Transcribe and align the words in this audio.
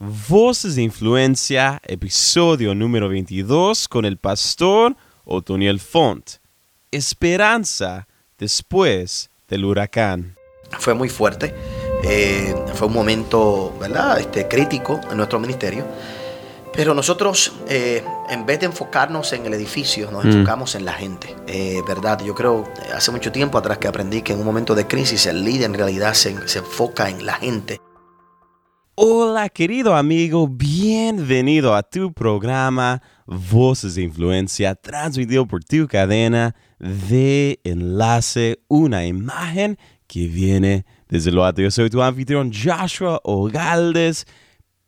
Voces 0.00 0.76
de 0.76 0.82
Influencia, 0.82 1.80
episodio 1.84 2.72
número 2.72 3.08
22 3.08 3.88
con 3.88 4.04
el 4.04 4.16
pastor 4.16 4.94
Otoniel 5.24 5.80
Font. 5.80 6.34
Esperanza 6.92 8.06
después 8.38 9.28
del 9.48 9.64
huracán. 9.64 10.36
Fue 10.78 10.94
muy 10.94 11.08
fuerte, 11.08 11.52
eh, 12.04 12.54
fue 12.74 12.86
un 12.86 12.94
momento 12.94 13.76
¿verdad? 13.80 14.20
Este, 14.20 14.46
crítico 14.46 15.00
en 15.10 15.16
nuestro 15.16 15.40
ministerio, 15.40 15.84
pero 16.72 16.94
nosotros 16.94 17.54
eh, 17.68 18.04
en 18.30 18.46
vez 18.46 18.60
de 18.60 18.66
enfocarnos 18.66 19.32
en 19.32 19.46
el 19.46 19.54
edificio, 19.54 20.12
nos 20.12 20.24
enfocamos 20.24 20.76
en 20.76 20.84
la 20.84 20.92
gente, 20.92 21.34
eh, 21.48 21.82
¿verdad? 21.88 22.22
Yo 22.24 22.36
creo, 22.36 22.72
hace 22.94 23.10
mucho 23.10 23.32
tiempo 23.32 23.58
atrás 23.58 23.78
que 23.78 23.88
aprendí 23.88 24.22
que 24.22 24.34
en 24.34 24.38
un 24.38 24.46
momento 24.46 24.76
de 24.76 24.86
crisis 24.86 25.26
el 25.26 25.44
líder 25.44 25.64
en 25.64 25.74
realidad 25.74 26.14
se, 26.14 26.46
se 26.46 26.60
enfoca 26.60 27.10
en 27.10 27.26
la 27.26 27.34
gente 27.34 27.80
Hola 29.00 29.48
querido 29.48 29.94
amigo, 29.94 30.48
bienvenido 30.48 31.72
a 31.76 31.84
tu 31.84 32.12
programa 32.12 33.00
Voces 33.26 33.94
de 33.94 34.02
Influencia, 34.02 34.74
transmitido 34.74 35.46
por 35.46 35.62
tu 35.62 35.86
cadena 35.86 36.56
de 36.80 37.60
enlace, 37.62 38.58
una 38.66 39.06
imagen 39.06 39.78
que 40.08 40.26
viene 40.26 40.84
desde 41.08 41.30
lo 41.30 41.44
alto. 41.44 41.62
Yo 41.62 41.70
soy 41.70 41.90
tu 41.90 42.02
anfitrión 42.02 42.50
Joshua 42.52 43.20
Ogaldes. 43.22 44.26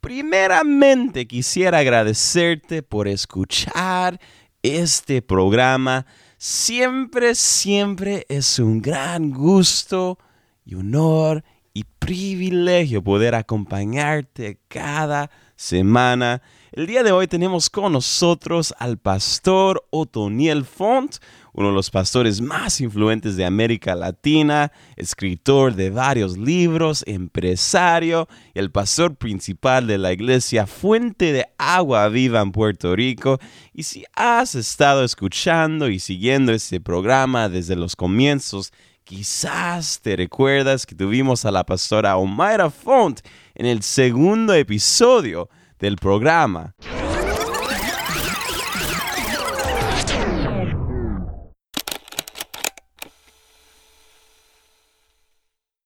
Primeramente 0.01 1.25
quisiera 1.25 1.77
agradecerte 1.77 2.83
por 2.83 3.07
escuchar 3.07 4.19
este 4.61 5.21
programa. 5.21 6.05
Siempre, 6.37 7.33
siempre 7.33 8.25
es 8.27 8.59
un 8.59 8.81
gran 8.81 9.31
gusto 9.31 10.17
y 10.65 10.75
honor 10.75 11.45
y 11.73 11.85
privilegio 11.99 13.03
poder 13.03 13.35
acompañarte 13.35 14.59
cada 14.67 15.31
semana. 15.55 16.41
El 16.71 16.87
día 16.87 17.03
de 17.03 17.11
hoy 17.11 17.27
tenemos 17.27 17.69
con 17.69 17.93
nosotros 17.93 18.73
al 18.79 18.97
pastor 18.97 19.85
Otoniel 19.89 20.65
Font, 20.65 21.17
uno 21.53 21.67
de 21.67 21.73
los 21.73 21.89
pastores 21.89 22.41
más 22.41 22.79
influentes 22.79 23.35
de 23.35 23.45
América 23.45 23.93
Latina, 23.93 24.71
escritor 24.95 25.75
de 25.75 25.89
varios 25.89 26.37
libros, 26.37 27.03
empresario 27.07 28.27
y 28.53 28.59
el 28.59 28.71
pastor 28.71 29.15
principal 29.15 29.85
de 29.85 29.97
la 29.97 30.13
iglesia 30.13 30.65
Fuente 30.65 31.33
de 31.33 31.45
Agua 31.57 32.07
Viva 32.07 32.41
en 32.41 32.53
Puerto 32.53 32.95
Rico. 32.95 33.37
Y 33.73 33.83
si 33.83 34.05
has 34.15 34.55
estado 34.55 35.03
escuchando 35.03 35.89
y 35.89 35.99
siguiendo 35.99 36.53
este 36.53 36.79
programa 36.79 37.49
desde 37.49 37.75
los 37.75 37.97
comienzos, 37.97 38.71
Quizás 39.11 39.99
te 39.99 40.15
recuerdas 40.15 40.85
que 40.85 40.95
tuvimos 40.95 41.43
a 41.43 41.51
la 41.51 41.65
pastora 41.65 42.15
Omaira 42.15 42.69
Font 42.69 43.19
en 43.55 43.65
el 43.65 43.83
segundo 43.83 44.53
episodio 44.53 45.49
del 45.79 45.97
programa. 45.97 46.73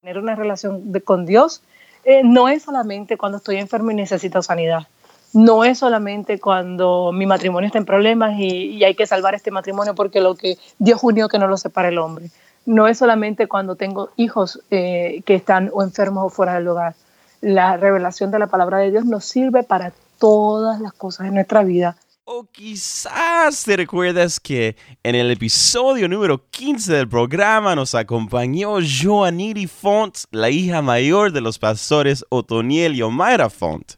Tener 0.00 0.18
una 0.18 0.36
relación 0.36 0.92
con 1.04 1.26
Dios 1.26 1.64
eh, 2.04 2.22
no 2.22 2.48
es 2.48 2.62
solamente 2.62 3.16
cuando 3.16 3.38
estoy 3.38 3.56
enfermo 3.56 3.90
y 3.90 3.94
necesito 3.96 4.40
sanidad. 4.40 4.86
No 5.32 5.64
es 5.64 5.80
solamente 5.80 6.38
cuando 6.38 7.10
mi 7.12 7.26
matrimonio 7.26 7.66
está 7.66 7.78
en 7.78 7.86
problemas 7.86 8.38
y, 8.38 8.68
y 8.68 8.84
hay 8.84 8.94
que 8.94 9.04
salvar 9.04 9.34
este 9.34 9.50
matrimonio 9.50 9.96
porque 9.96 10.20
lo 10.20 10.36
que 10.36 10.58
Dios 10.78 11.00
unió 11.02 11.28
que 11.28 11.40
no 11.40 11.48
lo 11.48 11.56
separe 11.56 11.88
el 11.88 11.98
hombre 11.98 12.30
no 12.66 12.88
es 12.88 12.98
solamente 12.98 13.46
cuando 13.46 13.76
tengo 13.76 14.10
hijos 14.16 14.60
eh, 14.70 15.22
que 15.24 15.34
están 15.34 15.70
o 15.72 15.82
enfermos 15.82 16.26
o 16.26 16.28
fuera 16.28 16.54
del 16.54 16.68
hogar. 16.68 16.94
La 17.40 17.76
revelación 17.76 18.30
de 18.30 18.38
la 18.38 18.48
palabra 18.48 18.78
de 18.78 18.90
Dios 18.90 19.04
nos 19.04 19.24
sirve 19.24 19.62
para 19.62 19.92
todas 20.18 20.80
las 20.80 20.92
cosas 20.92 21.26
de 21.26 21.32
nuestra 21.32 21.62
vida. 21.62 21.96
O 22.24 22.44
quizás 22.50 23.62
te 23.62 23.76
recuerdas 23.76 24.40
que 24.40 24.76
en 25.04 25.14
el 25.14 25.30
episodio 25.30 26.08
número 26.08 26.44
15 26.50 26.92
del 26.92 27.08
programa 27.08 27.76
nos 27.76 27.94
acompañó 27.94 28.78
Joaniri 28.80 29.68
Font, 29.68 30.16
la 30.32 30.50
hija 30.50 30.82
mayor 30.82 31.30
de 31.30 31.40
los 31.40 31.60
pastores 31.60 32.24
Otoniel 32.28 32.96
y 32.96 33.02
Omaira 33.02 33.48
Font. 33.48 33.92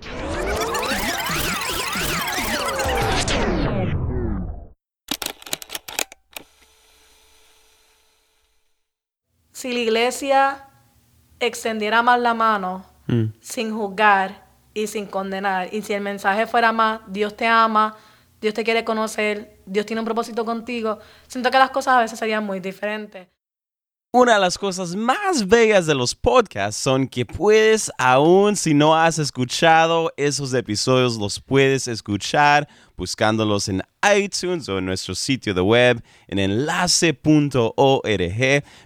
Si 9.59 9.73
la 9.73 9.81
iglesia 9.81 10.67
extendiera 11.41 12.01
más 12.01 12.21
la 12.21 12.33
mano 12.33 12.87
mm. 13.09 13.25
sin 13.41 13.77
juzgar 13.77 14.47
y 14.73 14.87
sin 14.87 15.07
condenar, 15.07 15.75
y 15.75 15.83
si 15.83 15.95
el 15.95 16.01
mensaje 16.01 16.47
fuera 16.47 16.71
más, 16.71 17.01
Dios 17.09 17.37
te 17.37 17.45
ama, 17.45 17.97
Dios 18.41 18.55
te 18.55 18.63
quiere 18.63 18.85
conocer, 18.85 19.59
Dios 19.67 19.85
tiene 19.85 19.99
un 19.99 20.05
propósito 20.05 20.45
contigo, 20.45 21.01
siento 21.27 21.51
que 21.51 21.59
las 21.59 21.71
cosas 21.71 21.95
a 21.95 22.01
veces 22.01 22.21
serían 22.21 22.47
muy 22.47 22.61
diferentes. 22.61 23.27
Una 24.11 24.37
de 24.37 24.41
las 24.41 24.57
cosas 24.57 24.97
más 24.97 25.47
bellas 25.47 25.85
de 25.85 25.95
los 25.95 26.15
podcasts 26.15 26.81
son 26.81 27.09
que 27.09 27.27
puedes, 27.27 27.93
aún 27.99 28.57
si 28.57 28.73
no 28.73 28.97
has 28.97 29.19
escuchado 29.19 30.15
esos 30.17 30.55
episodios, 30.55 31.19
los 31.19 31.41
puedes 31.41 31.87
escuchar 31.89 32.67
buscándolos 32.97 33.69
en 33.69 33.83
iTunes 34.17 34.67
o 34.71 34.79
en 34.79 34.87
nuestro 34.87 35.15
sitio 35.15 35.53
de 35.53 35.61
web 35.61 36.03
en 36.27 36.39
enlace.org. 36.39 37.21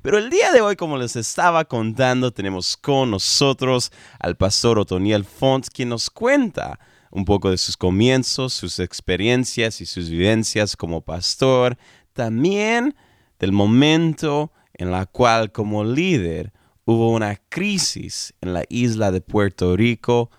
Pero 0.02 0.18
el 0.18 0.28
día 0.28 0.50
de 0.50 0.60
hoy, 0.60 0.74
como 0.74 0.98
les 0.98 1.14
estaba 1.14 1.66
contando, 1.66 2.32
tenemos 2.32 2.76
con 2.76 3.12
nosotros 3.12 3.92
al 4.18 4.36
pastor 4.36 4.80
Otoniel 4.80 5.24
Font, 5.24 5.68
quien 5.72 5.90
nos 5.90 6.10
cuenta 6.10 6.80
un 7.12 7.24
poco 7.24 7.48
de 7.48 7.58
sus 7.58 7.76
comienzos, 7.76 8.54
sus 8.54 8.80
experiencias 8.80 9.80
y 9.80 9.86
sus 9.86 10.10
vivencias 10.10 10.76
como 10.76 11.00
pastor, 11.00 11.78
también 12.12 12.96
del 13.38 13.52
momento 13.52 14.50
en 14.82 14.90
la 14.90 15.06
cual 15.06 15.52
como 15.52 15.84
líder 15.84 16.52
hubo 16.84 17.12
una 17.12 17.36
crisis 17.48 18.34
en 18.40 18.52
la 18.52 18.64
isla 18.68 19.12
de 19.12 19.20
Puerto 19.20 19.76
Rico, 19.76 20.32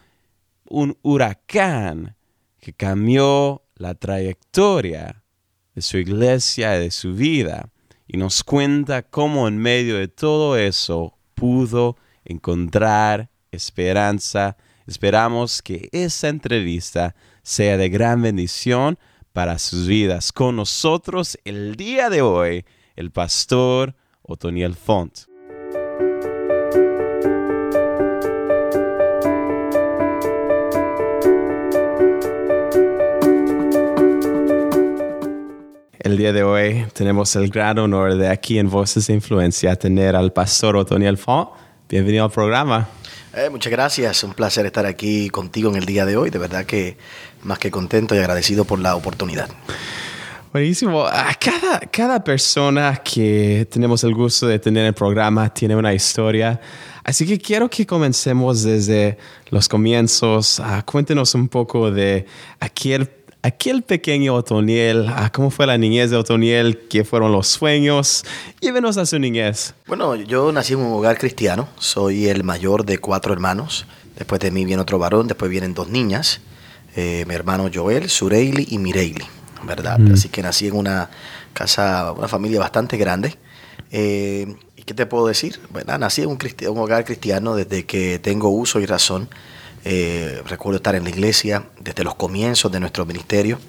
un 0.68 0.98
huracán 1.02 2.18
que 2.60 2.74
cambió 2.74 3.64
la 3.76 3.96
trayectoria 3.96 5.24
de 5.74 5.82
su 5.82 5.98
iglesia 5.98 6.76
y 6.76 6.82
de 6.82 6.92
su 6.92 7.14
vida 7.14 7.70
y 8.06 8.18
nos 8.18 8.44
cuenta 8.44 9.04
cómo 9.04 9.48
en 9.48 9.60
medio 9.60 9.96
de 9.96 10.10
todo 10.10 10.58
eso 10.58 11.18
pudo 11.36 11.96
encontrar 12.26 13.30
esperanza. 13.50 14.58
Esperamos 14.86 15.62
que 15.62 15.88
esa 15.94 16.28
entrevista 16.28 17.16
sea 17.44 17.78
de 17.78 17.88
gran 17.88 18.22
bendición 18.22 19.00
para 19.32 19.58
sus 19.58 19.88
vidas. 19.88 20.34
Con 20.34 20.58
nosotros 20.58 21.38
el 21.46 21.78
día 21.78 22.10
de 22.10 22.22
hoy, 22.22 22.66
el 22.98 23.10
pastor 23.10 23.96
Otoniel 24.24 24.76
Font. 24.76 25.14
El 36.00 36.18
día 36.18 36.32
de 36.32 36.44
hoy 36.44 36.86
tenemos 36.94 37.36
el 37.36 37.50
gran 37.50 37.80
honor 37.80 38.16
de 38.16 38.30
aquí 38.30 38.60
en 38.60 38.70
Voces 38.70 39.08
de 39.08 39.14
Influencia 39.14 39.76
tener 39.76 40.16
al 40.16 40.32
pastor 40.32 40.78
Otoniel 40.78 41.18
Font. 41.18 41.50
Bienvenido 41.90 42.24
al 42.24 42.32
programa. 42.32 42.88
Eh, 43.36 43.50
muchas 43.50 43.72
gracias, 43.72 44.24
un 44.24 44.34
placer 44.34 44.66
estar 44.66 44.86
aquí 44.86 45.30
contigo 45.30 45.70
en 45.70 45.76
el 45.76 45.86
día 45.86 46.06
de 46.06 46.16
hoy. 46.16 46.30
De 46.30 46.40
verdad 46.40 46.66
que 46.66 46.98
más 47.42 47.60
que 47.60 47.72
contento 47.72 48.16
y 48.16 48.20
agradecido 48.20 48.64
por 48.64 48.80
la 48.80 48.96
oportunidad. 48.96 49.50
Buenísimo. 50.54 51.04
Ah, 51.08 51.34
cada, 51.40 51.80
cada 51.80 52.24
persona 52.24 53.02
que 53.04 53.68
tenemos 53.72 54.04
el 54.04 54.14
gusto 54.14 54.46
de 54.46 54.60
tener 54.60 54.82
en 54.82 54.88
el 54.90 54.94
programa 54.94 55.52
tiene 55.52 55.76
una 55.76 55.96
historia. 55.96 56.62
Así 57.04 57.26
que 57.26 57.40
quiero 57.40 57.68
que 57.72 57.88
comencemos 57.88 58.62
desde 58.62 59.18
los 59.50 59.68
comienzos. 59.68 60.60
Ah, 60.60 60.84
cuéntenos 60.86 61.34
un 61.34 61.48
poco 61.48 61.90
de 61.90 62.28
aquel, 62.60 63.10
aquel 63.42 63.82
pequeño 63.82 64.36
Otoniel. 64.36 65.08
Ah, 65.10 65.32
¿Cómo 65.34 65.50
fue 65.50 65.66
la 65.66 65.76
niñez 65.76 66.12
de 66.12 66.18
Otoniel? 66.18 66.88
¿Qué 66.88 67.04
fueron 67.04 67.32
los 67.32 67.48
sueños? 67.48 68.24
Llévenos 68.62 68.98
a 68.98 69.08
su 69.08 69.18
niñez. 69.18 69.74
Bueno, 69.88 70.14
yo 70.14 70.52
nací 70.52 70.74
en 70.74 70.82
un 70.82 70.94
hogar 70.94 71.18
cristiano. 71.18 71.68
Soy 71.80 72.28
el 72.28 72.44
mayor 72.44 72.86
de 72.86 73.00
cuatro 73.00 73.34
hermanos. 73.34 73.88
Después 74.20 74.40
de 74.40 74.52
mí 74.52 74.66
viene 74.66 74.84
otro 74.84 75.00
varón. 75.00 75.28
Después 75.28 75.50
vienen 75.50 75.74
dos 75.74 75.90
niñas. 75.90 76.42
Eh, 76.96 77.26
mi 77.28 77.34
hermano 77.34 77.72
Joel, 77.74 78.08
Sureili 78.08 78.68
y 78.70 78.78
Mireili. 78.78 79.26
¿Verdad? 79.66 80.00
Así 80.12 80.30
que 80.30 80.42
nací 80.42 80.68
en 80.68 80.76
una 80.76 81.10
casa, 81.54 82.12
una 82.12 82.28
familia 82.28 82.60
bastante 82.60 82.98
grande. 82.98 83.36
Eh, 83.92 84.56
¿Y 84.76 84.84
qué 84.84 84.94
te 84.94 85.06
puedo 85.06 85.28
decir? 85.28 85.60
Bueno, 85.70 85.98
nací 85.98 86.22
en 86.22 86.30
un, 86.30 86.38
un, 86.70 86.78
hogar 86.78 87.06
cristiano 87.06 87.56
desde 87.56 87.86
que 87.86 88.20
tengo 88.20 88.50
uso 88.50 88.80
y 88.80 88.86
razón. 88.86 89.30
Eh, 89.86 90.42
recuerdo 90.46 90.78
estar 90.78 90.96
en 90.96 91.04
la 91.04 91.10
iglesia 91.10 91.66
desde 91.80 92.04
los 92.04 92.16
comienzos 92.16 92.72
de 92.72 92.80
nuestro 92.80 93.06
ministerio, 93.06 93.60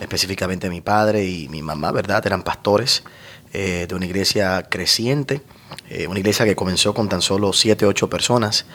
específicamente 0.00 0.70
mi 0.70 0.80
padre 0.80 1.24
y 1.24 1.48
mi 1.48 1.62
mamá, 1.62 1.92
¿verdad? 1.92 2.24
Eran 2.26 2.42
pastores. 2.42 3.02
De 3.52 3.94
una 3.94 4.06
iglesia 4.06 4.66
creciente, 4.68 5.40
una 6.08 6.18
iglesia 6.18 6.44
que 6.44 6.54
comenzó 6.54 6.92
con 6.92 7.08
tan 7.08 7.22
solo 7.22 7.52
7, 7.52 7.86
8 7.86 8.10
personas 8.10 8.66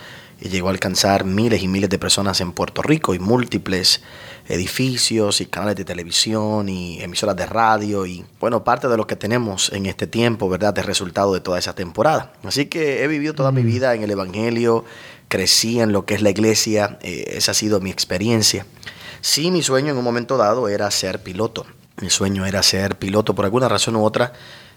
y 0.42 0.50
llegó 0.50 0.70
a 0.70 0.72
alcanzar 0.72 1.24
miles 1.24 1.62
y 1.62 1.68
miles 1.68 1.90
de 1.90 2.00
personas 2.00 2.42
en 2.42 2.52
Puerto 2.52 2.82
Rico 2.82 3.14
y 3.14 3.20
múltiples 3.20 4.02
edificios 4.48 5.40
y 5.40 5.46
canales 5.46 5.76
de 5.76 5.86
televisión 5.86 6.68
y 6.68 7.00
emisoras 7.00 7.36
de 7.36 7.46
radio 7.46 8.08
y 8.08 8.26
bueno, 8.40 8.64
parte 8.64 8.88
de 8.88 8.98
lo 8.98 9.06
que 9.06 9.16
tenemos 9.16 9.72
en 9.72 9.86
este 9.86 10.08
tiempo, 10.08 10.50
¿verdad? 10.50 10.78
Es 10.80 10.86
resultado 10.86 11.34
de 11.34 11.42
toda 11.42 11.60
esa 11.60 11.76
temporada. 11.76 12.34
Así 12.44 12.66
que 12.66 13.04
he 13.04 13.08
vivido 13.08 13.36
toda 13.36 13.52
mi 13.52 13.62
mm. 13.62 13.66
vida 13.66 13.94
en 13.94 14.02
el 14.02 14.12
Evangelio, 14.12 14.84
crecí 15.28 15.80
en 15.80 15.92
lo 15.92 16.06
que 16.06 16.16
es 16.16 16.24
la 16.24 16.32
iglesia, 16.32 16.98
eh, 17.02 17.36
esa 17.36 17.52
ha 17.52 17.56
sido 17.56 17.80
mi 17.80 17.92
experiencia. 17.92 18.66
Sí, 19.22 19.52
mi 19.52 19.62
sueño 19.62 19.92
en 19.92 19.98
un 19.98 20.04
momento 20.04 20.38
dado 20.38 20.68
era 20.68 20.90
ser 20.90 21.22
piloto. 21.22 21.68
Mi 22.02 22.10
sueño 22.10 22.48
era 22.48 22.64
ser 22.64 22.98
piloto 22.98 23.36
por 23.36 23.46
alguna 23.46 23.70
razón 23.70 23.96
u 23.96 24.04
otra 24.04 24.34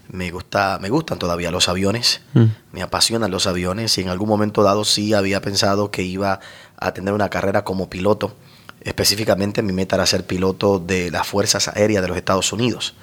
me 0.08 0.30
gusta 0.30 0.78
me 0.80 0.88
gustan 0.88 1.18
todavía 1.18 1.50
los 1.50 1.68
aviones 1.68 2.22
mm. 2.34 2.44
me 2.72 2.82
apasionan 2.82 3.30
los 3.30 3.46
aviones 3.46 3.96
y 3.98 4.02
en 4.02 4.08
algún 4.08 4.28
momento 4.28 4.62
dado 4.62 4.84
sí 4.84 5.14
había 5.14 5.40
pensado 5.40 5.90
que 5.90 6.02
iba 6.02 6.40
a 6.76 6.92
tener 6.92 7.14
una 7.14 7.28
carrera 7.28 7.64
como 7.64 7.88
piloto 7.88 8.36
específicamente 8.80 9.62
mi 9.62 9.72
meta 9.72 9.96
era 9.96 10.06
ser 10.06 10.26
piloto 10.26 10.78
de 10.78 11.10
las 11.10 11.26
fuerzas 11.26 11.68
aéreas 11.68 12.02
de 12.02 12.08
los 12.08 12.16
Estados 12.16 12.52
Unidos 12.52 12.94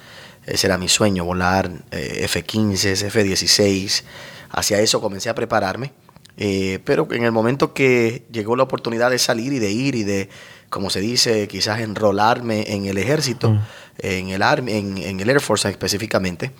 ese 0.46 0.66
era 0.66 0.78
mi 0.78 0.88
sueño 0.88 1.24
volar 1.24 1.70
eh, 1.90 2.20
F-15 2.24 3.06
F-16 3.06 4.02
hacia 4.50 4.80
eso 4.80 5.00
comencé 5.00 5.28
a 5.28 5.34
prepararme 5.34 5.92
eh, 6.36 6.78
pero 6.84 7.06
en 7.12 7.24
el 7.24 7.32
momento 7.32 7.74
que 7.74 8.24
llegó 8.30 8.56
la 8.56 8.62
oportunidad 8.62 9.10
de 9.10 9.18
salir 9.18 9.52
y 9.52 9.58
de 9.58 9.70
ir 9.70 9.94
y 9.94 10.04
de 10.04 10.28
como 10.72 10.88
se 10.88 11.02
dice, 11.02 11.46
quizás 11.48 11.80
enrolarme 11.80 12.64
en 12.72 12.86
el 12.86 12.96
ejército, 12.96 13.50
mm. 13.50 13.60
en, 13.98 14.28
el 14.30 14.40
Army, 14.40 14.72
en, 14.72 15.20
el 15.20 15.28
Air 15.28 15.42
Force 15.42 15.68
específicamente, 15.68 16.50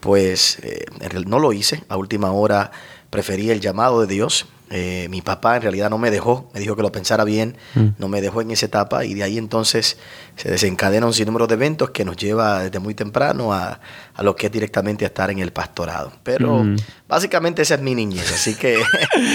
pues 0.00 0.58
eh, 0.62 0.84
no 1.26 1.38
lo 1.38 1.52
hice. 1.52 1.84
A 1.88 1.96
última 1.96 2.32
hora 2.32 2.72
preferí 3.10 3.50
el 3.50 3.60
llamado 3.60 4.00
de 4.00 4.06
Dios. 4.06 4.46
Eh, 4.72 5.08
mi 5.10 5.20
papá 5.20 5.56
en 5.56 5.62
realidad 5.62 5.90
no 5.90 5.98
me 5.98 6.12
dejó, 6.12 6.48
me 6.54 6.60
dijo 6.60 6.76
que 6.76 6.82
lo 6.82 6.92
pensara 6.92 7.24
bien, 7.24 7.56
mm. 7.74 7.86
no 7.98 8.06
me 8.06 8.20
dejó 8.20 8.40
en 8.40 8.52
esa 8.52 8.66
etapa 8.66 9.04
y 9.04 9.14
de 9.14 9.24
ahí 9.24 9.36
entonces 9.36 9.98
se 10.36 10.48
desencadena 10.48 11.06
un 11.06 11.12
sinnúmero 11.12 11.48
de 11.48 11.54
eventos 11.54 11.90
que 11.90 12.04
nos 12.04 12.16
lleva 12.16 12.62
desde 12.62 12.78
muy 12.78 12.94
temprano 12.94 13.52
a, 13.52 13.80
lo 14.22 14.36
que 14.36 14.46
es 14.46 14.52
directamente 14.52 15.04
estar 15.04 15.28
en 15.28 15.40
el 15.40 15.52
pastorado. 15.52 16.12
Pero 16.22 16.62
mm. 16.62 16.76
básicamente 17.08 17.62
esa 17.62 17.74
es 17.74 17.80
mi 17.80 17.96
niñez, 17.96 18.32
así 18.32 18.54
que... 18.54 18.80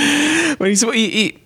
Buenísimo. 0.57 0.93
y 0.93 1.41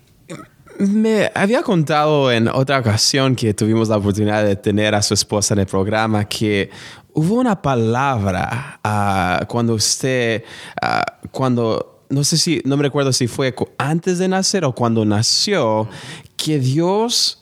me 0.80 1.30
había 1.34 1.62
contado 1.62 2.32
en 2.32 2.48
otra 2.48 2.78
ocasión 2.78 3.36
que 3.36 3.52
tuvimos 3.52 3.88
la 3.88 3.96
oportunidad 3.96 4.44
de 4.44 4.56
tener 4.56 4.94
a 4.94 5.02
su 5.02 5.14
esposa 5.14 5.54
en 5.54 5.60
el 5.60 5.66
programa 5.66 6.24
que 6.24 6.70
hubo 7.14 7.34
una 7.34 7.60
palabra 7.60 8.80
uh, 8.84 9.46
cuando 9.46 9.74
usted, 9.74 10.44
uh, 10.82 11.28
cuando, 11.30 12.04
no 12.08 12.24
sé 12.24 12.36
si, 12.36 12.62
no 12.64 12.76
me 12.76 12.84
recuerdo 12.84 13.12
si 13.12 13.26
fue 13.26 13.54
antes 13.78 14.18
de 14.18 14.28
nacer 14.28 14.64
o 14.64 14.74
cuando 14.74 15.04
nació, 15.04 15.88
que 16.36 16.58
Dios 16.58 17.38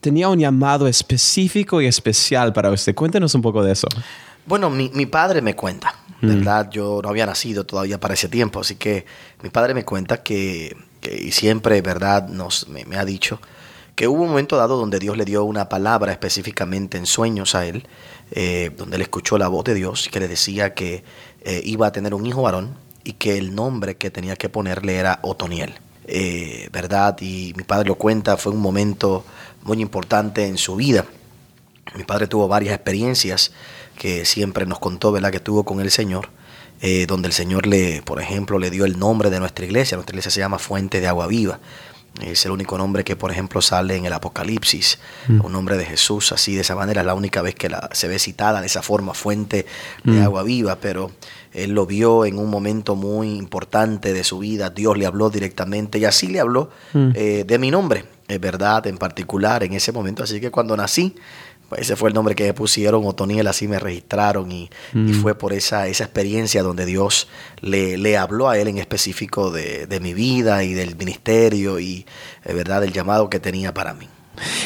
tenía 0.00 0.28
un 0.28 0.38
llamado 0.38 0.86
específico 0.86 1.80
y 1.80 1.86
especial 1.86 2.52
para 2.52 2.70
usted. 2.70 2.94
Cuéntenos 2.94 3.34
un 3.34 3.42
poco 3.42 3.62
de 3.62 3.72
eso. 3.72 3.88
Bueno, 4.46 4.68
mi, 4.68 4.90
mi 4.92 5.06
padre 5.06 5.40
me 5.40 5.56
cuenta, 5.56 5.94
mm. 6.20 6.28
¿verdad? 6.28 6.70
Yo 6.70 7.00
no 7.02 7.08
había 7.08 7.24
nacido 7.24 7.64
todavía 7.64 7.98
para 7.98 8.14
ese 8.14 8.28
tiempo, 8.28 8.60
así 8.60 8.76
que 8.76 9.06
mi 9.42 9.48
padre 9.50 9.72
me 9.72 9.84
cuenta 9.84 10.22
que 10.22 10.76
y 11.10 11.32
siempre, 11.32 11.80
¿verdad?, 11.82 12.28
nos, 12.28 12.68
me, 12.68 12.84
ha 12.96 13.04
dicho 13.04 13.40
que 13.94 14.08
hubo 14.08 14.22
un 14.22 14.30
momento 14.30 14.56
dado 14.56 14.76
donde 14.76 14.98
Dios 14.98 15.16
le 15.16 15.24
dio 15.24 15.44
una 15.44 15.68
palabra 15.68 16.10
específicamente 16.10 16.98
en 16.98 17.06
sueños 17.06 17.54
a 17.54 17.66
él, 17.66 17.86
eh, 18.30 18.70
donde 18.76 18.96
él 18.96 19.02
escuchó 19.02 19.38
la 19.38 19.48
voz 19.48 19.64
de 19.64 19.74
Dios 19.74 20.08
que 20.10 20.20
le 20.20 20.28
decía 20.28 20.74
que 20.74 21.04
eh, 21.42 21.60
iba 21.64 21.86
a 21.86 21.92
tener 21.92 22.14
un 22.14 22.26
hijo 22.26 22.42
varón 22.42 22.76
y 23.04 23.12
que 23.12 23.38
el 23.38 23.54
nombre 23.54 23.96
que 23.96 24.10
tenía 24.10 24.36
que 24.36 24.48
ponerle 24.48 24.96
era 24.96 25.20
Otoniel. 25.22 25.74
Eh, 26.06 26.68
¿Verdad? 26.72 27.16
Y 27.20 27.52
mi 27.56 27.62
padre 27.62 27.88
lo 27.88 27.94
cuenta, 27.96 28.36
fue 28.36 28.52
un 28.52 28.60
momento 28.60 29.24
muy 29.62 29.80
importante 29.80 30.46
en 30.46 30.58
su 30.58 30.76
vida. 30.76 31.06
Mi 31.94 32.04
padre 32.04 32.26
tuvo 32.26 32.48
varias 32.48 32.74
experiencias 32.74 33.52
que 33.98 34.24
siempre 34.24 34.66
nos 34.66 34.78
contó, 34.78 35.12
¿verdad?, 35.12 35.30
que 35.30 35.40
tuvo 35.40 35.64
con 35.64 35.80
el 35.80 35.90
Señor. 35.90 36.30
Donde 37.08 37.28
el 37.28 37.32
Señor 37.32 37.66
le, 37.66 38.02
por 38.02 38.20
ejemplo, 38.20 38.58
le 38.58 38.68
dio 38.68 38.84
el 38.84 38.98
nombre 38.98 39.30
de 39.30 39.40
nuestra 39.40 39.64
iglesia. 39.64 39.96
Nuestra 39.96 40.12
iglesia 40.12 40.30
se 40.30 40.40
llama 40.40 40.58
Fuente 40.58 41.00
de 41.00 41.06
Agua 41.06 41.26
Viva. 41.26 41.58
Es 42.20 42.46
el 42.46 42.52
único 42.52 42.78
nombre 42.78 43.02
que, 43.02 43.16
por 43.16 43.32
ejemplo, 43.32 43.60
sale 43.60 43.96
en 43.96 44.04
el 44.04 44.12
Apocalipsis, 44.12 45.00
mm. 45.26 45.44
un 45.44 45.52
nombre 45.52 45.76
de 45.76 45.84
Jesús, 45.84 46.30
así 46.30 46.54
de 46.54 46.60
esa 46.60 46.76
manera, 46.76 47.00
es 47.00 47.06
la 47.06 47.14
única 47.14 47.42
vez 47.42 47.56
que 47.56 47.68
la, 47.68 47.90
se 47.92 48.06
ve 48.06 48.20
citada 48.20 48.60
de 48.60 48.66
esa 48.66 48.82
forma, 48.82 49.14
fuente 49.14 49.66
de 50.04 50.20
mm. 50.20 50.22
agua 50.22 50.44
viva, 50.44 50.76
pero 50.76 51.10
él 51.52 51.72
lo 51.72 51.86
vio 51.86 52.24
en 52.24 52.38
un 52.38 52.50
momento 52.50 52.94
muy 52.94 53.30
importante 53.34 54.12
de 54.12 54.22
su 54.22 54.38
vida, 54.38 54.70
Dios 54.70 54.96
le 54.96 55.06
habló 55.06 55.28
directamente 55.28 55.98
y 55.98 56.04
así 56.04 56.28
le 56.28 56.38
habló 56.38 56.70
mm. 56.92 57.10
eh, 57.14 57.44
de 57.46 57.58
mi 57.58 57.72
nombre, 57.72 58.04
es 58.28 58.40
verdad, 58.40 58.86
en 58.86 58.96
particular 58.96 59.64
en 59.64 59.72
ese 59.72 59.90
momento, 59.90 60.22
así 60.22 60.40
que 60.40 60.52
cuando 60.52 60.76
nací, 60.76 61.16
ese 61.76 61.96
fue 61.96 62.08
el 62.08 62.14
nombre 62.14 62.34
que 62.34 62.44
me 62.44 62.54
pusieron, 62.54 63.04
Otoniel, 63.04 63.46
así 63.46 63.68
me 63.68 63.78
registraron 63.78 64.50
y, 64.52 64.70
mm. 64.92 65.22
fue 65.22 65.36
por 65.36 65.52
esa, 65.52 65.88
esa 65.88 66.04
experiencia 66.04 66.62
donde 66.62 66.86
Dios 66.86 67.28
le, 67.60 67.96
le 67.96 68.16
habló 68.16 68.48
a 68.48 68.58
él 68.58 68.68
en 68.68 68.78
específico 68.78 69.50
de, 69.50 69.86
mi 70.00 70.12
vida 70.12 70.64
y 70.64 70.74
del 70.74 70.96
ministerio 70.96 71.78
y, 71.78 72.04
de 72.44 72.52
eh, 72.52 72.54
verdad, 72.54 72.80
del 72.80 72.92
llamado 72.92 73.30
que 73.30 73.40
tenía 73.40 73.72
para 73.72 73.94
mí. 73.94 74.08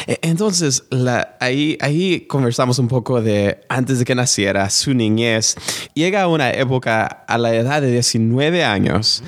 E, 0.07 0.19
entonces, 0.23 0.83
la, 0.89 1.37
ahí, 1.39 1.77
ahí 1.81 2.21
conversamos 2.21 2.79
un 2.79 2.87
poco 2.87 3.21
de 3.21 3.61
antes 3.69 3.99
de 3.99 4.05
que 4.05 4.15
naciera, 4.15 4.69
su 4.69 4.93
niñez. 4.93 5.55
Llega 5.93 6.23
a 6.23 6.27
una 6.27 6.51
época 6.51 7.05
a 7.05 7.37
la 7.37 7.53
edad 7.53 7.81
de 7.81 7.91
19 7.91 8.63
años 8.63 9.23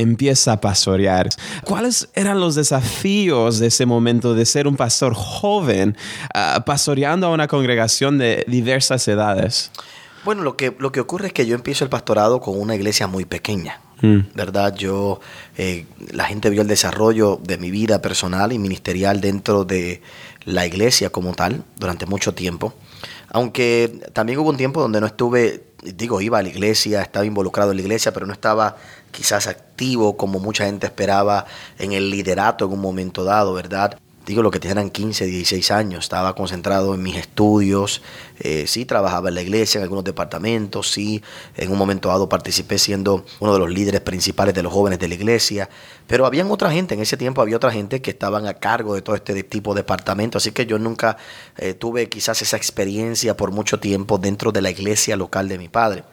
empieza 0.00 0.52
a 0.52 0.60
pastorear. 0.60 1.28
¿Cuáles 1.64 2.08
eran 2.14 2.40
los 2.40 2.54
desafíos 2.54 3.58
de 3.58 3.68
ese 3.68 3.86
momento 3.86 4.34
de 4.34 4.46
ser 4.46 4.66
un 4.66 4.76
pastor 4.76 5.14
joven 5.14 5.96
uh, 6.34 6.62
pastoreando 6.62 7.26
a 7.26 7.30
una 7.30 7.46
congregación 7.48 8.18
de 8.18 8.44
diversas 8.48 9.06
edades? 9.08 9.70
Bueno, 10.24 10.42
lo 10.42 10.56
que, 10.56 10.74
lo 10.78 10.92
que 10.92 11.00
ocurre 11.00 11.28
es 11.28 11.32
que 11.32 11.46
yo 11.46 11.54
empiezo 11.54 11.84
el 11.84 11.90
pastorado 11.90 12.40
con 12.40 12.60
una 12.60 12.74
iglesia 12.74 13.06
muy 13.06 13.24
pequeña. 13.24 13.80
Mm. 14.02 14.20
¿Verdad? 14.34 14.74
Yo, 14.74 15.20
eh, 15.58 15.86
la 16.12 16.24
gente 16.24 16.48
vio 16.50 16.62
el 16.62 16.68
desarrollo 16.68 17.38
de 17.42 17.58
mi 17.58 17.70
vida 17.70 18.00
personal 18.00 18.52
y 18.52 18.58
ministerial 18.58 19.20
dentro 19.20 19.64
de 19.64 20.00
la 20.44 20.66
iglesia 20.66 21.10
como 21.10 21.34
tal 21.34 21.64
durante 21.78 22.06
mucho 22.06 22.32
tiempo. 22.34 22.74
Aunque 23.28 24.00
también 24.12 24.38
hubo 24.38 24.50
un 24.50 24.56
tiempo 24.56 24.80
donde 24.80 25.00
no 25.00 25.06
estuve, 25.06 25.64
digo, 25.82 26.20
iba 26.20 26.38
a 26.38 26.42
la 26.42 26.48
iglesia, 26.48 27.02
estaba 27.02 27.26
involucrado 27.26 27.70
en 27.70 27.76
la 27.76 27.82
iglesia, 27.82 28.12
pero 28.12 28.26
no 28.26 28.32
estaba 28.32 28.76
quizás 29.10 29.46
activo 29.46 30.16
como 30.16 30.38
mucha 30.38 30.64
gente 30.64 30.86
esperaba 30.86 31.46
en 31.78 31.92
el 31.92 32.10
liderato 32.10 32.64
en 32.64 32.72
un 32.72 32.80
momento 32.80 33.24
dado, 33.24 33.54
¿verdad? 33.54 33.98
Digo 34.26 34.42
lo 34.42 34.50
que 34.50 34.60
tenían 34.60 34.90
15, 34.90 35.24
16 35.24 35.70
años, 35.70 36.04
estaba 36.04 36.34
concentrado 36.34 36.94
en 36.94 37.02
mis 37.02 37.16
estudios, 37.16 38.02
eh, 38.38 38.66
sí 38.66 38.84
trabajaba 38.84 39.30
en 39.30 39.34
la 39.34 39.42
iglesia, 39.42 39.78
en 39.78 39.82
algunos 39.82 40.04
departamentos, 40.04 40.90
sí, 40.90 41.22
en 41.56 41.72
un 41.72 41.78
momento 41.78 42.10
dado 42.10 42.28
participé 42.28 42.78
siendo 42.78 43.24
uno 43.40 43.54
de 43.54 43.58
los 43.58 43.70
líderes 43.70 44.02
principales 44.02 44.54
de 44.54 44.62
los 44.62 44.72
jóvenes 44.72 44.98
de 44.98 45.08
la 45.08 45.14
iglesia, 45.14 45.70
pero 46.06 46.26
habían 46.26 46.50
otra 46.50 46.70
gente, 46.70 46.94
en 46.94 47.00
ese 47.00 47.16
tiempo 47.16 47.40
había 47.40 47.56
otra 47.56 47.72
gente 47.72 48.02
que 48.02 48.10
estaban 48.10 48.46
a 48.46 48.54
cargo 48.54 48.94
de 48.94 49.02
todo 49.02 49.16
este 49.16 49.42
tipo 49.42 49.74
de 49.74 49.80
departamentos, 49.80 50.42
así 50.42 50.52
que 50.52 50.66
yo 50.66 50.78
nunca 50.78 51.16
eh, 51.56 51.72
tuve 51.72 52.08
quizás 52.10 52.40
esa 52.42 52.58
experiencia 52.58 53.36
por 53.36 53.52
mucho 53.52 53.80
tiempo 53.80 54.18
dentro 54.18 54.52
de 54.52 54.60
la 54.60 54.70
iglesia 54.70 55.16
local 55.16 55.48
de 55.48 55.56
mi 55.56 55.68
padre. 55.68 56.04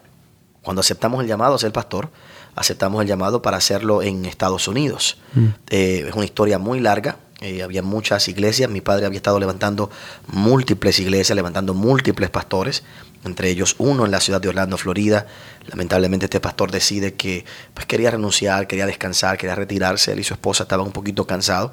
Cuando 0.64 0.80
aceptamos 0.80 1.22
el 1.22 1.28
llamado 1.28 1.56
a 1.56 1.60
ser 1.60 1.72
pastor, 1.72 2.10
aceptamos 2.58 3.02
el 3.02 3.08
llamado 3.08 3.42
para 3.42 3.58
hacerlo 3.58 4.02
en 4.02 4.26
Estados 4.26 4.68
Unidos. 4.68 5.18
Mm. 5.34 5.46
Eh, 5.70 6.06
es 6.10 6.16
una 6.16 6.26
historia 6.26 6.60
muy 6.60 6.80
larga, 6.80 7.18
eh, 7.40 7.62
había 7.62 7.84
muchas 7.84 8.28
iglesias, 8.28 8.70
mi 8.70 8.82
padre 8.82 9.06
había 9.06 9.18
estado 9.18 9.40
levantando 9.40 9.92
múltiples 10.28 11.00
iglesias, 11.00 11.36
levantando 11.36 11.76
múltiples 11.76 12.32
pastores, 12.32 12.84
entre 13.24 13.50
ellos 13.50 13.76
uno 13.78 14.06
en 14.06 14.12
la 14.12 14.20
ciudad 14.20 14.42
de 14.42 14.50
Orlando, 14.50 14.76
Florida. 14.78 15.28
Lamentablemente 15.68 16.26
este 16.26 16.40
pastor 16.40 16.72
decide 16.72 17.14
que 17.14 17.46
pues, 17.76 17.86
quería 17.86 18.10
renunciar, 18.10 18.68
quería 18.68 18.88
descansar, 18.88 19.38
quería 19.38 19.56
retirarse, 19.56 20.14
él 20.14 20.20
y 20.20 20.24
su 20.24 20.34
esposa 20.34 20.64
estaban 20.64 20.88
un 20.88 20.94
poquito 20.94 21.28
cansados 21.28 21.72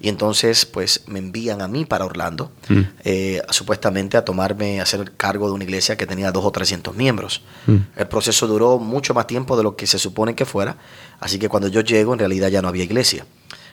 y 0.00 0.08
entonces, 0.08 0.64
pues 0.64 1.02
me 1.06 1.18
envían 1.18 1.60
a 1.60 1.68
mí 1.68 1.84
para 1.84 2.04
Orlando, 2.04 2.52
mm. 2.68 2.80
eh, 3.04 3.42
supuestamente 3.50 4.16
a 4.16 4.24
tomarme, 4.24 4.78
a 4.78 4.84
hacer 4.84 5.12
cargo 5.16 5.48
de 5.48 5.54
una 5.54 5.64
iglesia 5.64 5.96
que 5.96 6.06
tenía 6.06 6.30
dos 6.30 6.44
o 6.44 6.52
trescientos 6.52 6.94
miembros. 6.94 7.42
Mm. 7.66 7.76
El 7.96 8.06
proceso 8.06 8.46
duró 8.46 8.78
mucho 8.78 9.12
más 9.12 9.26
tiempo 9.26 9.56
de 9.56 9.64
lo 9.64 9.74
que 9.74 9.86
se 9.86 9.98
supone 9.98 10.34
que 10.34 10.44
fuera, 10.44 10.76
así 11.18 11.38
que 11.38 11.48
cuando 11.48 11.68
yo 11.68 11.80
llego, 11.80 12.12
en 12.12 12.20
realidad 12.20 12.48
ya 12.48 12.62
no 12.62 12.68
había 12.68 12.84
iglesia. 12.84 13.26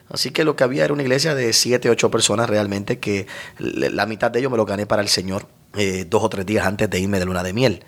Así 0.09 0.31
que 0.31 0.43
lo 0.43 0.55
que 0.55 0.63
había 0.63 0.83
era 0.83 0.93
una 0.93 1.01
iglesia 1.01 1.33
de 1.33 1.51
siete, 1.53 1.89
ocho 1.89 2.11
personas 2.11 2.49
realmente, 2.49 2.99
que 2.99 3.27
la 3.57 4.05
mitad 4.05 4.31
de 4.31 4.39
ellos 4.39 4.51
me 4.51 4.57
lo 4.57 4.65
gané 4.65 4.85
para 4.85 5.01
el 5.01 5.07
Señor 5.07 5.47
eh, 5.75 6.05
dos 6.07 6.23
o 6.23 6.29
tres 6.29 6.45
días 6.45 6.65
antes 6.65 6.89
de 6.89 6.99
irme 6.99 7.19
de 7.19 7.25
luna 7.25 7.43
de 7.43 7.53
miel. 7.53 7.83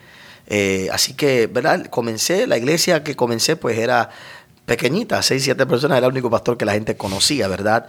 Eh, 0.47 0.89
así 0.91 1.13
que, 1.13 1.47
¿verdad? 1.47 1.85
Comencé, 1.87 2.47
la 2.47 2.57
iglesia 2.57 3.03
que 3.03 3.15
comencé, 3.15 3.55
pues 3.55 3.77
era 3.77 4.09
pequeñita, 4.65 5.21
seis, 5.21 5.43
siete 5.43 5.65
personas, 5.65 5.97
era 5.97 6.07
el 6.07 6.13
único 6.13 6.29
pastor 6.29 6.57
que 6.57 6.65
la 6.65 6.73
gente 6.73 6.97
conocía, 6.97 7.47
¿verdad? 7.47 7.87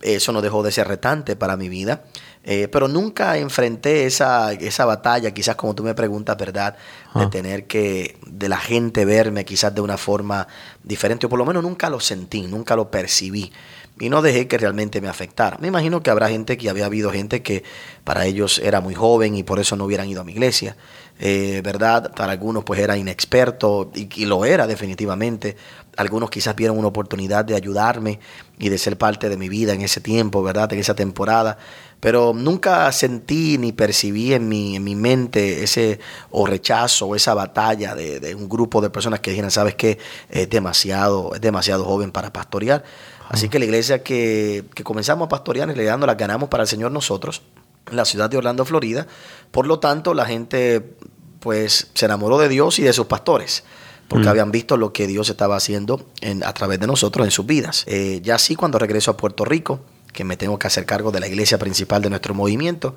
Eso 0.00 0.32
no 0.32 0.40
dejó 0.42 0.62
de 0.62 0.70
ser 0.72 0.86
retante 0.88 1.34
para 1.36 1.56
mi 1.56 1.68
vida. 1.68 2.04
Eh, 2.44 2.68
pero 2.68 2.88
nunca 2.88 3.36
enfrenté 3.36 4.06
esa, 4.06 4.52
esa 4.52 4.84
batalla, 4.86 5.32
quizás 5.32 5.56
como 5.56 5.74
tú 5.74 5.82
me 5.82 5.94
preguntas, 5.94 6.36
¿verdad? 6.36 6.76
De 7.14 7.24
Ah. 7.24 7.30
tener 7.30 7.66
que, 7.66 8.16
de 8.26 8.48
la 8.48 8.56
gente 8.58 9.04
verme 9.04 9.44
quizás 9.44 9.74
de 9.74 9.80
una 9.80 9.98
forma 9.98 10.46
diferente, 10.82 11.26
o 11.26 11.28
por 11.28 11.38
lo 11.38 11.44
menos 11.44 11.62
nunca 11.62 11.90
lo 11.90 12.00
sentí, 12.00 12.42
nunca 12.42 12.74
lo 12.76 12.90
percibí. 12.90 13.52
Y 14.00 14.08
no 14.08 14.22
dejé 14.22 14.46
que 14.46 14.56
realmente 14.56 15.00
me 15.00 15.08
afectara. 15.08 15.58
Me 15.58 15.66
imagino 15.68 16.02
que 16.04 16.10
habrá 16.10 16.28
gente 16.28 16.56
que 16.56 16.70
había 16.70 16.86
habido 16.86 17.10
gente 17.10 17.42
que 17.42 17.64
para 18.04 18.24
ellos 18.26 18.60
era 18.64 18.80
muy 18.80 18.94
joven 18.94 19.34
y 19.34 19.42
por 19.42 19.58
eso 19.58 19.74
no 19.74 19.84
hubieran 19.84 20.08
ido 20.08 20.20
a 20.20 20.24
mi 20.24 20.30
iglesia. 20.32 20.76
Eh, 21.20 21.62
¿Verdad? 21.64 22.12
Para 22.14 22.32
algunos 22.32 22.62
pues 22.62 22.78
era 22.78 22.96
inexperto 22.96 23.90
y, 23.94 24.08
y 24.22 24.26
lo 24.26 24.44
era 24.44 24.66
definitivamente. 24.66 25.56
Algunos 25.96 26.30
quizás 26.30 26.54
vieron 26.54 26.78
una 26.78 26.88
oportunidad 26.88 27.44
de 27.44 27.56
ayudarme 27.56 28.20
y 28.56 28.68
de 28.68 28.78
ser 28.78 28.96
parte 28.96 29.28
de 29.28 29.36
mi 29.36 29.48
vida 29.48 29.72
en 29.72 29.80
ese 29.80 30.00
tiempo, 30.00 30.44
¿verdad? 30.44 30.72
En 30.72 30.78
esa 30.78 30.94
temporada. 30.94 31.58
Pero 31.98 32.32
nunca 32.32 32.90
sentí 32.92 33.58
ni 33.58 33.72
percibí 33.72 34.32
en 34.32 34.48
mi, 34.48 34.76
en 34.76 34.84
mi 34.84 34.94
mente 34.94 35.64
ese 35.64 35.98
o 36.30 36.46
rechazo 36.46 37.06
o 37.06 37.16
esa 37.16 37.34
batalla 37.34 37.96
de, 37.96 38.20
de 38.20 38.36
un 38.36 38.48
grupo 38.48 38.80
de 38.80 38.90
personas 38.90 39.18
que 39.18 39.30
dijeran, 39.30 39.50
sabes 39.50 39.74
que 39.74 39.98
es 40.30 40.48
demasiado, 40.48 41.34
es 41.34 41.40
demasiado 41.40 41.84
joven 41.84 42.12
para 42.12 42.32
pastorear. 42.32 42.84
Así 43.28 43.48
que 43.48 43.58
la 43.58 43.64
iglesia 43.64 44.02
que, 44.04 44.64
que 44.74 44.84
comenzamos 44.84 45.26
a 45.26 45.28
pastorear, 45.28 45.68
en 45.68 45.74
realidad 45.74 45.98
nos 45.98 46.06
la 46.06 46.14
ganamos 46.14 46.48
para 46.48 46.62
el 46.62 46.68
Señor 46.68 46.92
nosotros, 46.92 47.42
en 47.90 47.96
la 47.96 48.04
ciudad 48.04 48.28
de 48.30 48.36
Orlando, 48.36 48.64
Florida. 48.64 49.06
Por 49.50 49.66
lo 49.66 49.78
tanto, 49.78 50.14
la 50.14 50.24
gente 50.26 50.94
pues 51.40 51.88
se 51.94 52.06
enamoró 52.06 52.38
de 52.38 52.48
Dios 52.48 52.78
y 52.78 52.82
de 52.82 52.92
sus 52.92 53.06
pastores 53.06 53.62
porque 54.08 54.26
Mm. 54.26 54.28
habían 54.30 54.50
visto 54.50 54.76
lo 54.76 54.92
que 54.92 55.06
Dios 55.06 55.28
estaba 55.28 55.56
haciendo 55.56 56.06
en- 56.20 56.42
a 56.42 56.52
través 56.54 56.80
de 56.80 56.86
nosotros 56.86 57.24
en 57.26 57.30
sus 57.30 57.46
vidas. 57.46 57.84
Eh, 57.86 58.20
ya 58.22 58.36
así, 58.36 58.56
cuando 58.56 58.78
regreso 58.78 59.10
a 59.12 59.16
Puerto 59.16 59.44
Rico, 59.44 59.80
que 60.12 60.24
me 60.24 60.36
tengo 60.36 60.58
que 60.58 60.66
hacer 60.66 60.86
cargo 60.86 61.10
de 61.12 61.20
la 61.20 61.28
iglesia 61.28 61.58
principal 61.58 62.00
de 62.02 62.08
nuestro 62.10 62.32
movimiento, 62.34 62.96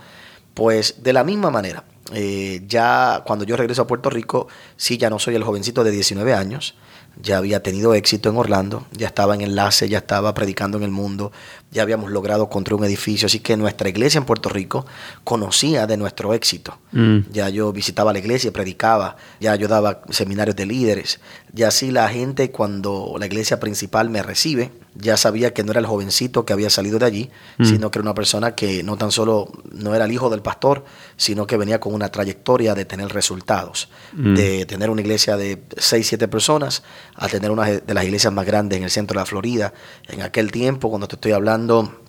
pues 0.53 1.03
de 1.03 1.13
la 1.13 1.23
misma 1.23 1.51
manera, 1.51 1.83
eh, 2.13 2.63
ya 2.67 3.23
cuando 3.25 3.45
yo 3.45 3.55
regreso 3.57 3.81
a 3.83 3.87
Puerto 3.87 4.09
Rico, 4.09 4.47
sí, 4.77 4.97
ya 4.97 5.09
no 5.09 5.19
soy 5.19 5.35
el 5.35 5.43
jovencito 5.43 5.83
de 5.83 5.91
19 5.91 6.33
años, 6.33 6.75
ya 7.21 7.37
había 7.37 7.61
tenido 7.61 7.93
éxito 7.93 8.29
en 8.29 8.37
Orlando, 8.37 8.85
ya 8.91 9.07
estaba 9.07 9.35
en 9.35 9.41
enlace, 9.41 9.89
ya 9.89 9.99
estaba 9.99 10.33
predicando 10.33 10.77
en 10.77 10.83
el 10.83 10.91
mundo, 10.91 11.31
ya 11.71 11.83
habíamos 11.83 12.11
logrado 12.11 12.49
construir 12.49 12.81
un 12.81 12.85
edificio, 12.87 13.27
así 13.27 13.39
que 13.39 13.55
nuestra 13.57 13.89
iglesia 13.89 14.17
en 14.17 14.25
Puerto 14.25 14.49
Rico 14.49 14.85
conocía 15.23 15.87
de 15.87 15.97
nuestro 15.97 16.33
éxito. 16.33 16.77
Mm. 16.91 17.19
Ya 17.31 17.49
yo 17.49 17.71
visitaba 17.71 18.11
la 18.11 18.19
iglesia 18.19 18.49
y 18.49 18.51
predicaba, 18.51 19.15
ya 19.39 19.55
yo 19.55 19.67
daba 19.67 20.01
seminarios 20.09 20.55
de 20.55 20.65
líderes, 20.65 21.19
ya 21.53 21.69
así 21.69 21.91
la 21.91 22.09
gente 22.09 22.51
cuando 22.51 23.15
la 23.19 23.25
iglesia 23.25 23.59
principal 23.59 24.09
me 24.09 24.23
recibe, 24.23 24.71
ya 24.95 25.15
sabía 25.15 25.53
que 25.53 25.63
no 25.63 25.71
era 25.71 25.79
el 25.79 25.85
jovencito 25.85 26.43
que 26.45 26.51
había 26.51 26.69
salido 26.69 26.99
de 26.99 27.05
allí, 27.05 27.31
Mm. 27.57 27.65
sino 27.65 27.91
que 27.91 27.99
era 27.99 28.03
una 28.03 28.13
persona 28.13 28.55
que 28.55 28.83
no 28.83 28.97
tan 28.97 29.11
solo 29.11 29.49
no 29.71 29.95
era 29.95 30.05
el 30.05 30.11
hijo 30.11 30.29
del 30.29 30.41
pastor, 30.41 30.83
sino 31.15 31.47
que 31.47 31.55
venía 31.55 31.79
con 31.79 31.93
una 31.93 32.09
trayectoria 32.09 32.73
de 32.75 32.83
tener 32.85 33.09
resultados, 33.13 33.87
Mm. 34.13 34.35
de 34.35 34.65
tener 34.65 34.89
una 34.89 35.01
iglesia 35.01 35.37
de 35.37 35.63
6, 35.77 36.07
7 36.07 36.27
personas, 36.27 36.83
a 37.15 37.27
tener 37.27 37.51
una 37.51 37.65
de 37.65 37.93
las 37.93 38.03
iglesias 38.03 38.33
más 38.33 38.45
grandes 38.45 38.77
en 38.77 38.83
el 38.83 38.89
centro 38.89 39.15
de 39.15 39.21
la 39.21 39.25
Florida. 39.25 39.73
En 40.07 40.21
aquel 40.21 40.51
tiempo, 40.51 40.89
cuando 40.89 41.07
te 41.07 41.15
estoy 41.15 41.31
hablando 41.31 42.01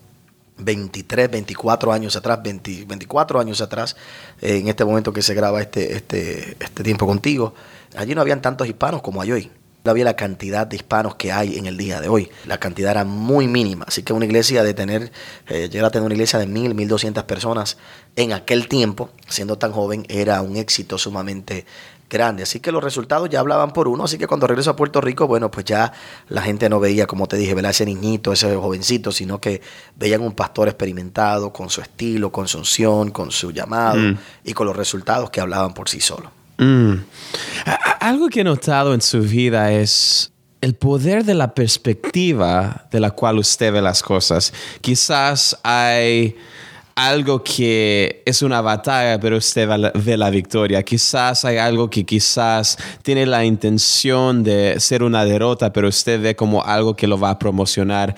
23, 0.58 1.30
24 1.30 1.92
años 1.92 2.16
atrás, 2.16 2.40
20 2.42 2.84
24 2.86 3.40
años 3.40 3.60
atrás, 3.60 3.96
eh, 4.40 4.58
en 4.58 4.68
este 4.68 4.84
momento 4.84 5.12
que 5.12 5.22
se 5.22 5.34
graba 5.34 5.60
este, 5.60 5.96
este, 5.96 6.56
este 6.60 6.82
tiempo 6.82 7.06
contigo, 7.06 7.54
allí 7.96 8.14
no 8.14 8.20
habían 8.20 8.42
tantos 8.42 8.66
hispanos 8.66 9.02
como 9.02 9.20
hay 9.22 9.32
hoy. 9.32 9.50
No 9.84 9.90
había 9.90 10.04
la 10.04 10.14
cantidad 10.14 10.64
de 10.64 10.76
hispanos 10.76 11.16
que 11.16 11.32
hay 11.32 11.58
en 11.58 11.66
el 11.66 11.76
día 11.76 12.00
de 12.00 12.08
hoy. 12.08 12.30
La 12.46 12.58
cantidad 12.58 12.92
era 12.92 13.04
muy 13.04 13.48
mínima. 13.48 13.84
Así 13.88 14.04
que 14.04 14.12
una 14.12 14.24
iglesia 14.24 14.62
de 14.62 14.74
tener, 14.74 15.10
eh, 15.48 15.68
llegar 15.68 15.86
a 15.86 15.90
tener 15.90 16.06
una 16.06 16.14
iglesia 16.14 16.38
de 16.38 16.46
mil, 16.46 16.76
mil 16.76 16.86
doscientas 16.86 17.24
personas 17.24 17.78
en 18.14 18.32
aquel 18.32 18.68
tiempo, 18.68 19.10
siendo 19.26 19.58
tan 19.58 19.72
joven, 19.72 20.06
era 20.08 20.40
un 20.40 20.56
éxito 20.56 20.98
sumamente 20.98 21.66
grande. 22.12 22.42
Así 22.42 22.60
que 22.60 22.70
los 22.70 22.84
resultados 22.84 23.28
ya 23.30 23.40
hablaban 23.40 23.72
por 23.72 23.88
uno. 23.88 24.04
Así 24.04 24.18
que 24.18 24.26
cuando 24.26 24.46
regreso 24.46 24.70
a 24.70 24.76
Puerto 24.76 25.00
Rico, 25.00 25.26
bueno, 25.26 25.50
pues 25.50 25.64
ya 25.64 25.92
la 26.28 26.42
gente 26.42 26.68
no 26.68 26.78
veía, 26.78 27.06
como 27.06 27.26
te 27.26 27.36
dije, 27.36 27.54
¿verdad? 27.54 27.70
ese 27.70 27.86
niñito, 27.86 28.32
ese 28.32 28.54
jovencito, 28.54 29.10
sino 29.10 29.40
que 29.40 29.62
veían 29.96 30.20
un 30.20 30.32
pastor 30.32 30.68
experimentado 30.68 31.52
con 31.52 31.70
su 31.70 31.80
estilo, 31.80 32.30
con 32.30 32.46
su 32.46 32.58
unción, 32.58 33.10
con 33.10 33.30
su 33.30 33.50
llamado 33.50 33.96
Mm. 33.96 34.18
y 34.44 34.52
con 34.52 34.66
los 34.66 34.76
resultados 34.76 35.30
que 35.30 35.40
hablaban 35.40 35.72
por 35.74 35.88
sí 35.88 36.00
solos. 36.00 36.30
Mm. 36.58 36.94
Algo 38.00 38.28
que 38.28 38.40
he 38.40 38.44
notado 38.44 38.94
en 38.94 39.00
su 39.00 39.20
vida 39.22 39.72
es 39.72 40.32
el 40.60 40.74
poder 40.74 41.24
de 41.24 41.34
la 41.34 41.54
perspectiva 41.54 42.86
de 42.90 43.00
la 43.00 43.10
cual 43.10 43.38
usted 43.38 43.72
ve 43.72 43.82
las 43.82 44.02
cosas. 44.02 44.52
Quizás 44.80 45.56
hay 45.62 46.36
algo 46.94 47.42
que 47.42 48.22
es 48.24 48.42
una 48.42 48.60
batalla, 48.60 49.18
pero 49.20 49.36
usted 49.36 49.68
ve 49.94 50.16
la- 50.16 50.30
victoria. 50.30 50.82
Quizás 50.82 51.44
hay 51.44 51.58
algo 51.58 51.90
que 51.90 52.04
quizás 52.04 52.76
tiene 53.02 53.26
la 53.26 53.44
intención 53.44 54.42
de 54.42 54.80
ser 54.80 55.02
una 55.02 55.24
derrota, 55.24 55.72
pero 55.72 55.88
usted 55.88 56.20
ve 56.20 56.36
como 56.36 56.62
algo 56.64 56.94
que 56.96 57.06
lo 57.06 57.18
va 57.18 57.30
a 57.30 57.38
promocionar. 57.38 58.14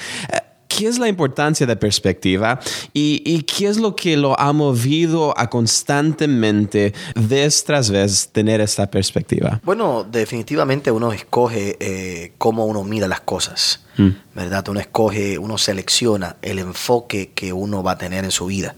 ¿Qué 0.77 0.89
es 0.89 0.99
la 0.99 1.09
importancia 1.09 1.67
de 1.67 1.77
perspectiva 1.77 2.59
y, 2.93 3.23
y 3.25 3.43
qué 3.43 3.69
es 3.69 3.77
lo 3.77 3.95
que 3.95 4.17
lo 4.17 4.39
ha 4.41 4.53
movido 4.53 5.33
a 5.39 5.49
constantemente, 5.49 6.93
vez 7.15 7.63
tras 7.65 7.91
vez, 7.91 8.29
tener 8.33 8.61
esta 8.61 8.91
perspectiva? 8.91 9.61
Bueno, 9.65 10.05
definitivamente 10.05 10.91
uno 10.91 11.13
escoge 11.13 11.77
eh, 11.81 12.33
cómo 12.39 12.67
uno 12.67 12.83
mira 12.85 13.07
las 13.09 13.21
cosas, 13.21 13.81
Mm. 13.97 14.09
¿verdad? 14.35 14.67
Uno 14.71 14.81
escoge, 14.81 15.39
uno 15.39 15.57
selecciona 15.57 16.35
el 16.43 16.59
enfoque 16.59 17.31
que 17.33 17.53
uno 17.53 17.85
va 17.85 17.93
a 17.93 17.99
tener 17.99 18.25
en 18.25 18.33
su 18.33 18.47
vida. 18.47 18.75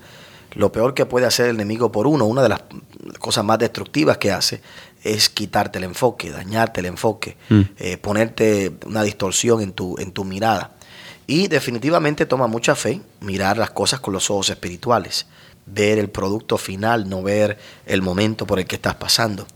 Lo 0.52 0.70
peor 0.72 0.92
que 0.92 1.06
puede 1.06 1.24
hacer 1.24 1.46
el 1.48 1.54
enemigo 1.56 1.90
por 1.90 2.06
uno, 2.06 2.26
una 2.26 2.42
de 2.42 2.50
las 2.50 2.60
cosas 3.18 3.42
más 3.42 3.58
destructivas 3.58 4.18
que 4.18 4.30
hace, 4.30 4.60
es 5.02 5.30
quitarte 5.30 5.78
el 5.78 5.84
enfoque, 5.84 6.30
dañarte 6.30 6.80
el 6.80 6.86
enfoque, 6.86 7.38
Mm. 7.48 7.60
eh, 7.78 7.96
ponerte 7.96 8.72
una 8.84 9.02
distorsión 9.02 9.62
en 9.62 9.72
tu, 9.72 9.96
en 9.98 10.12
tu 10.12 10.24
mirada. 10.24 10.72
Y 11.26 11.48
definitivamente 11.48 12.26
toma 12.26 12.46
mucha 12.46 12.74
fe 12.76 13.00
mirar 13.20 13.58
las 13.58 13.70
cosas 13.70 14.00
con 14.00 14.14
los 14.14 14.30
ojos 14.30 14.50
espirituales, 14.50 15.26
ver 15.66 15.98
el 15.98 16.08
producto 16.08 16.56
final, 16.56 17.08
no 17.08 17.22
ver 17.22 17.58
el 17.84 18.00
momento 18.00 18.46
por 18.46 18.58
el 18.58 18.66
que 18.66 18.76
estás 18.76 18.94
pasando. 18.94 19.46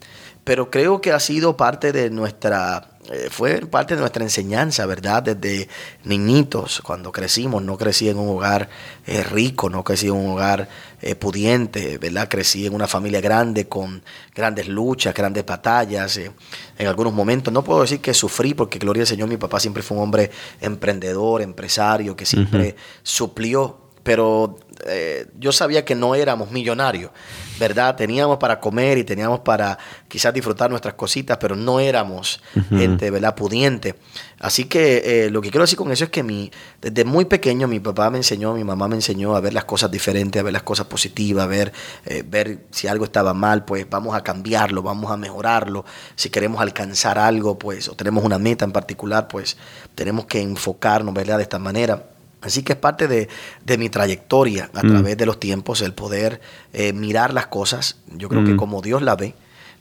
Pero 0.43 0.71
creo 0.71 1.01
que 1.01 1.13
ha 1.13 1.21
sido 1.21 1.57
parte 1.57 1.93
de 1.93 2.11
nuestra, 2.11 2.90
eh, 3.11 3.29
fue 3.29 3.61
parte 3.67 3.95
de 3.95 4.01
nuestra 4.01 4.23
enseñanza, 4.23 4.87
¿verdad? 4.87 5.25
Desde 5.25 5.69
niñitos, 6.05 6.81
cuando 6.81 7.11
crecimos, 7.11 7.61
no 7.61 7.77
crecí 7.77 8.09
en 8.09 8.19
un 8.19 8.29
hogar 8.29 8.69
eh, 9.05 9.25
rico, 9.25 9.69
no 9.69 9.83
crecí 9.83 10.07
en 10.07 10.13
un 10.13 10.31
hogar 10.31 10.69
eh, 11.03 11.17
pudiente, 11.17 11.99
¿verdad? 11.99 12.29
Crecí 12.29 12.67
en 12.67 12.75
una 12.75 12.87
familia 12.87 13.21
grande 13.21 13.67
con 13.67 14.01
grandes 14.33 14.69
luchas, 14.69 15.13
grandes 15.13 15.45
batallas. 15.45 16.19
en 16.19 16.87
algunos 16.87 17.13
momentos, 17.13 17.53
no 17.53 17.65
puedo 17.65 17.81
decir 17.81 18.01
que 18.01 18.15
sufrí, 18.15 18.55
porque 18.55 18.79
gloria 18.79 19.03
al 19.03 19.09
Señor, 19.09 19.29
mi 19.29 19.39
papá 19.39 19.59
siempre 19.59 19.83
fue 19.83 19.97
un 19.97 20.05
hombre 20.05 20.31
emprendedor, 20.61 21.43
empresario, 21.43 22.15
que 22.15 22.25
siempre 22.25 22.77
suplió 23.03 23.90
pero 24.11 24.59
eh, 24.87 25.29
yo 25.39 25.53
sabía 25.53 25.85
que 25.85 25.95
no 25.95 26.17
éramos 26.17 26.51
millonarios, 26.51 27.13
¿verdad? 27.61 27.95
Teníamos 27.95 28.39
para 28.39 28.59
comer 28.59 28.99
y 28.99 29.05
teníamos 29.05 29.39
para 29.39 29.79
quizás 30.09 30.35
disfrutar 30.35 30.69
nuestras 30.69 30.95
cositas, 30.95 31.39
pero 31.39 31.55
no 31.55 31.79
éramos 31.79 32.43
gente, 32.71 33.09
¿verdad? 33.13 33.37
Pudiente. 33.37 33.95
Así 34.41 34.65
que 34.65 35.27
eh, 35.27 35.31
lo 35.31 35.41
que 35.41 35.51
quiero 35.51 35.63
decir 35.63 35.79
con 35.79 35.93
eso 35.93 36.03
es 36.03 36.11
que 36.11 36.25
mi, 36.25 36.51
desde 36.81 37.05
muy 37.05 37.25
pequeño 37.27 37.69
mi 37.69 37.79
papá 37.79 38.11
me 38.11 38.19
enseñó, 38.19 38.53
mi 38.53 38.65
mamá 38.65 38.89
me 38.89 38.97
enseñó 38.97 39.37
a 39.37 39.41
ver 39.41 39.55
las 39.55 39.65
cosas 39.65 39.93
diferentes, 39.93 40.41
a 40.41 40.43
ver 40.43 40.55
las 40.55 40.65
cosas 40.65 40.87
positivas, 40.87 41.45
a 41.45 41.47
ver, 41.47 41.73
eh, 42.05 42.25
ver 42.27 42.65
si 42.73 42.89
algo 42.89 43.05
estaba 43.05 43.33
mal, 43.33 43.65
pues 43.65 43.89
vamos 43.89 44.17
a 44.17 44.25
cambiarlo, 44.25 44.83
vamos 44.83 45.13
a 45.13 45.17
mejorarlo. 45.17 45.85
Si 46.17 46.31
queremos 46.31 46.61
alcanzar 46.61 47.17
algo, 47.17 47.57
pues, 47.61 47.89
o 47.89 47.95
tenemos 47.95 48.25
una 48.25 48.41
meta 48.41 48.65
en 48.65 48.73
particular, 48.73 49.29
pues 49.29 49.57
tenemos 49.95 50.27
que 50.27 50.41
enfocarnos, 50.41 51.15
¿verdad? 51.15 51.37
De 51.37 51.45
esta 51.45 51.61
manera. 51.61 52.11
Así 52.43 52.63
que 52.63 52.73
es 52.73 52.79
parte 52.79 53.07
de, 53.09 53.29
de 53.65 53.79
mi 53.79 53.89
trayectoria 53.91 54.71
a 54.75 54.83
Mm. 54.83 54.89
través 54.89 55.17
de 55.19 55.27
los 55.27 55.39
tiempos, 55.39 55.83
el 55.83 55.93
poder 55.93 56.41
eh, 56.73 56.93
mirar 56.93 57.35
las 57.35 57.47
cosas, 57.49 57.97
yo 58.17 58.29
creo 58.29 58.45
que 58.45 58.53
Mm. 58.55 58.57
como 58.57 58.81
Dios 58.83 59.03
la 59.03 59.15
ve, 59.17 59.35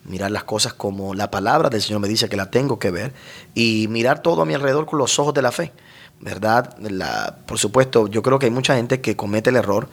mirar 0.05 0.31
las 0.31 0.43
cosas 0.43 0.73
como 0.73 1.13
la 1.13 1.29
palabra 1.31 1.69
del 1.69 1.81
Señor 1.81 2.01
me 2.01 2.07
dice 2.07 2.29
que 2.29 2.37
la 2.37 2.49
tengo 2.51 2.79
que 2.79 2.91
ver, 2.91 3.13
y 3.53 3.87
mirar 3.89 4.21
todo 4.21 4.41
a 4.41 4.45
mi 4.45 4.53
alrededor 4.53 4.85
con 4.85 4.99
los 4.99 5.19
ojos 5.19 5.33
de 5.33 5.41
la 5.41 5.51
fe, 5.51 5.71
¿verdad? 6.19 6.75
La, 6.79 7.37
por 7.45 7.57
supuesto, 7.59 8.07
yo 8.07 8.21
creo 8.21 8.39
que 8.39 8.47
hay 8.47 8.51
mucha 8.51 8.75
gente 8.75 9.01
que 9.01 9.15
comete 9.15 9.49
el 9.51 9.55
error 9.55 9.89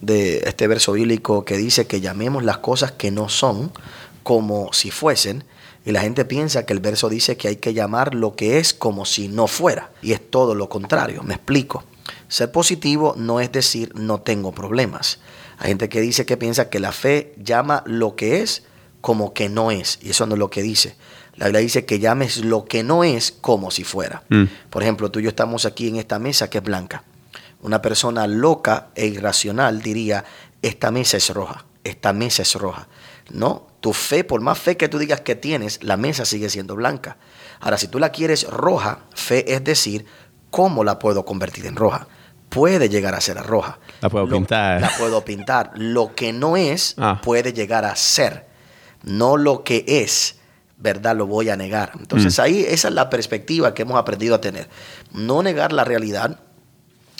de 0.00 0.38
este 0.46 0.66
verso 0.68 0.92
bíblico 0.92 1.44
que 1.44 1.56
dice 1.56 1.86
que 1.86 2.00
llamemos 2.00 2.44
las 2.44 2.58
cosas 2.58 2.92
que 2.92 3.10
no 3.10 3.28
son 3.28 3.72
como 4.22 4.72
si 4.72 4.90
fuesen, 4.90 5.44
y 5.84 5.92
la 5.92 6.00
gente 6.02 6.24
piensa 6.24 6.66
que 6.66 6.72
el 6.72 6.80
verso 6.80 7.08
dice 7.08 7.36
que 7.36 7.48
hay 7.48 7.56
que 7.56 7.72
llamar 7.74 8.14
lo 8.14 8.34
que 8.36 8.58
es 8.58 8.74
como 8.74 9.04
si 9.06 9.28
no 9.28 9.46
fuera. 9.46 9.90
Y 10.02 10.12
es 10.12 10.20
todo 10.30 10.54
lo 10.54 10.68
contrario. 10.68 11.22
Me 11.22 11.34
explico. 11.34 11.82
Ser 12.28 12.52
positivo 12.52 13.14
no 13.16 13.40
es 13.40 13.50
decir 13.50 13.92
no 13.94 14.20
tengo 14.20 14.52
problemas. 14.52 15.18
Hay 15.58 15.68
gente 15.68 15.88
que 15.88 16.00
dice 16.00 16.26
que 16.26 16.36
piensa 16.36 16.70
que 16.70 16.78
la 16.78 16.92
fe 16.92 17.34
llama 17.42 17.82
lo 17.86 18.14
que 18.14 18.40
es 18.42 18.64
como 19.00 19.32
que 19.32 19.48
no 19.48 19.70
es. 19.70 19.98
Y 20.02 20.10
eso 20.10 20.26
no 20.26 20.34
es 20.34 20.38
lo 20.38 20.50
que 20.50 20.62
dice. 20.62 20.96
La 21.36 21.46
Biblia 21.46 21.60
dice 21.60 21.84
que 21.84 21.98
llames 21.98 22.38
lo 22.38 22.64
que 22.64 22.82
no 22.82 23.04
es 23.04 23.32
como 23.32 23.70
si 23.70 23.84
fuera. 23.84 24.24
Mm. 24.28 24.44
Por 24.70 24.82
ejemplo, 24.82 25.10
tú 25.10 25.20
y 25.20 25.24
yo 25.24 25.28
estamos 25.30 25.64
aquí 25.66 25.88
en 25.88 25.96
esta 25.96 26.18
mesa 26.18 26.50
que 26.50 26.58
es 26.58 26.64
blanca. 26.64 27.04
Una 27.62 27.80
persona 27.80 28.26
loca 28.26 28.88
e 28.94 29.06
irracional 29.06 29.80
diría, 29.82 30.24
esta 30.62 30.90
mesa 30.90 31.16
es 31.16 31.30
roja, 31.30 31.64
esta 31.84 32.12
mesa 32.12 32.42
es 32.42 32.54
roja. 32.54 32.88
No, 33.30 33.68
tu 33.80 33.92
fe, 33.92 34.24
por 34.24 34.40
más 34.40 34.58
fe 34.58 34.76
que 34.76 34.88
tú 34.88 34.98
digas 34.98 35.20
que 35.20 35.34
tienes, 35.34 35.82
la 35.82 35.96
mesa 35.96 36.24
sigue 36.24 36.50
siendo 36.50 36.76
blanca. 36.76 37.16
Ahora, 37.60 37.78
si 37.78 37.88
tú 37.88 37.98
la 37.98 38.10
quieres 38.10 38.48
roja, 38.48 39.00
fe 39.14 39.54
es 39.54 39.62
decir, 39.62 40.06
¿cómo 40.50 40.84
la 40.84 40.98
puedo 40.98 41.24
convertir 41.24 41.66
en 41.66 41.76
roja? 41.76 42.08
Puede 42.48 42.88
llegar 42.88 43.14
a 43.14 43.20
ser 43.20 43.36
roja. 43.38 43.78
La 44.00 44.08
puedo 44.08 44.28
pintar. 44.28 44.80
La 44.80 44.90
puedo 44.98 45.24
pintar. 45.24 45.72
Lo 45.76 46.14
que 46.14 46.32
no 46.32 46.56
es, 46.56 46.94
Ah. 46.98 47.20
puede 47.22 47.52
llegar 47.52 47.84
a 47.84 47.94
ser. 47.96 48.46
No 49.02 49.36
lo 49.36 49.64
que 49.64 49.84
es, 49.86 50.36
¿verdad? 50.78 51.14
Lo 51.16 51.26
voy 51.26 51.50
a 51.50 51.56
negar. 51.56 51.92
Entonces 51.98 52.38
ahí 52.38 52.64
esa 52.66 52.88
es 52.88 52.94
la 52.94 53.10
perspectiva 53.10 53.74
que 53.74 53.82
hemos 53.82 53.98
aprendido 53.98 54.34
a 54.34 54.40
tener. 54.40 54.68
No 55.12 55.42
negar 55.42 55.72
la 55.72 55.84
realidad, 55.84 56.40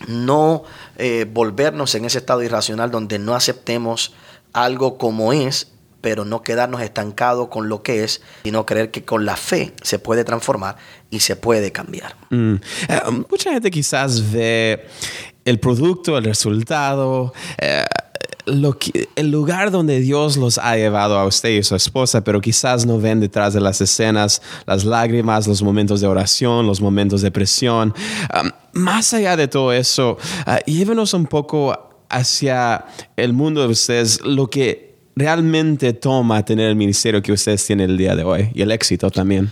no 0.06 0.62
eh, 0.96 1.26
volvernos 1.30 1.94
en 1.94 2.04
ese 2.04 2.18
estado 2.18 2.42
irracional 2.42 2.90
donde 2.90 3.18
no 3.18 3.34
aceptemos 3.34 4.14
algo 4.52 4.96
como 4.98 5.32
es, 5.32 5.72
pero 6.00 6.24
no 6.24 6.42
quedarnos 6.42 6.80
estancados 6.80 7.48
con 7.48 7.68
lo 7.68 7.82
que 7.82 8.04
es, 8.04 8.22
sino 8.44 8.64
creer 8.66 8.90
que 8.90 9.04
con 9.04 9.24
la 9.24 9.36
fe 9.36 9.72
se 9.82 9.98
puede 9.98 10.24
transformar 10.24 10.76
y 11.10 11.20
se 11.20 11.36
puede 11.36 11.72
cambiar. 11.72 12.16
Mm. 12.30 12.54
Eh, 12.88 13.00
mucha 13.30 13.52
gente 13.52 13.70
quizás 13.70 14.32
ve 14.32 14.86
el 15.44 15.58
producto, 15.58 16.18
el 16.18 16.24
resultado, 16.24 17.32
eh, 17.58 17.84
el 19.16 19.30
lugar 19.30 19.70
donde 19.70 20.00
Dios 20.00 20.36
los 20.36 20.58
ha 20.58 20.76
llevado 20.76 21.18
a 21.18 21.26
usted 21.26 21.50
y 21.50 21.62
su 21.62 21.74
esposa, 21.74 22.24
pero 22.24 22.40
quizás 22.40 22.86
no 22.86 22.98
ven 22.98 23.20
detrás 23.20 23.54
de 23.54 23.60
las 23.60 23.80
escenas 23.80 24.40
las 24.66 24.84
lágrimas, 24.84 25.46
los 25.46 25.62
momentos 25.62 26.00
de 26.00 26.06
oración, 26.06 26.66
los 26.66 26.80
momentos 26.80 27.20
de 27.20 27.30
presión. 27.30 27.94
Um, 28.34 28.50
más 28.72 29.12
allá 29.12 29.36
de 29.36 29.48
todo 29.48 29.72
eso, 29.72 30.16
ah, 30.46 30.60
llévenos 30.66 31.12
un 31.14 31.26
poco 31.26 32.06
hacia 32.08 32.86
el 33.16 33.32
mundo 33.32 33.60
de 33.60 33.68
ustedes, 33.68 34.20
lo 34.22 34.48
que 34.48 34.87
realmente 35.18 35.92
toma 35.92 36.44
tener 36.44 36.68
el 36.68 36.76
ministerio 36.76 37.20
que 37.20 37.32
ustedes 37.32 37.64
tienen 37.66 37.90
el 37.90 37.96
día 37.98 38.14
de 38.14 38.22
hoy 38.22 38.50
y 38.54 38.62
el 38.62 38.70
éxito 38.70 39.10
también. 39.10 39.50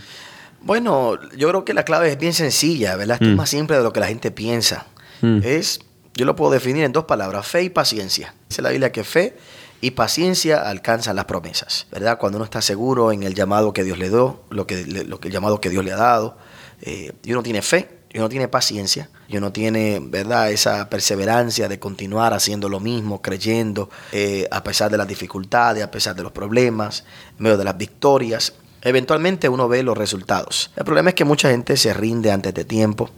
Bueno, 0.61 1.17
yo 1.35 1.49
creo 1.49 1.65
que 1.65 1.73
la 1.73 1.83
clave 1.83 2.09
es 2.11 2.17
bien 2.17 2.33
sencilla, 2.33 2.95
¿verdad? 2.95 3.21
Es 3.21 3.29
más 3.29 3.49
simple 3.49 3.77
de 3.77 3.83
lo 3.83 3.93
que 3.93 3.99
la 3.99 4.07
gente 4.07 4.31
piensa. 4.31 4.87
Es, 5.21 5.81
yo 6.13 6.25
lo 6.25 6.35
puedo 6.35 6.51
definir 6.51 6.83
en 6.83 6.91
dos 6.91 7.05
palabras, 7.05 7.47
fe 7.47 7.63
y 7.63 7.69
paciencia. 7.69 8.33
Dice 8.49 8.61
la 8.61 8.69
Biblia 8.69 8.91
que 8.91 9.03
fe 9.03 9.37
y 9.81 9.91
paciencia 9.91 10.69
alcanzan 10.69 11.15
las 11.15 11.25
promesas, 11.25 11.87
¿verdad? 11.91 12.17
Cuando 12.17 12.37
uno 12.37 12.45
está 12.45 12.61
seguro 12.61 13.11
en 13.11 13.23
el 13.23 13.33
llamado 13.33 13.73
que 13.73 13.83
Dios 13.83 13.97
le 13.97 14.09
dio, 14.09 14.43
lo 14.49 14.65
que, 14.67 14.85
lo 14.85 15.19
que 15.19 15.27
el 15.27 15.33
llamado 15.33 15.61
que 15.61 15.69
Dios 15.69 15.83
le 15.83 15.91
ha 15.91 15.97
dado, 15.97 16.37
eh, 16.81 17.13
y 17.23 17.31
uno 17.31 17.43
tiene 17.43 17.61
fe, 17.61 17.96
y 18.11 18.19
uno 18.19 18.29
tiene 18.29 18.47
paciencia, 18.47 19.09
y 19.27 19.37
uno 19.37 19.51
tiene, 19.51 19.99
¿verdad? 20.01 20.51
Esa 20.51 20.89
perseverancia 20.89 21.67
de 21.67 21.79
continuar 21.79 22.33
haciendo 22.33 22.69
lo 22.69 22.79
mismo, 22.79 23.21
creyendo, 23.21 23.89
eh, 24.11 24.47
a 24.51 24.63
pesar 24.63 24.89
de 24.89 24.97
las 24.97 25.07
dificultades, 25.07 25.83
a 25.83 25.91
pesar 25.91 26.15
de 26.15 26.23
los 26.23 26.31
problemas, 26.31 27.03
medio 27.37 27.57
de 27.57 27.63
las 27.63 27.77
victorias. 27.77 28.53
Eventualmente 28.81 29.49
uno 29.49 29.67
ve 29.67 29.83
los 29.83 29.97
resultados. 29.97 30.71
El 30.75 30.85
problema 30.85 31.09
es 31.09 31.15
que 31.15 31.25
mucha 31.25 31.49
gente 31.49 31.75
se 31.75 31.93
rinde 31.93 32.31
antes 32.31 32.53
de 32.53 32.63
tiempo. 32.63 33.09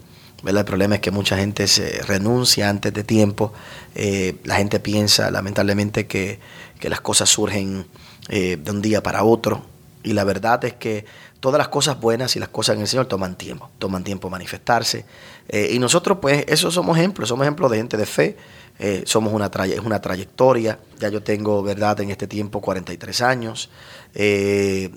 ¿verdad? 0.41 0.61
El 0.61 0.65
problema 0.65 0.95
es 0.95 1.01
que 1.01 1.11
mucha 1.11 1.37
gente 1.37 1.67
se 1.67 2.01
renuncia 2.03 2.69
antes 2.69 2.93
de 2.93 3.03
tiempo. 3.03 3.53
Eh, 3.95 4.37
la 4.45 4.55
gente 4.55 4.79
piensa, 4.79 5.29
lamentablemente, 5.31 6.07
que, 6.07 6.39
que 6.79 6.89
las 6.89 7.01
cosas 7.01 7.29
surgen 7.29 7.85
eh, 8.29 8.57
de 8.61 8.71
un 8.71 8.81
día 8.81 9.03
para 9.03 9.23
otro. 9.23 9.65
Y 10.03 10.13
la 10.13 10.23
verdad 10.23 10.63
es 10.65 10.73
que 10.73 11.05
todas 11.39 11.57
las 11.57 11.69
cosas 11.69 11.99
buenas 11.99 12.35
y 12.35 12.39
las 12.39 12.49
cosas 12.49 12.75
en 12.75 12.81
el 12.81 12.87
Señor 12.87 13.05
toman 13.05 13.35
tiempo, 13.37 13.69
toman 13.79 14.03
tiempo 14.03 14.29
manifestarse. 14.29 15.05
Eh, 15.47 15.69
y 15.71 15.79
nosotros, 15.79 16.17
pues, 16.21 16.45
eso 16.47 16.69
somos 16.71 16.97
ejemplos, 16.97 17.29
somos 17.29 17.45
ejemplos 17.45 17.71
de 17.71 17.77
gente 17.77 17.97
de 17.97 18.05
fe. 18.05 18.37
Eh, 18.77 19.03
somos 19.05 19.33
una, 19.33 19.51
es 19.65 19.79
una 19.79 20.01
trayectoria. 20.01 20.79
Ya 20.99 21.09
yo 21.09 21.21
tengo, 21.21 21.61
¿verdad?, 21.63 21.99
en 22.01 22.11
este 22.11 22.27
tiempo 22.27 22.61
43 22.61 23.21
años. 23.21 23.69
Eh, 24.15 24.89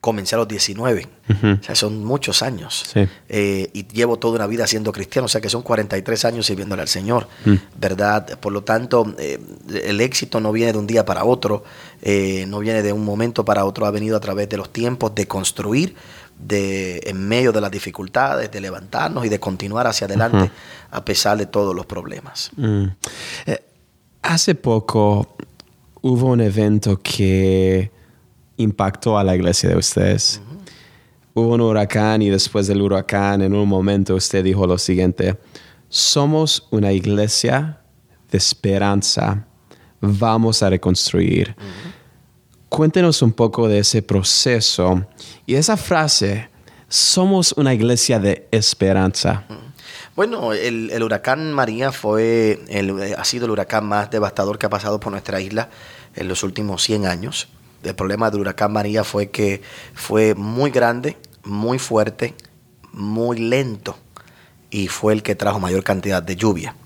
comencé 0.00 0.34
a 0.34 0.38
los 0.38 0.48
19. 0.48 1.06
O 1.28 1.62
sea, 1.62 1.74
son 1.74 2.04
muchos 2.04 2.42
años. 2.42 2.84
Sí. 2.92 3.06
Eh, 3.28 3.70
y 3.72 3.86
llevo 3.86 4.18
toda 4.18 4.36
una 4.36 4.46
vida 4.46 4.66
siendo 4.66 4.92
cristiano, 4.92 5.26
o 5.26 5.28
sea 5.28 5.40
que 5.40 5.50
son 5.50 5.62
43 5.62 6.24
años 6.24 6.46
sirviéndole 6.46 6.82
al 6.82 6.88
Señor, 6.88 7.28
¿verdad? 7.78 8.38
Por 8.40 8.52
lo 8.52 8.64
tanto, 8.64 9.14
eh, 9.18 9.38
el 9.84 10.00
éxito 10.00 10.40
no 10.40 10.52
viene 10.52 10.72
de 10.72 10.78
un 10.78 10.86
día 10.86 11.04
para 11.04 11.24
otro, 11.24 11.64
eh, 12.02 12.46
no 12.48 12.58
viene 12.60 12.82
de 12.82 12.92
un 12.92 13.04
momento 13.04 13.44
para 13.44 13.64
otro, 13.64 13.86
ha 13.86 13.90
venido 13.90 14.16
a 14.16 14.20
través 14.20 14.48
de 14.48 14.56
los 14.56 14.72
tiempos 14.72 15.14
de 15.14 15.26
construir, 15.26 15.94
de 16.38 17.02
en 17.04 17.28
medio 17.28 17.52
de 17.52 17.60
las 17.60 17.70
dificultades, 17.70 18.50
de 18.50 18.60
levantarnos 18.60 19.26
y 19.26 19.28
de 19.28 19.38
continuar 19.38 19.86
hacia 19.86 20.06
adelante 20.06 20.50
a 20.90 21.04
pesar 21.04 21.36
de 21.36 21.46
todos 21.46 21.76
los 21.76 21.84
problemas. 21.84 22.50
Mm. 22.56 22.86
Hace 24.22 24.54
poco 24.54 25.36
hubo 26.00 26.28
un 26.28 26.40
evento 26.40 27.00
que 27.02 27.90
impactó 28.60 29.18
a 29.18 29.24
la 29.24 29.34
iglesia 29.34 29.68
de 29.70 29.76
ustedes. 29.76 30.40
Hubo 31.34 31.54
un 31.54 31.60
huracán 31.60 32.22
y 32.22 32.28
después 32.30 32.66
del 32.66 32.82
huracán, 32.82 33.42
en 33.42 33.54
un 33.54 33.68
momento 33.68 34.14
usted 34.14 34.42
dijo 34.44 34.66
lo 34.66 34.78
siguiente, 34.78 35.38
somos 35.88 36.66
una 36.70 36.92
iglesia 36.92 37.80
de 38.30 38.38
esperanza, 38.38 39.46
vamos 40.00 40.62
a 40.62 40.70
reconstruir. 40.70 41.54
Cuéntenos 42.68 43.22
un 43.22 43.32
poco 43.32 43.68
de 43.68 43.78
ese 43.80 44.02
proceso 44.02 45.04
y 45.46 45.54
esa 45.54 45.76
frase, 45.76 46.48
somos 46.88 47.52
una 47.56 47.72
iglesia 47.74 48.18
de 48.18 48.48
esperanza. 48.50 49.44
Bueno, 50.16 50.52
el, 50.52 50.90
el 50.90 51.02
huracán 51.02 51.52
María 51.52 51.92
fue 51.92 52.60
el- 52.68 53.14
ha 53.16 53.24
sido 53.24 53.46
el 53.46 53.52
huracán 53.52 53.86
más 53.86 54.10
devastador 54.10 54.58
que 54.58 54.66
ha 54.66 54.70
pasado 54.70 54.98
por 55.00 55.12
nuestra 55.12 55.40
isla 55.40 55.70
en 56.16 56.28
los 56.28 56.42
últimos 56.42 56.82
100 56.82 57.06
años. 57.06 57.48
El 57.82 57.94
problema 57.94 58.30
del 58.30 58.40
huracán 58.40 58.72
María 58.72 59.04
fue 59.04 59.30
que 59.30 59.62
fue 59.94 60.34
muy 60.34 60.70
grande, 60.70 61.16
muy 61.44 61.78
fuerte, 61.78 62.34
muy 62.92 63.38
lento 63.38 63.96
y 64.70 64.88
fue 64.88 65.12
el 65.12 65.22
que 65.22 65.34
trajo 65.34 65.58
mayor 65.60 65.82
cantidad 65.84 66.22
de 66.22 66.36
lluvia. 66.36 66.76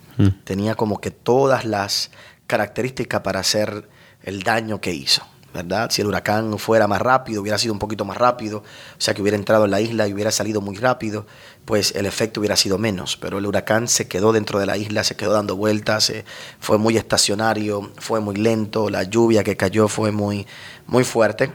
Tenía 0.44 0.76
como 0.76 1.00
que 1.00 1.10
todas 1.10 1.64
las 1.64 2.12
características 2.46 3.22
para 3.22 3.40
hacer 3.40 3.88
el 4.22 4.44
daño 4.44 4.80
que 4.80 4.92
hizo. 4.92 5.26
¿Verdad? 5.54 5.88
Si 5.90 6.02
el 6.02 6.08
huracán 6.08 6.58
fuera 6.58 6.88
más 6.88 7.00
rápido, 7.00 7.40
hubiera 7.40 7.56
sido 7.56 7.72
un 7.72 7.78
poquito 7.78 8.04
más 8.04 8.18
rápido, 8.18 8.58
o 8.58 9.00
sea 9.00 9.14
que 9.14 9.22
hubiera 9.22 9.36
entrado 9.38 9.64
en 9.64 9.70
la 9.70 9.80
isla 9.80 10.08
y 10.08 10.12
hubiera 10.12 10.32
salido 10.32 10.60
muy 10.60 10.76
rápido, 10.76 11.26
pues 11.64 11.94
el 11.94 12.06
efecto 12.06 12.40
hubiera 12.40 12.56
sido 12.56 12.76
menos. 12.76 13.16
Pero 13.16 13.38
el 13.38 13.46
huracán 13.46 13.86
se 13.86 14.08
quedó 14.08 14.32
dentro 14.32 14.58
de 14.58 14.66
la 14.66 14.76
isla, 14.76 15.04
se 15.04 15.16
quedó 15.16 15.32
dando 15.32 15.56
vueltas, 15.56 16.12
fue 16.58 16.76
muy 16.76 16.96
estacionario, 16.96 17.92
fue 17.98 18.20
muy 18.20 18.34
lento, 18.34 18.90
la 18.90 19.04
lluvia 19.04 19.44
que 19.44 19.56
cayó 19.56 19.86
fue 19.86 20.10
muy, 20.10 20.46
muy 20.86 21.04
fuerte. 21.04 21.54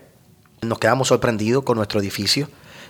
Nos 0.62 0.80
quedamos 0.80 1.10
sorprendidos 1.10 1.64
con 1.64 1.78
nuestro 1.78 2.00
edificio. 2.00 2.50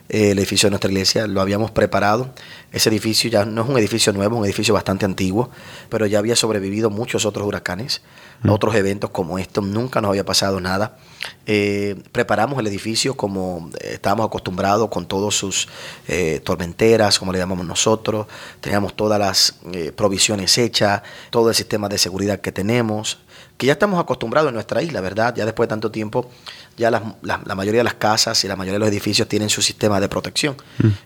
Eh, 0.09 0.31
el 0.31 0.39
edificio 0.39 0.67
de 0.67 0.71
nuestra 0.71 0.89
iglesia 0.89 1.27
lo 1.27 1.41
habíamos 1.41 1.71
preparado. 1.71 2.33
Ese 2.71 2.89
edificio 2.89 3.29
ya 3.29 3.45
no 3.45 3.63
es 3.63 3.69
un 3.69 3.77
edificio 3.77 4.11
nuevo, 4.13 4.35
es 4.35 4.39
un 4.39 4.45
edificio 4.45 4.73
bastante 4.73 5.05
antiguo, 5.05 5.49
pero 5.89 6.05
ya 6.05 6.19
había 6.19 6.35
sobrevivido 6.35 6.89
muchos 6.89 7.25
otros 7.25 7.47
huracanes, 7.47 8.01
otros 8.47 8.75
eventos 8.75 9.09
como 9.11 9.39
estos. 9.39 9.63
Nunca 9.63 10.01
nos 10.01 10.09
había 10.09 10.25
pasado 10.25 10.59
nada. 10.59 10.97
Eh, 11.45 11.95
preparamos 12.11 12.59
el 12.59 12.67
edificio 12.67 13.15
como 13.15 13.69
eh, 13.79 13.91
estábamos 13.93 14.27
acostumbrados 14.27 14.89
con 14.89 15.07
todas 15.07 15.33
sus 15.33 15.67
eh, 16.07 16.41
tormenteras, 16.43 17.19
como 17.19 17.31
le 17.31 17.39
llamamos 17.39 17.65
nosotros. 17.65 18.27
Teníamos 18.61 18.95
todas 18.95 19.19
las 19.19 19.55
provisiones 19.95 20.57
hechas, 20.57 21.01
todo 21.29 21.49
el 21.49 21.55
sistema 21.55 21.89
de 21.89 21.97
seguridad 21.97 22.39
que 22.39 22.51
tenemos 22.51 23.19
que 23.59 23.67
ya 23.67 23.73
estamos 23.73 23.99
acostumbrados 23.99 24.47
en 24.47 24.53
nuestra 24.55 24.81
isla, 24.81 25.01
¿verdad? 25.01 25.35
Ya 25.35 25.43
después 25.43 25.67
de 25.67 25.71
tanto 25.71 25.91
tiempo, 25.91 26.29
ya 26.77 26.89
las- 26.89 27.03
la, 27.21 27.41
la 27.45 27.55
mayoría 27.55 27.81
de 27.81 27.83
las 27.83 27.95
casas 27.95 28.41
y 28.45 28.47
la 28.47 28.55
mayoría 28.55 28.75
de 28.75 28.79
los 28.79 28.87
edificios 28.89 29.27
tienen 29.27 29.49
su 29.49 29.61
sistema 29.61 29.99
de 29.99 30.07
protección. 30.07 30.55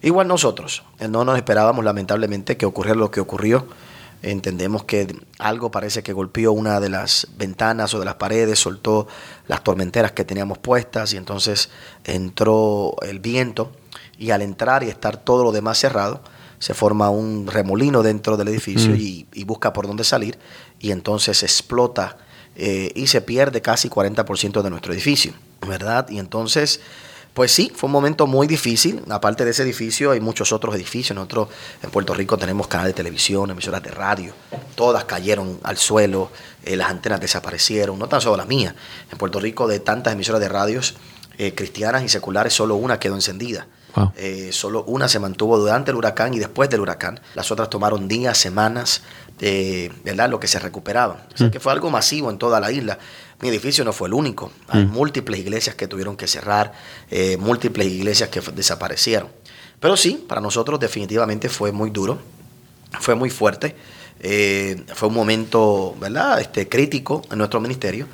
Igual 0.04 0.28
nosotros, 0.28 0.84
eh, 1.00 1.08
no 1.08 1.26
nos 1.26 1.36
esperábamos 1.36 1.84
lamentablemente 1.84 2.56
que 2.56 2.68
ocurriera 2.68 2.98
lo 3.00 3.10
que 3.10 3.20
ocurrió. 3.22 3.66
Entendemos 4.22 4.84
que 4.86 5.18
algo 5.40 5.72
parece 5.72 6.04
que 6.04 6.14
golpeó 6.14 6.52
una 6.52 6.80
de 6.80 6.90
las 6.90 7.28
ventanas 7.38 7.94
o 7.96 8.00
de 8.00 8.06
las 8.06 8.16
paredes, 8.16 8.60
soltó 8.60 9.08
las 9.48 9.64
tormenteras 9.64 10.12
que 10.12 10.24
teníamos 10.24 10.60
puestas 10.60 11.12
y 11.14 11.18
entonces 11.18 11.70
entró 12.18 12.96
el 13.02 13.20
viento 13.20 13.72
y 14.20 14.30
al 14.30 14.42
entrar 14.44 14.84
y 14.84 14.90
estar 14.90 15.18
todo 15.18 15.44
lo 15.44 15.52
demás 15.52 15.80
cerrado, 15.80 16.22
se 16.60 16.74
forma 16.74 17.10
un 17.10 17.48
remolino 17.48 18.04
dentro 18.04 18.38
del 18.38 18.48
edificio 18.50 18.96
y, 18.96 19.26
y 19.34 19.44
busca 19.44 19.74
por 19.74 19.88
dónde 19.88 20.04
salir 20.04 20.38
y 20.80 20.92
entonces 20.92 21.44
explota 21.44 22.18
eh, 22.56 22.92
y 22.96 23.08
se 23.08 23.22
pierde 23.22 23.62
casi 23.62 23.90
40% 23.90 24.62
de 24.62 24.70
nuestro 24.70 24.94
edificio, 24.94 25.34
¿verdad? 25.68 26.08
Y 26.10 26.20
entonces, 26.20 26.82
pues 27.34 27.52
sí, 27.52 27.72
fue 27.76 27.88
un 27.88 27.94
momento 27.94 28.28
muy 28.28 28.46
difícil. 28.46 29.02
Aparte 29.10 29.44
de 29.44 29.52
ese 29.52 29.64
edificio, 29.64 30.12
hay 30.12 30.20
muchos 30.20 30.52
otros 30.54 30.76
edificios. 30.76 31.16
Nosotros 31.16 31.48
en 31.82 31.90
Puerto 31.90 32.14
Rico 32.14 32.38
tenemos 32.38 32.68
canales 32.68 32.94
de 32.94 32.98
televisión, 32.98 33.50
emisoras 33.50 33.82
de 33.82 33.90
radio. 33.90 34.34
Todas 34.76 35.06
cayeron 35.06 35.60
al 35.64 35.78
suelo, 35.78 36.32
eh, 36.64 36.76
las 36.76 36.90
antenas 36.90 37.20
desaparecieron, 37.20 37.98
no 37.98 38.08
tan 38.08 38.22
solo 38.22 38.38
la 38.38 38.46
mía. 38.46 38.76
En 39.12 39.18
Puerto 39.18 39.40
Rico, 39.40 39.68
de 39.68 39.80
tantas 39.80 40.14
emisoras 40.14 40.40
de 40.40 40.50
radios 40.50 40.96
eh, 41.40 41.56
cristianas 41.56 42.04
y 42.04 42.10
seculares, 42.10 42.54
solo 42.54 42.76
una 42.76 43.00
quedó 43.00 43.16
encendida. 43.16 43.66
Eh, 44.16 44.50
solo 44.52 44.84
una 44.86 45.08
se 45.08 45.20
mantuvo 45.20 45.58
durante 45.58 45.92
el 45.92 45.98
huracán 45.98 46.34
y 46.34 46.40
después 46.40 46.70
del 46.70 46.82
huracán. 46.82 47.20
Las 47.36 47.52
otras 47.52 47.70
tomaron 47.70 48.08
días, 48.08 48.38
semanas, 48.38 49.04
de, 49.40 49.92
¿verdad? 50.04 50.30
Lo 50.30 50.40
que 50.40 50.48
se 50.48 50.60
recuperaban. 50.60 51.18
O 51.34 51.38
sea, 51.38 51.48
mm. 51.48 51.52
que 51.52 51.60
fue 51.60 51.72
algo 51.72 51.90
masivo 51.90 52.30
en 52.30 52.38
toda 52.38 52.60
la 52.60 52.72
isla. 52.72 52.98
Mi 53.42 53.50
edificio 53.50 53.84
no 53.84 53.94
fue 53.94 54.08
el 54.08 54.14
único. 54.14 54.52
Hay 54.70 54.86
mm. 54.86 54.90
múltiples 54.92 55.40
iglesias 55.40 55.76
que 55.76 55.88
tuvieron 55.88 56.16
que 56.16 56.28
cerrar, 56.28 56.74
eh, 57.12 57.38
múltiples 57.38 57.88
iglesias 57.88 58.30
que 58.30 58.42
desaparecieron. 58.42 59.30
Pero 59.80 59.98
sí, 59.98 60.24
para 60.28 60.40
nosotros 60.42 60.80
definitivamente 60.80 61.50
fue 61.50 61.72
muy 61.72 61.90
duro, 61.90 62.20
fue 63.00 63.16
muy 63.16 63.30
fuerte. 63.30 63.76
Eh, 64.22 64.82
fue 64.96 65.10
un 65.10 65.16
momento, 65.16 65.96
¿verdad? 66.00 66.40
Este, 66.40 66.70
crítico 66.70 67.22
en 67.30 67.38
nuestro 67.38 67.60
ministerio. 67.60 68.08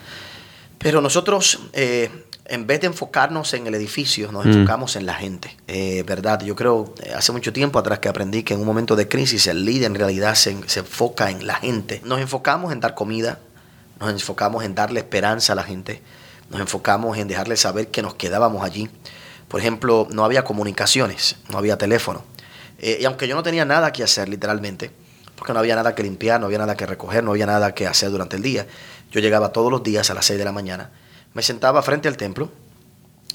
Pero 0.80 1.02
nosotros, 1.02 1.60
eh, 1.74 2.10
en 2.49 2.67
vez 2.67 2.81
de 2.81 2.88
enfocarnos 2.88 3.53
en 3.53 3.67
el 3.67 3.75
edificio, 3.75 4.31
nos 4.31 4.45
mm. 4.45 4.49
enfocamos 4.49 4.95
en 4.95 5.05
la 5.05 5.13
gente, 5.13 5.55
eh, 5.67 6.03
¿verdad? 6.05 6.41
Yo 6.41 6.55
creo, 6.55 6.93
hace 7.15 7.31
mucho 7.31 7.53
tiempo 7.53 7.79
atrás 7.79 7.99
que 7.99 8.09
aprendí 8.09 8.43
que 8.43 8.55
en 8.55 8.59
un 8.59 8.65
momento 8.65 8.95
de 8.95 9.07
crisis 9.07 9.47
el 9.47 9.63
líder 9.65 9.88
en 9.88 9.95
realidad 9.95 10.35
se, 10.35 10.57
se 10.67 10.79
enfoca 10.81 11.29
en 11.29 11.45
la 11.45 11.55
gente. 11.55 12.01
Nos 12.03 12.19
enfocamos 12.19 12.73
en 12.73 12.79
dar 12.79 12.95
comida, 12.95 13.39
nos 13.99 14.12
enfocamos 14.12 14.63
en 14.63 14.75
darle 14.75 14.99
esperanza 14.99 15.53
a 15.53 15.55
la 15.55 15.63
gente, 15.63 16.01
nos 16.49 16.59
enfocamos 16.59 17.17
en 17.17 17.27
dejarle 17.27 17.55
saber 17.55 17.89
que 17.89 18.01
nos 18.01 18.15
quedábamos 18.15 18.63
allí. 18.63 18.89
Por 19.47 19.59
ejemplo, 19.59 20.07
no 20.12 20.25
había 20.25 20.43
comunicaciones, 20.43 21.38
no 21.49 21.57
había 21.57 21.77
teléfono. 21.77 22.23
y 22.79 23.03
aunque 23.05 23.27
yo 23.27 23.35
no 23.35 23.43
tenía 23.43 23.65
nada 23.65 23.91
que 23.91 24.03
hacer, 24.03 24.29
literalmente, 24.29 24.91
porque 25.35 25.53
no 25.53 25.59
había 25.59 25.75
nada 25.75 25.95
que 25.95 26.03
limpiar, 26.03 26.39
no 26.39 26.47
había 26.47 26.57
nada 26.57 26.75
que 26.75 26.85
recoger, 26.85 27.23
no 27.23 27.31
había 27.31 27.45
nada 27.45 27.73
que 27.73 27.88
hacer 27.88 28.12
durante 28.12 28.35
el 28.35 28.41
día. 28.41 28.67
Yo 29.12 29.21
llegaba 29.21 29.51
todos 29.51 29.71
los 29.71 29.81
días 29.83 30.09
a 30.09 30.13
las 30.13 30.25
6 30.25 30.38
de 30.38 30.45
la 30.45 30.51
mañana, 30.51 30.91
me 31.34 31.42
sentaba 31.42 31.82
frente 31.82 32.08
al 32.08 32.18
templo, 32.18 32.52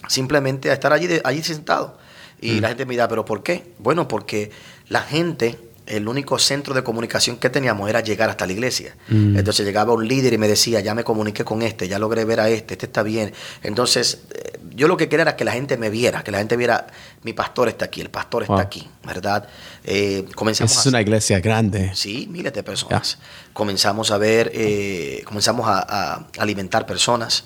simplemente 0.08 0.70
a 0.70 0.74
estar 0.74 0.92
allí, 0.92 1.08
allí 1.24 1.42
sentado. 1.42 1.98
Y 2.40 2.52
mm. 2.52 2.60
la 2.60 2.68
gente 2.68 2.86
me 2.86 2.94
dirá, 2.94 3.08
¿pero 3.08 3.24
por 3.24 3.42
qué? 3.42 3.72
Bueno, 3.78 4.08
porque 4.08 4.50
la 4.88 5.00
gente, 5.02 5.58
el 5.86 6.08
único 6.08 6.38
centro 6.38 6.74
de 6.74 6.82
comunicación 6.82 7.36
que 7.36 7.50
teníamos 7.50 7.88
era 7.88 8.00
llegar 8.00 8.28
hasta 8.28 8.46
la 8.46 8.52
iglesia. 8.52 8.96
Mm. 9.08 9.38
Entonces 9.38 9.64
llegaba 9.64 9.92
un 9.92 10.06
líder 10.06 10.32
y 10.32 10.38
me 10.38 10.48
decía, 10.48 10.80
ya 10.80 10.94
me 10.94 11.04
comuniqué 11.04 11.44
con 11.44 11.62
este, 11.62 11.88
ya 11.88 11.98
logré 11.98 12.24
ver 12.24 12.40
a 12.40 12.48
este, 12.48 12.74
este 12.74 12.86
está 12.86 13.02
bien. 13.02 13.32
Entonces, 13.62 14.24
eh, 14.34 14.58
yo 14.74 14.88
lo 14.88 14.96
que 14.96 15.08
quería 15.08 15.22
era 15.22 15.36
que 15.36 15.44
la 15.44 15.52
gente 15.52 15.76
me 15.76 15.88
viera, 15.88 16.22
que 16.22 16.30
la 16.30 16.38
gente 16.38 16.56
viera, 16.56 16.86
mi 17.22 17.32
pastor 17.32 17.68
está 17.68 17.84
aquí, 17.86 18.00
el 18.00 18.10
pastor 18.10 18.42
está 18.42 18.60
aquí, 18.60 18.88
¿verdad? 19.04 19.48
Eh, 19.84 20.24
comenzamos 20.34 20.76
es 20.76 20.86
una 20.86 21.00
iglesia 21.00 21.40
grande. 21.40 21.92
Sí, 21.94 22.26
miles 22.30 22.52
de 22.52 22.62
personas. 22.62 23.18
Comenzamos 23.52 24.10
a 24.10 24.18
ver, 24.18 24.50
eh, 24.54 25.22
comenzamos 25.24 25.66
a, 25.68 26.26
alimentar 26.38 26.86
personas. 26.86 27.44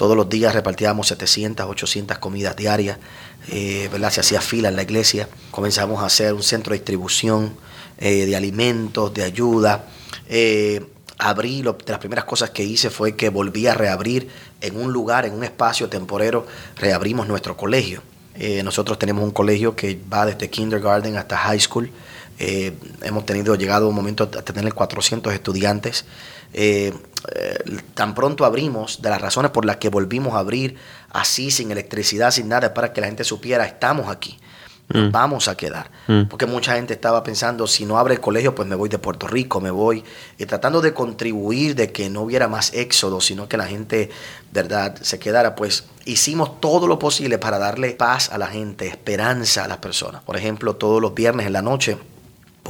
Todos 0.00 0.16
los 0.16 0.30
días 0.30 0.54
repartíamos 0.54 1.08
700, 1.08 1.66
800 1.66 2.16
comidas 2.16 2.56
diarias, 2.56 2.96
eh. 3.48 3.90
Se 4.10 4.20
hacía 4.20 4.40
fila 4.40 4.70
en 4.70 4.76
la 4.76 4.82
iglesia. 4.82 5.28
Comenzamos 5.50 6.02
a 6.02 6.06
hacer 6.06 6.32
un 6.32 6.42
centro 6.42 6.72
de 6.72 6.78
distribución 6.78 7.54
de 7.98 8.34
alimentos, 8.34 9.12
de 9.12 9.24
ayuda 9.24 9.84
abrí, 11.20 11.62
lo, 11.62 11.74
de 11.74 11.92
las 11.92 11.98
primeras 11.98 12.24
cosas 12.24 12.50
que 12.50 12.64
hice 12.64 12.90
fue 12.90 13.14
que 13.14 13.28
volví 13.28 13.66
a 13.66 13.74
reabrir 13.74 14.28
en 14.60 14.76
un 14.76 14.92
lugar, 14.92 15.26
en 15.26 15.34
un 15.34 15.44
espacio 15.44 15.88
temporero, 15.88 16.46
reabrimos 16.76 17.28
nuestro 17.28 17.56
colegio. 17.56 18.02
Eh, 18.34 18.62
nosotros 18.62 18.98
tenemos 18.98 19.22
un 19.22 19.30
colegio 19.30 19.76
que 19.76 19.98
va 20.10 20.24
desde 20.24 20.48
kindergarten 20.48 21.16
hasta 21.16 21.36
high 21.36 21.60
school. 21.60 21.90
Eh, 22.38 22.72
hemos 23.02 23.26
tenido, 23.26 23.54
llegado 23.54 23.86
un 23.88 23.94
momento 23.94 24.24
a 24.24 24.42
tener 24.42 24.72
400 24.72 25.32
estudiantes. 25.34 26.06
Eh, 26.52 26.92
tan 27.94 28.14
pronto 28.14 28.44
abrimos, 28.44 29.02
de 29.02 29.10
las 29.10 29.20
razones 29.20 29.50
por 29.50 29.64
las 29.64 29.76
que 29.76 29.88
volvimos 29.88 30.34
a 30.34 30.38
abrir 30.38 30.76
así, 31.10 31.50
sin 31.50 31.70
electricidad, 31.70 32.30
sin 32.30 32.48
nada, 32.48 32.72
para 32.74 32.92
que 32.92 33.00
la 33.00 33.06
gente 33.08 33.24
supiera, 33.24 33.64
estamos 33.64 34.08
aquí 34.08 34.38
nos 34.92 35.08
mm. 35.08 35.12
vamos 35.12 35.48
a 35.48 35.56
quedar. 35.56 35.90
Mm. 36.06 36.24
Porque 36.24 36.46
mucha 36.46 36.74
gente 36.74 36.94
estaba 36.94 37.22
pensando, 37.22 37.66
si 37.66 37.84
no 37.84 37.98
abre 37.98 38.14
el 38.14 38.20
colegio, 38.20 38.54
pues 38.54 38.68
me 38.68 38.74
voy 38.74 38.88
de 38.88 38.98
Puerto 38.98 39.26
Rico, 39.26 39.60
me 39.60 39.70
voy, 39.70 40.04
y 40.38 40.46
tratando 40.46 40.80
de 40.80 40.92
contribuir 40.92 41.74
de 41.74 41.92
que 41.92 42.10
no 42.10 42.22
hubiera 42.22 42.48
más 42.48 42.74
éxodo, 42.74 43.20
sino 43.20 43.48
que 43.48 43.56
la 43.56 43.66
gente, 43.66 44.10
verdad, 44.52 44.96
se 45.00 45.18
quedara, 45.18 45.54
pues 45.54 45.84
hicimos 46.04 46.60
todo 46.60 46.86
lo 46.86 46.98
posible 46.98 47.38
para 47.38 47.58
darle 47.58 47.92
paz 47.92 48.30
a 48.32 48.38
la 48.38 48.48
gente, 48.48 48.86
esperanza 48.86 49.64
a 49.64 49.68
las 49.68 49.78
personas. 49.78 50.22
Por 50.22 50.36
ejemplo, 50.36 50.74
todos 50.76 51.00
los 51.00 51.14
viernes 51.14 51.46
en 51.46 51.52
la 51.52 51.62
noche 51.62 51.96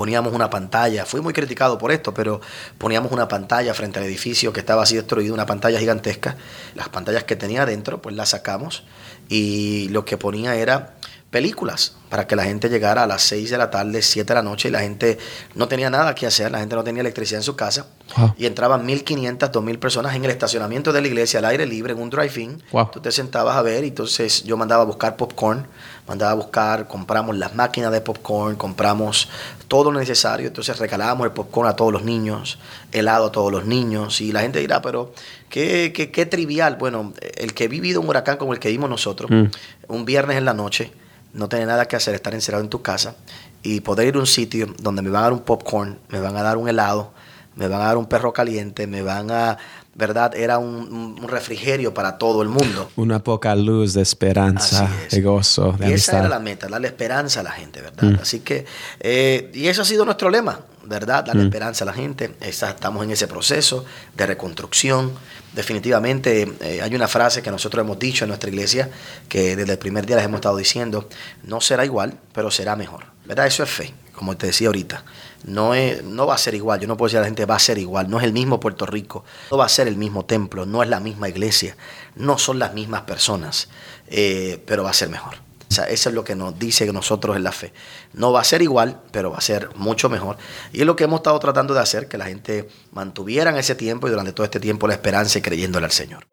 poníamos 0.00 0.32
una 0.32 0.48
pantalla, 0.48 1.04
fui 1.04 1.20
muy 1.20 1.34
criticado 1.34 1.76
por 1.76 1.92
esto, 1.92 2.14
pero 2.14 2.40
poníamos 2.78 3.12
una 3.12 3.28
pantalla 3.28 3.74
frente 3.74 3.98
al 3.98 4.06
edificio 4.06 4.50
que 4.50 4.60
estaba 4.60 4.84
así 4.84 4.96
destruido, 4.96 5.34
una 5.34 5.44
pantalla 5.44 5.78
gigantesca. 5.78 6.38
Las 6.74 6.88
pantallas 6.88 7.24
que 7.24 7.36
tenía 7.36 7.64
adentro, 7.64 8.00
pues 8.00 8.16
las 8.16 8.30
sacamos 8.30 8.84
y 9.28 9.90
lo 9.90 10.06
que 10.06 10.16
ponía 10.16 10.54
era 10.54 10.94
películas 11.30 11.96
para 12.08 12.26
que 12.26 12.34
la 12.34 12.44
gente 12.44 12.68
llegara 12.68 13.04
a 13.04 13.06
las 13.06 13.22
6 13.22 13.50
de 13.50 13.58
la 13.58 13.70
tarde, 13.70 14.02
7 14.02 14.26
de 14.26 14.34
la 14.34 14.42
noche 14.42 14.68
y 14.68 14.72
la 14.72 14.80
gente 14.80 15.18
no 15.54 15.68
tenía 15.68 15.88
nada 15.90 16.14
que 16.14 16.26
hacer, 16.26 16.50
la 16.50 16.58
gente 16.58 16.74
no 16.74 16.82
tenía 16.82 17.02
electricidad 17.02 17.38
en 17.38 17.44
su 17.44 17.54
casa 17.54 17.86
ah. 18.16 18.34
y 18.36 18.46
entraban 18.46 18.86
1.500, 18.86 19.38
2.000 19.38 19.78
personas 19.78 20.16
en 20.16 20.24
el 20.24 20.30
estacionamiento 20.30 20.92
de 20.92 21.02
la 21.02 21.06
iglesia 21.06 21.38
al 21.38 21.44
aire 21.44 21.66
libre 21.66 21.92
en 21.92 22.00
un 22.00 22.10
drive-in. 22.10 22.62
Tú 22.90 23.00
te 23.00 23.12
sentabas 23.12 23.56
a 23.56 23.62
ver 23.62 23.84
y 23.84 23.88
entonces 23.88 24.42
yo 24.42 24.56
mandaba 24.56 24.82
a 24.82 24.86
buscar 24.86 25.16
popcorn, 25.16 25.66
mandaba 26.11 26.33
a 26.33 26.35
buscar, 26.35 26.88
compramos 26.88 27.37
las 27.37 27.55
máquinas 27.55 27.92
de 27.92 28.01
popcorn, 28.01 28.57
compramos 28.57 29.29
todo 29.68 29.92
lo 29.92 30.01
necesario, 30.01 30.49
entonces 30.49 30.77
regalábamos 30.77 31.25
el 31.25 31.31
popcorn 31.31 31.68
a 31.68 31.77
todos 31.77 31.92
los 31.92 32.03
niños, 32.03 32.59
helado 32.90 33.27
a 33.27 33.31
todos 33.31 33.53
los 33.53 33.64
niños 33.64 34.20
y 34.20 34.33
la 34.33 34.40
gente 34.40 34.59
dirá, 34.59 34.83
pero 34.83 35.12
qué, 35.49 35.92
qué, 35.94 36.11
qué 36.11 36.27
trivial. 36.27 36.75
Bueno, 36.81 37.12
el 37.37 37.55
que 37.55 37.66
ha 37.66 37.68
vivido 37.68 38.01
un 38.01 38.09
huracán 38.09 38.38
como 38.38 38.53
el 38.53 38.59
que 38.59 38.70
vimos 38.70 38.90
nosotros, 38.90 39.31
mm. 39.31 39.44
un 39.87 40.05
viernes 40.05 40.37
en 40.37 40.46
la 40.46 40.53
noche, 40.53 40.90
no 41.33 41.49
tener 41.49 41.68
nada 41.68 41.87
que 41.87 41.94
hacer, 41.94 42.12
estar 42.16 42.35
encerrado 42.35 42.64
en 42.64 42.70
tu 42.70 42.83
casa 42.83 43.14
y 43.62 43.79
poder 43.79 44.09
ir 44.09 44.16
a 44.16 44.18
un 44.18 44.27
sitio 44.27 44.75
donde 44.81 45.03
me 45.03 45.11
van 45.11 45.20
a 45.20 45.25
dar 45.27 45.33
un 45.33 45.42
popcorn, 45.42 45.96
me 46.09 46.18
van 46.18 46.37
a 46.37 46.42
dar 46.42 46.57
un 46.57 46.68
helado, 46.68 47.12
me 47.55 47.68
van 47.68 47.83
a 47.83 47.85
dar 47.85 47.96
un 47.96 48.07
perro 48.07 48.33
caliente, 48.33 48.88
me 48.88 49.03
van 49.03 49.31
a, 49.31 49.59
¿verdad? 49.94 50.35
Era 50.35 50.59
un, 50.59 51.16
refrigerio 51.29 51.92
para 51.92 52.18
todo 52.18 52.42
el 52.42 52.48
mundo. 52.48 52.90
Una 52.96 53.22
poca 53.22 53.55
luz 53.55 53.92
de 53.94 54.03
esperanza, 54.03 54.88
de 55.11 55.20
gozo, 55.20 55.72
de 55.79 55.90
Y 55.90 55.92
esa 55.92 56.18
era 56.18 56.29
la 56.29 56.38
meta, 56.38 56.68
darle 56.68 56.88
esperanza 56.88 57.40
a 57.40 57.42
la 57.42 57.53
gente, 57.53 57.81
¿verdad? 57.81 58.03
Mm. 58.03 58.18
Así 58.20 58.40
que, 58.40 58.64
eh, 59.00 59.50
y 59.53 59.66
eso 59.66 59.83
ha 59.83 59.85
sido 59.85 60.05
nuestro 60.05 60.31
lema, 60.31 60.61
¿verdad? 60.85 61.24
Darle 61.24 61.42
mm. 61.42 61.46
esperanza 61.46 61.85
a 61.85 61.87
la 61.87 61.92
gente. 61.92 62.35
estamos 62.40 63.05
en 63.05 63.11
ese 63.11 63.26
proceso 63.26 63.85
de 64.16 64.26
reconstrucción. 64.26 65.12
Definitivamente 65.53 66.53
eh, 66.61 66.81
hay 66.83 66.94
una 66.94 67.09
frase 67.09 67.42
que 67.42 67.50
nosotros 67.50 67.85
hemos 67.85 67.98
dicho 67.98 68.24
en 68.24 68.29
nuestra 68.29 68.48
iglesia, 68.48 68.90
que 69.29 69.57
desde 69.57 69.72
el 69.72 69.79
primer 69.79 70.07
día 70.07 70.16
les 70.16 70.24
hemos 70.24 70.38
estado 70.38 70.57
diciendo, 70.57 71.09
no 71.42 71.61
será 71.61 71.85
igual, 71.85 72.14
pero 72.33 72.50
será 72.50 72.76
mejor. 72.76 73.05
¿Verdad? 73.31 73.47
Eso 73.47 73.62
es 73.62 73.71
fe, 73.71 73.95
como 74.12 74.37
te 74.37 74.49
decía 74.49 74.66
ahorita. 74.66 75.05
No, 75.45 75.73
es, 75.73 76.03
no 76.03 76.27
va 76.27 76.35
a 76.35 76.38
ser 76.38 76.57
igual, 76.57 76.81
yo 76.81 76.88
no 76.88 76.97
puedo 76.97 77.07
decir 77.07 77.19
a 77.19 77.21
la 77.21 77.27
gente 77.29 77.47
va 77.47 77.55
a 77.55 77.61
ser 77.61 77.79
igual, 77.79 78.11
no 78.11 78.19
es 78.19 78.25
el 78.25 78.33
mismo 78.33 78.59
Puerto 78.59 78.87
Rico, 78.87 79.25
no 79.53 79.57
va 79.57 79.66
a 79.66 79.69
ser 79.69 79.87
el 79.87 79.97
mismo 79.97 80.25
templo, 80.25 80.66
no 80.66 80.83
es 80.83 80.88
la 80.88 80.99
misma 80.99 81.29
iglesia, 81.29 81.77
no 82.16 82.38
son 82.38 82.59
las 82.59 82.75
mismas 82.75 83.03
personas, 83.03 83.69
eh, 84.09 84.61
pero 84.66 84.83
va 84.83 84.90
a 84.90 84.95
ser 84.95 85.11
mejor. 85.11 85.37
O 85.37 85.73
sea, 85.73 85.85
eso 85.85 86.09
es 86.09 86.14
lo 86.16 86.25
que 86.25 86.35
nos 86.35 86.59
dice 86.59 86.93
nosotros 86.93 87.37
en 87.37 87.45
la 87.45 87.53
fe. 87.53 87.73
No 88.14 88.33
va 88.33 88.40
a 88.40 88.45
ser 88.45 88.62
igual, 88.62 89.01
pero 89.12 89.31
va 89.31 89.38
a 89.38 89.43
ser 89.43 89.71
mucho 89.77 90.09
mejor. 90.09 90.37
Y 90.73 90.81
es 90.81 90.87
lo 90.87 90.97
que 90.97 91.05
hemos 91.05 91.21
estado 91.21 91.38
tratando 91.38 91.73
de 91.73 91.79
hacer, 91.79 92.09
que 92.09 92.19
la 92.19 92.27
gente 92.27 92.69
mantuviera 92.90 93.51
en 93.51 93.59
ese 93.59 93.77
tiempo 93.77 94.09
y 94.09 94.11
durante 94.11 94.33
todo 94.33 94.43
este 94.45 94.59
tiempo 94.59 94.88
la 94.88 94.95
esperanza 94.95 95.38
y 95.38 95.43
creyéndole 95.43 95.87
al 95.87 95.93
Señor. 95.93 96.27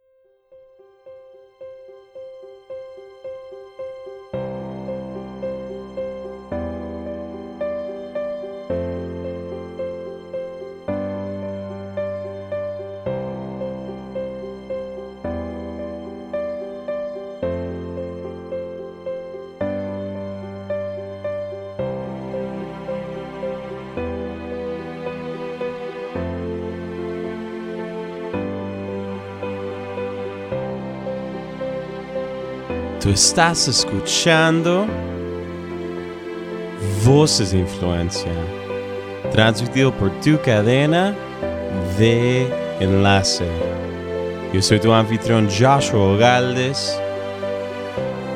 Estás 33.18 33.68
escuchando 33.68 34.86
Voces 37.04 37.52
de 37.52 37.58
Influencia, 37.58 38.32
transmitido 39.32 39.92
por 39.92 40.12
tu 40.22 40.40
cadena 40.40 41.16
de 41.98 42.48
enlace. 42.80 43.48
Yo 44.54 44.62
soy 44.62 44.80
tu 44.80 44.94
anfitrión 44.94 45.50
Joshua 45.50 46.16
Galdes. 46.18 46.96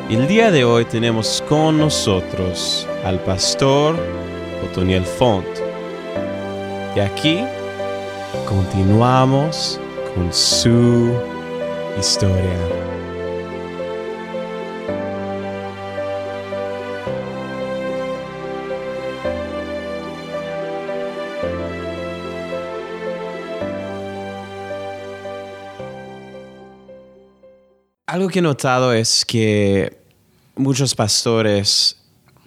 El 0.10 0.28
día 0.28 0.50
de 0.50 0.64
hoy 0.64 0.86
tenemos 0.86 1.44
con 1.48 1.78
nosotros 1.78 2.88
al 3.06 3.20
pastor 3.20 3.96
Otoniel 4.66 5.06
Font. 5.06 5.46
Y 6.96 7.02
aquí 7.02 7.44
continuamos 8.48 9.80
con 10.16 10.34
su 10.34 11.14
historia. 12.00 13.01
Algo 28.12 28.28
que 28.28 28.40
he 28.40 28.42
notado 28.42 28.92
es 28.92 29.24
que 29.24 29.98
muchos 30.58 30.94
pastores 30.96 31.96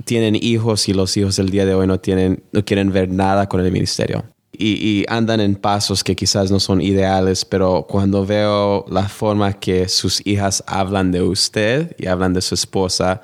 tienen 0.05 0.37
hijos 0.39 0.91
y 0.91 0.93
los 0.93 1.17
hijos 1.17 1.37
del 1.37 1.49
día 1.49 1.65
de 1.65 1.73
hoy 1.73 1.87
no, 1.87 1.99
tienen, 1.99 2.43
no 2.53 2.63
quieren 2.63 2.93
ver 2.93 3.09
nada 3.09 3.49
con 3.49 3.65
el 3.65 3.73
ministerio. 3.73 4.25
Y, 4.53 5.05
andan 5.09 5.41
en 5.41 5.57
pasos 5.57 6.05
que 6.05 6.15
quizás 6.15 6.51
no 6.51 6.61
son 6.61 6.83
ideales, 6.83 7.47
pero 7.47 7.87
cuando 7.89 8.27
veo 8.27 8.85
la 8.91 9.09
forma 9.09 9.55
que 9.55 9.89
sus 9.89 10.25
hijas 10.27 10.63
hablan 10.67 11.11
de 11.11 11.23
usted 11.23 11.97
y 11.99 12.07
hablan 12.07 12.35
de 12.35 12.43
su 12.43 12.55
esposa, 12.55 13.23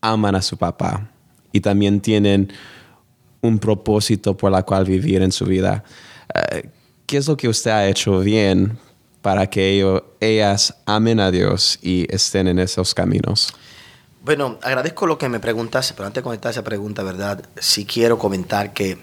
aman 0.00 0.34
a 0.34 0.42
su 0.42 0.56
papá 0.56 1.08
y 1.52 1.60
también 1.60 2.00
tienen 2.00 2.52
un 3.40 3.60
propósito 3.60 4.36
por 4.36 4.50
la 4.50 4.64
cual 4.64 4.84
vivir 4.84 5.22
en 5.22 5.30
su 5.30 5.44
vida. 5.44 5.84
Eh, 6.34 6.68
¿Qué 7.06 7.16
es 7.16 7.28
lo 7.28 7.36
que 7.36 7.48
usted 7.48 7.70
ha 7.70 7.88
hecho 7.88 8.18
bien 8.20 8.76
para 9.22 9.48
que 9.48 9.70
ellos, 9.70 10.02
ellas 10.20 10.74
amen 10.84 11.20
a 11.20 11.30
Dios 11.30 11.78
y 11.80 12.12
estén 12.14 12.48
en 12.48 12.58
esos 12.58 12.94
caminos? 12.94 13.54
Bueno, 14.24 14.58
agradezco 14.62 15.06
lo 15.06 15.18
que 15.18 15.28
me 15.28 15.40
preguntas, 15.40 15.92
pero 15.96 16.06
antes 16.06 16.20
de 16.20 16.24
contestar 16.24 16.52
esa 16.52 16.62
pregunta, 16.62 17.02
¿verdad? 17.02 17.44
Sí 17.58 17.86
quiero 17.86 18.18
comentar 18.18 18.72
que 18.72 18.98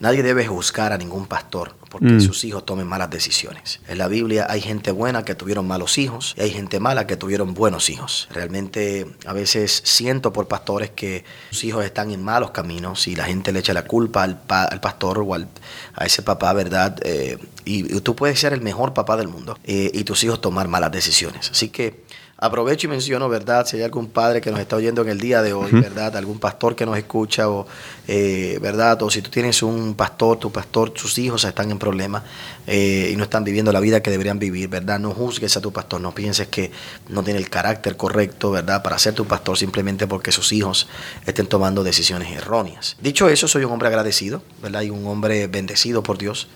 nadie 0.00 0.22
debe 0.22 0.46
juzgar 0.46 0.92
a 0.92 0.98
ningún 0.98 1.26
pastor 1.26 1.74
porque 1.88 2.06
mm. 2.06 2.20
sus 2.20 2.44
hijos 2.44 2.64
tomen 2.66 2.86
malas 2.86 3.10
decisiones. 3.10 3.80
En 3.88 3.98
la 3.98 4.08
Biblia 4.08 4.46
hay 4.48 4.60
gente 4.60 4.90
buena 4.90 5.24
que 5.24 5.34
tuvieron 5.34 5.66
malos 5.66 5.98
hijos 5.98 6.34
y 6.36 6.42
hay 6.42 6.50
gente 6.50 6.80
mala 6.80 7.06
que 7.06 7.16
tuvieron 7.16 7.54
buenos 7.54 7.90
hijos. 7.90 8.28
Realmente 8.30 9.06
a 9.26 9.32
veces 9.32 9.82
siento 9.84 10.32
por 10.32 10.48
pastores 10.48 10.90
que 10.90 11.24
sus 11.50 11.64
hijos 11.64 11.84
están 11.84 12.10
en 12.10 12.22
malos 12.22 12.50
caminos 12.50 13.08
y 13.08 13.16
la 13.16 13.24
gente 13.24 13.52
le 13.52 13.60
echa 13.60 13.72
la 13.72 13.84
culpa 13.84 14.22
al, 14.22 14.80
pastor 14.80 15.18
o 15.18 15.34
a 15.34 16.04
ese 16.04 16.22
papá, 16.22 16.52
¿verdad? 16.52 16.98
Eh, 17.02 17.38
y, 17.64 18.00
tú 18.00 18.14
puedes 18.14 18.38
ser 18.38 18.52
el 18.52 18.60
mejor 18.60 18.94
papá 18.94 19.16
del 19.16 19.28
mundo 19.28 19.58
eh, 19.64 19.90
y 19.92 20.04
tus 20.04 20.22
hijos 20.24 20.40
tomar 20.40 20.68
malas 20.68 20.92
decisiones. 20.92 21.50
Así 21.50 21.68
que 21.68 22.04
Aprovecho 22.40 22.86
y 22.86 22.90
menciono, 22.90 23.28
¿verdad? 23.28 23.66
Si 23.66 23.78
hay 23.78 23.82
algún 23.82 24.06
padre 24.06 24.40
que 24.40 24.52
nos 24.52 24.60
está 24.60 24.76
oyendo 24.76 25.02
en 25.02 25.08
el 25.08 25.18
día 25.18 25.42
de 25.42 25.52
hoy, 25.52 25.72
¿verdad? 25.72 26.16
Algún 26.16 26.38
pastor 26.38 26.76
que 26.76 26.86
nos 26.86 26.96
escucha, 26.96 27.48
o, 27.48 27.66
eh, 28.06 28.60
¿verdad? 28.62 29.02
O 29.02 29.10
si 29.10 29.22
tú 29.22 29.28
tienes 29.28 29.60
un 29.60 29.94
pastor, 29.94 30.38
tu 30.38 30.52
pastor, 30.52 30.92
sus 30.94 31.18
hijos 31.18 31.42
están 31.42 31.72
en 31.72 31.80
problemas 31.80 32.22
eh, 32.68 33.10
y 33.12 33.16
no 33.16 33.24
están 33.24 33.42
viviendo 33.42 33.72
la 33.72 33.80
vida 33.80 34.04
que 34.04 34.12
deberían 34.12 34.38
vivir, 34.38 34.68
¿verdad? 34.68 35.00
No 35.00 35.10
juzgues 35.10 35.56
a 35.56 35.60
tu 35.60 35.72
pastor, 35.72 36.00
no 36.00 36.14
pienses 36.14 36.46
que 36.46 36.70
no 37.08 37.24
tiene 37.24 37.40
el 37.40 37.50
carácter 37.50 37.96
correcto, 37.96 38.52
¿verdad? 38.52 38.84
Para 38.84 39.00
ser 39.00 39.14
tu 39.14 39.24
pastor 39.24 39.58
simplemente 39.58 40.06
porque 40.06 40.30
sus 40.30 40.52
hijos 40.52 40.86
estén 41.26 41.48
tomando 41.48 41.82
decisiones 41.82 42.30
erróneas. 42.30 42.96
Dicho 43.00 43.28
eso, 43.28 43.48
soy 43.48 43.64
un 43.64 43.72
hombre 43.72 43.88
agradecido, 43.88 44.44
¿verdad? 44.62 44.82
Y 44.82 44.90
un 44.90 45.04
hombre 45.08 45.48
bendecido 45.48 46.04
por 46.04 46.18
Dios. 46.18 46.46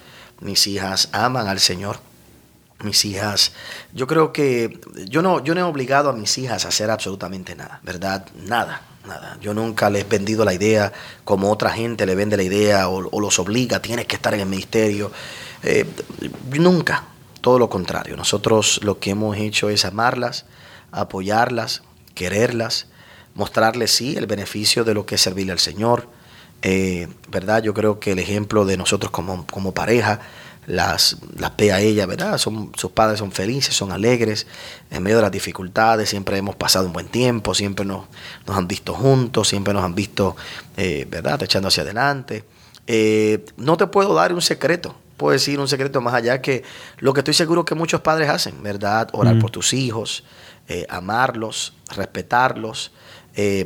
Mis 0.41 0.65
hijas 0.69 1.09
aman 1.11 1.49
al 1.49 1.59
Señor 1.59 2.12
mis 2.83 3.05
hijas, 3.05 3.53
yo 3.93 4.07
creo 4.07 4.33
que 4.33 4.81
yo 5.07 5.23
no, 5.23 5.43
yo 5.43 5.55
no 5.55 5.61
he 5.61 5.65
obligado 5.65 6.11
a 6.11 6.13
mis 6.13 6.37
hijas 6.39 6.65
a 6.65 6.69
hacer 6.69 6.91
absolutamente 6.91 7.55
nada, 7.55 7.81
¿verdad? 7.83 8.27
Nada, 8.47 8.83
nada. 9.07 9.39
Yo 9.41 9.55
nunca 9.55 9.91
les 9.91 10.05
he 10.05 10.09
vendido 10.09 10.45
la 10.45 10.55
idea 10.55 10.93
como 11.25 11.51
otra 11.51 11.71
gente 11.71 12.07
le 12.07 12.15
vende 12.15 12.37
la 12.37 12.43
idea 12.43 12.89
o, 12.89 13.21
los 13.21 13.39
obliga, 13.39 13.81
tienes 13.81 14.07
que 14.07 14.17
estar 14.17 14.35
en 14.35 14.41
el 14.41 14.47
ministerio. 14.47 15.11
Eh, 15.63 15.87
nunca, 16.59 17.05
todo 17.41 17.59
lo 17.59 17.69
contrario. 17.69 18.17
Nosotros 18.17 18.81
lo 18.83 18.99
que 18.99 19.11
hemos 19.11 19.37
hecho 19.37 19.71
es 19.71 19.85
amarlas, 19.85 20.45
apoyarlas, 20.91 21.83
quererlas, 22.15 22.87
mostrarles, 23.35 23.93
sí, 23.93 24.17
el 24.17 24.27
beneficio 24.27 24.85
de 24.85 24.95
lo 24.95 25.07
que 25.07 25.17
es 25.17 25.21
servirle 25.21 25.53
al 25.53 25.59
Señor. 25.59 26.09
Eh, 26.63 27.09
¿Verdad? 27.29 27.63
Yo 27.63 27.75
creo 27.75 27.99
que 27.99 28.13
el 28.13 28.21
ejemplo 28.21 28.65
de 28.65 28.77
nosotros 28.77 29.11
como, 29.11 29.47
como 29.47 29.75
pareja, 29.75 30.21
las, 30.67 31.17
las 31.37 31.57
ve 31.57 31.73
a 31.73 31.81
ella, 31.81 32.07
¿verdad? 32.07 32.39
Son, 32.39 32.73
sus 32.77 32.93
padres 32.93 33.19
son 33.19 33.33
felices, 33.33 33.75
son 33.75 33.91
alegres, 33.91 34.47
en 34.91 35.03
medio 35.03 35.17
de 35.17 35.23
las 35.23 35.33
dificultades, 35.33 36.09
siempre 36.09 36.37
hemos 36.37 36.57
pasado 36.57 36.87
un 36.87 36.93
buen 36.93 37.09
tiempo, 37.09 37.55
siempre 37.55 37.85
nos, 37.85 38.05
nos 38.47 38.57
han 38.57 38.69
visto 38.69 38.95
juntos, 38.95 39.49
siempre 39.49 39.75
nos 39.75 39.85
han 39.85 39.95
visto, 39.95 40.37
eh, 40.77 41.07
¿verdad?, 41.11 41.43
echando 41.43 41.69
hacia 41.69 41.83
adelante. 41.83 42.45
Eh, 42.87 43.45
no 43.57 43.77
te 43.77 43.87
puedo 43.89 44.15
dar 44.15 44.33
un 44.33 44.43
secreto, 44.43 44.95
puedo 45.17 45.33
decir 45.33 45.59
un 45.59 45.69
secreto 45.69 46.01
más 46.01 46.15
allá 46.15 46.41
que 46.41 46.63
lo 46.99 47.13
que 47.13 47.21
estoy 47.21 47.35
seguro 47.35 47.65
que 47.65 47.75
muchos 47.75 48.01
padres 48.01 48.29
hacen, 48.29 48.63
¿verdad? 48.63 49.09
Orar 49.13 49.39
por 49.39 49.51
tus 49.51 49.73
hijos, 49.73 50.25
eh, 50.69 50.87
amarlos, 50.89 51.75
respetarlos, 51.97 52.93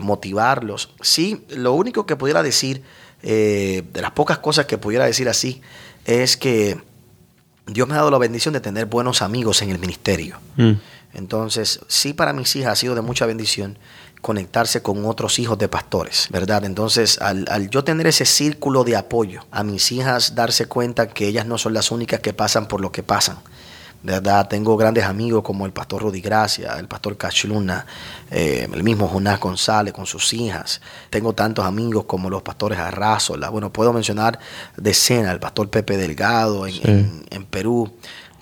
motivarlos. 0.00 0.90
Sí, 1.00 1.44
lo 1.48 1.72
único 1.72 2.06
que 2.06 2.16
pudiera 2.16 2.42
decir, 2.42 2.82
de 3.22 3.84
las 3.94 4.12
pocas 4.12 4.38
cosas 4.38 4.66
que 4.66 4.78
pudiera 4.78 5.04
decir 5.06 5.28
así, 5.28 5.60
es 6.06 6.36
que 6.36 6.80
Dios 7.66 7.88
me 7.88 7.94
ha 7.94 7.98
dado 7.98 8.10
la 8.10 8.18
bendición 8.18 8.54
de 8.54 8.60
tener 8.60 8.86
buenos 8.86 9.22
amigos 9.22 9.60
en 9.62 9.70
el 9.70 9.78
ministerio. 9.78 10.38
Mm. 10.56 10.72
Entonces, 11.14 11.80
sí 11.88 12.12
para 12.12 12.32
mis 12.32 12.54
hijas 12.56 12.72
ha 12.72 12.76
sido 12.76 12.94
de 12.94 13.02
mucha 13.02 13.26
bendición 13.26 13.78
conectarse 14.20 14.82
con 14.82 15.04
otros 15.04 15.38
hijos 15.38 15.58
de 15.58 15.68
pastores, 15.68 16.28
¿verdad? 16.30 16.64
Entonces, 16.64 17.20
al, 17.20 17.46
al, 17.48 17.70
yo 17.70 17.84
tener 17.84 18.06
ese 18.06 18.24
círculo 18.24 18.84
de 18.84 18.96
apoyo, 18.96 19.46
a 19.50 19.62
mis 19.62 19.92
hijas 19.92 20.34
darse 20.34 20.66
cuenta 20.66 21.08
que 21.08 21.26
ellas 21.26 21.46
no 21.46 21.58
son 21.58 21.74
las 21.74 21.90
únicas 21.90 22.20
que 22.20 22.32
pasan 22.32 22.66
por 22.66 22.80
lo 22.80 22.92
que 22.92 23.02
pasan, 23.02 23.38
verdad, 24.02 24.48
tengo 24.48 24.76
grandes 24.76 25.04
amigos 25.04 25.42
como 25.42 25.66
el 25.66 25.72
pastor 25.72 26.02
Rudy 26.02 26.20
Gracia, 26.20 26.76
el 26.78 26.86
pastor 26.86 27.16
Cachluna, 27.16 27.86
eh, 28.30 28.68
el 28.72 28.82
mismo 28.82 29.08
Jonás 29.08 29.40
González 29.40 29.92
con 29.92 30.06
sus 30.06 30.32
hijas. 30.32 30.80
Tengo 31.10 31.32
tantos 31.32 31.64
amigos 31.64 32.04
como 32.04 32.30
los 32.30 32.42
pastores 32.42 32.78
Arrazola. 32.78 33.50
Bueno, 33.50 33.72
puedo 33.72 33.92
mencionar 33.92 34.38
decenas, 34.76 35.32
el 35.32 35.40
pastor 35.40 35.70
Pepe 35.70 35.96
Delgado 35.96 36.66
en, 36.66 37.24
en 37.30 37.44
Perú 37.46 37.92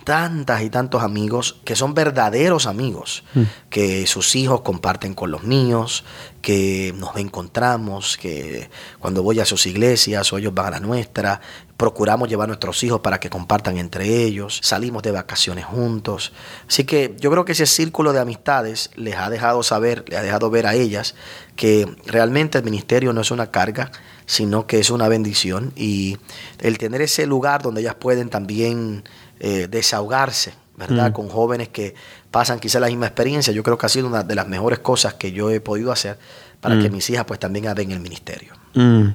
tantas 0.04 0.62
y 0.62 0.70
tantos 0.70 1.02
amigos 1.02 1.60
que 1.64 1.74
son 1.74 1.94
verdaderos 1.94 2.66
amigos, 2.66 3.24
mm. 3.34 3.42
que 3.70 4.06
sus 4.06 4.36
hijos 4.36 4.60
comparten 4.60 5.14
con 5.14 5.30
los 5.30 5.42
míos, 5.42 6.04
que 6.42 6.94
nos 6.96 7.16
encontramos, 7.16 8.18
que 8.18 8.68
cuando 8.98 9.22
voy 9.22 9.40
a 9.40 9.46
sus 9.46 9.66
iglesias 9.66 10.32
o 10.32 10.38
ellos 10.38 10.52
van 10.54 10.66
a 10.66 10.70
la 10.72 10.80
nuestra, 10.80 11.40
procuramos 11.76 12.28
llevar 12.28 12.44
a 12.44 12.48
nuestros 12.48 12.82
hijos 12.84 13.00
para 13.00 13.18
que 13.18 13.30
compartan 13.30 13.78
entre 13.78 14.24
ellos, 14.24 14.60
salimos 14.62 15.02
de 15.02 15.10
vacaciones 15.10 15.64
juntos. 15.64 16.32
Así 16.68 16.84
que 16.84 17.16
yo 17.18 17.30
creo 17.30 17.44
que 17.44 17.52
ese 17.52 17.66
círculo 17.66 18.12
de 18.12 18.20
amistades 18.20 18.90
les 18.94 19.16
ha 19.16 19.30
dejado 19.30 19.62
saber, 19.62 20.04
les 20.08 20.18
ha 20.18 20.22
dejado 20.22 20.50
ver 20.50 20.66
a 20.66 20.74
ellas 20.74 21.14
que 21.56 21.88
realmente 22.06 22.58
el 22.58 22.64
ministerio 22.64 23.12
no 23.12 23.22
es 23.22 23.30
una 23.30 23.50
carga, 23.50 23.90
sino 24.26 24.66
que 24.66 24.78
es 24.78 24.90
una 24.90 25.08
bendición 25.08 25.72
y 25.76 26.18
el 26.60 26.78
tener 26.78 27.02
ese 27.02 27.26
lugar 27.26 27.62
donde 27.62 27.80
ellas 27.80 27.96
pueden 27.96 28.30
también 28.30 29.04
eh, 29.40 29.68
desahogarse, 29.70 30.54
¿verdad? 30.76 31.10
Mm. 31.10 31.12
Con 31.12 31.28
jóvenes 31.28 31.68
que 31.68 31.94
pasan 32.30 32.58
quizá 32.58 32.80
la 32.80 32.88
misma 32.88 33.06
experiencia. 33.06 33.52
Yo 33.52 33.62
creo 33.62 33.78
que 33.78 33.86
ha 33.86 33.88
sido 33.88 34.06
una 34.06 34.22
de 34.22 34.34
las 34.34 34.48
mejores 34.48 34.80
cosas 34.80 35.14
que 35.14 35.32
yo 35.32 35.50
he 35.50 35.60
podido 35.60 35.92
hacer 35.92 36.18
para 36.60 36.80
que 36.80 36.88
mm. 36.88 36.92
mis 36.92 37.10
hijas 37.10 37.24
pues 37.26 37.38
también 37.38 37.66
en 37.66 37.90
el 37.90 38.00
ministerio. 38.00 38.54
Mm. 38.74 39.08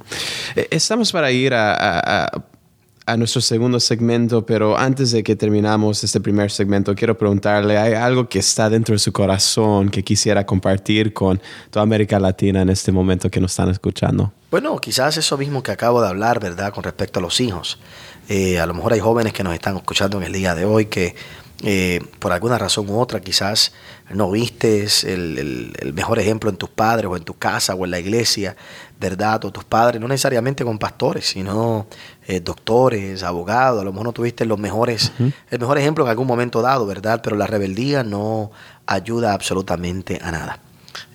Eh, 0.55 0.67
estamos 0.71 1.12
para 1.12 1.32
ir 1.32 1.53
a, 1.53 2.29
nuestro 3.17 3.41
segundo 3.41 3.79
segmento, 3.79 4.45
pero 4.45 4.77
antes 4.77 5.12
de 5.12 5.23
que 5.23 5.36
terminamos 5.36 6.03
este 6.03 6.21
primer 6.21 6.51
segmento, 6.51 6.93
quiero 6.93 7.17
preguntarle, 7.17 7.75
¿hay 7.75 7.93
algo 7.93 8.29
que 8.29 8.38
está 8.38 8.69
dentro 8.69 8.93
de 8.93 8.99
su 8.99 9.12
corazón 9.12 9.89
que 9.89 10.03
quisiera 10.03 10.45
compartir 10.45 11.12
con 11.12 11.41
toda 11.71 11.82
América 11.82 12.19
Latina 12.19 12.62
en 12.62 12.69
este 12.69 12.91
momento 12.91 13.32
que 13.32 13.39
nos 13.39 13.51
están 13.51 13.69
escuchando? 13.69 14.32
Bueno, 14.51 14.77
quizás 14.77 15.17
eso 15.17 15.39
mismo 15.39 15.63
que 15.63 15.71
acabo 15.71 16.03
de 16.03 16.08
hablar, 16.08 16.39
¿verdad? 16.39 16.71
Con 16.71 16.84
respecto 16.84 17.17
a 17.17 17.23
los 17.23 17.41
hijos. 17.41 17.79
Eh, 18.30 18.60
a 18.60 18.68
lo 18.68 18.76
mejor 18.76 18.94
hay 18.94 19.00
jóvenes 19.00 19.34
que 19.34 19.44
nos 19.44 19.56
están 19.56 19.76
escuchando 19.76 20.18
en 20.18 20.24
el 20.24 20.34
día 20.34 20.54
de 20.54 20.63
hoy 20.63 20.86
que 20.86 21.15
eh, 21.63 22.00
por 22.20 22.32
alguna 22.32 22.60
razón 22.60 22.88
u 22.88 23.00
otra 23.00 23.20
quizás 23.20 23.74
no 24.12 24.30
vistes 24.30 25.04
el, 25.04 25.74
mejor 25.96 26.20
ejemplo 26.20 26.52
en 26.52 26.56
tus 26.56 26.70
padres 26.70 27.08
o 27.12 27.18
en 27.18 27.24
tu 27.24 27.34
casa 27.34 27.74
o 27.74 27.86
en 27.86 27.92
la 27.92 28.00
iglesia, 28.00 28.56
¿verdad? 29.00 29.44
O 29.46 29.52
tus 29.52 29.63
padres, 29.63 30.00
no 30.00 30.08
necesariamente 30.08 30.63
con 30.63 30.78
pastores, 30.78 31.26
sino 31.26 31.88
eh, 32.28 32.39
doctores, 32.39 33.24
abogados, 33.24 33.82
a 33.82 33.84
lo 33.84 33.92
mejor 33.92 34.06
no 34.06 34.13
tuviste 34.13 34.46
los 34.46 34.60
mejores, 34.60 35.12
el 35.50 35.60
mejor 35.60 35.80
ejemplo 35.80 36.04
en 36.06 36.12
algún 36.12 36.28
momento 36.28 36.62
dado, 36.62 36.86
¿verdad? 36.86 37.22
Pero 37.24 37.36
la 37.36 37.48
rebeldía 37.48 38.04
no 38.04 38.52
ayuda 38.86 39.34
absolutamente 39.34 40.20
a 40.22 40.32
nada 40.32 40.60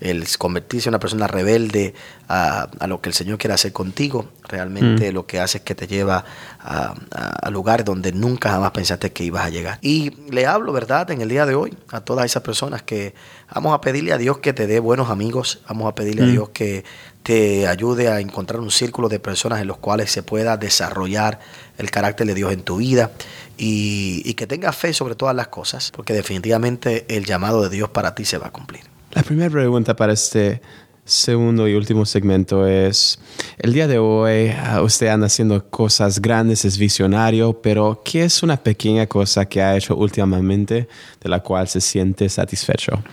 el 0.00 0.26
convertirse 0.38 0.88
en 0.88 0.92
una 0.92 0.98
persona 0.98 1.26
rebelde 1.26 1.94
a, 2.28 2.68
lo 2.86 3.00
que 3.00 3.10
el 3.10 3.14
Señor 3.14 3.38
quiere 3.38 3.54
hacer 3.54 3.72
contigo, 3.72 4.30
realmente 4.44 5.10
mm. 5.10 5.14
lo 5.14 5.26
que 5.26 5.40
hace 5.40 5.58
es 5.58 5.64
que 5.64 5.74
te 5.74 5.86
lleva 5.86 6.24
a, 6.60 6.94
a, 7.10 7.50
lugares 7.50 7.84
donde 7.84 8.12
nunca 8.12 8.50
jamás 8.50 8.70
pensaste 8.70 9.12
que 9.12 9.24
ibas 9.24 9.44
a 9.44 9.50
llegar. 9.50 9.78
Y 9.82 10.10
le 10.30 10.46
hablo, 10.46 10.72
¿verdad?, 10.72 11.10
en 11.10 11.20
el 11.20 11.28
día 11.28 11.46
de 11.46 11.54
hoy 11.54 11.76
a 11.90 12.00
todas 12.00 12.24
esas 12.24 12.42
personas 12.42 12.82
que 12.82 13.14
vamos 13.54 13.74
a 13.74 13.80
pedirle 13.80 14.12
a 14.12 14.18
Dios 14.18 14.38
que 14.38 14.52
te 14.52 14.66
dé 14.66 14.80
buenos 14.80 15.10
amigos, 15.10 15.60
vamos 15.68 15.88
a 15.88 15.94
pedirle 15.94 16.22
a 16.22 16.26
mm. 16.26 16.30
Dios 16.30 16.48
que 16.50 16.84
te 17.24 17.66
ayude 17.66 18.08
a 18.08 18.20
encontrar 18.20 18.60
un 18.60 18.70
círculo 18.70 19.08
de 19.08 19.18
personas 19.18 19.60
en 19.60 19.66
los 19.66 19.78
cuales 19.78 20.10
se 20.12 20.22
pueda 20.22 20.58
desarrollar 20.58 21.40
el 21.78 21.90
carácter 21.90 22.26
de 22.26 22.34
Dios 22.34 22.52
en 22.52 22.62
tu 22.62 22.76
vida 22.76 23.12
y, 23.56 24.22
y 24.26 24.34
que 24.34 24.46
tengas 24.46 24.76
fe 24.76 24.92
sobre 24.92 25.14
todas 25.14 25.34
las 25.34 25.48
cosas, 25.48 25.90
porque 25.90 26.12
definitivamente 26.12 27.06
el 27.08 27.24
llamado 27.24 27.62
de 27.62 27.70
Dios 27.70 27.88
para 27.88 28.14
ti 28.14 28.26
se 28.26 28.36
va 28.36 28.48
a 28.48 28.50
cumplir. 28.50 28.93
La 29.14 29.22
primera 29.22 29.48
pregunta 29.48 29.94
para 29.94 30.12
este 30.12 30.60
segundo 31.04 31.68
y 31.68 31.74
último 31.74 32.04
segmento 32.04 32.66
es, 32.66 33.20
el 33.58 33.72
día 33.72 33.86
de 33.86 33.98
hoy 33.98 34.48
ah, 34.48 34.82
usted 34.82 35.06
anda 35.06 35.26
haciendo 35.26 35.70
cosas 35.70 36.20
grandes, 36.20 36.64
es 36.64 36.78
visionario, 36.78 37.60
pero 37.62 38.02
¿qué 38.04 38.24
es 38.24 38.42
una 38.42 38.56
pequeña 38.56 39.06
cosa 39.06 39.44
que 39.44 39.62
ha 39.62 39.76
hecho 39.76 39.94
últimamente 39.94 40.88
de 41.20 41.28
la 41.28 41.40
cual 41.40 41.68
se 41.68 41.80
siente 41.80 42.28
satisfecho? 42.28 43.04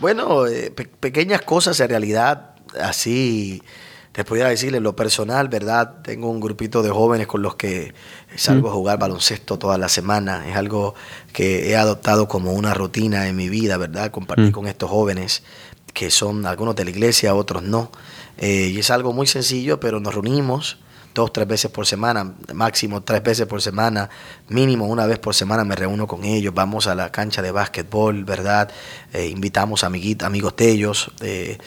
Bueno, 0.00 0.46
eh, 0.48 0.72
pequeñas 0.98 1.42
cosas 1.42 1.78
en 1.78 1.88
realidad, 1.88 2.56
así 2.80 3.62
te 4.18 4.24
podría 4.24 4.48
decir 4.48 4.74
en 4.74 4.82
lo 4.82 4.96
personal, 4.96 5.46
¿verdad? 5.48 6.02
Tengo 6.02 6.28
un 6.28 6.40
grupito 6.40 6.82
de 6.82 6.90
jóvenes 6.90 7.28
con 7.28 7.40
los 7.40 7.54
que 7.54 7.94
salgo 8.34 8.68
a 8.68 8.72
jugar 8.72 8.98
baloncesto 8.98 9.60
toda 9.60 9.78
la 9.78 9.88
semana. 9.88 10.48
Es 10.48 10.56
algo 10.56 10.96
que 11.32 11.70
he 11.70 11.76
adoptado 11.76 12.26
como 12.26 12.52
una 12.52 12.74
rutina 12.74 13.28
en 13.28 13.36
mi 13.36 13.48
vida, 13.48 13.76
¿verdad? 13.76 14.10
Compartir 14.10 14.50
con 14.50 14.66
estos 14.66 14.90
jóvenes 14.90 15.44
que 15.94 16.10
son 16.10 16.46
algunos 16.46 16.74
de 16.74 16.82
la 16.82 16.90
iglesia, 16.90 17.32
otros 17.36 17.62
no. 17.62 17.92
Eh, 18.38 18.72
y 18.74 18.80
es 18.80 18.90
algo 18.90 19.12
muy 19.12 19.28
sencillo, 19.28 19.78
pero 19.78 20.00
nos 20.00 20.12
reunimos 20.12 20.78
dos, 21.18 21.32
tres 21.32 21.48
veces 21.48 21.68
por 21.72 21.84
semana, 21.84 22.32
máximo 22.54 23.02
tres 23.02 23.24
veces 23.24 23.46
por 23.46 23.60
semana, 23.60 24.08
mínimo 24.48 24.86
una 24.86 25.04
vez 25.04 25.18
por 25.18 25.34
semana 25.34 25.64
me 25.64 25.74
reúno 25.74 26.06
con 26.06 26.22
ellos, 26.22 26.54
vamos 26.54 26.86
a 26.86 26.94
la 26.94 27.10
cancha 27.10 27.42
de 27.42 27.50
básquetbol, 27.50 28.22
¿verdad? 28.22 28.70
Eh, 29.12 29.26
invitamos 29.26 29.82
amiguitos, 29.82 30.24
amigos 30.24 30.54
de 30.56 30.70
ellos, 30.70 31.10
eh, 31.20 31.58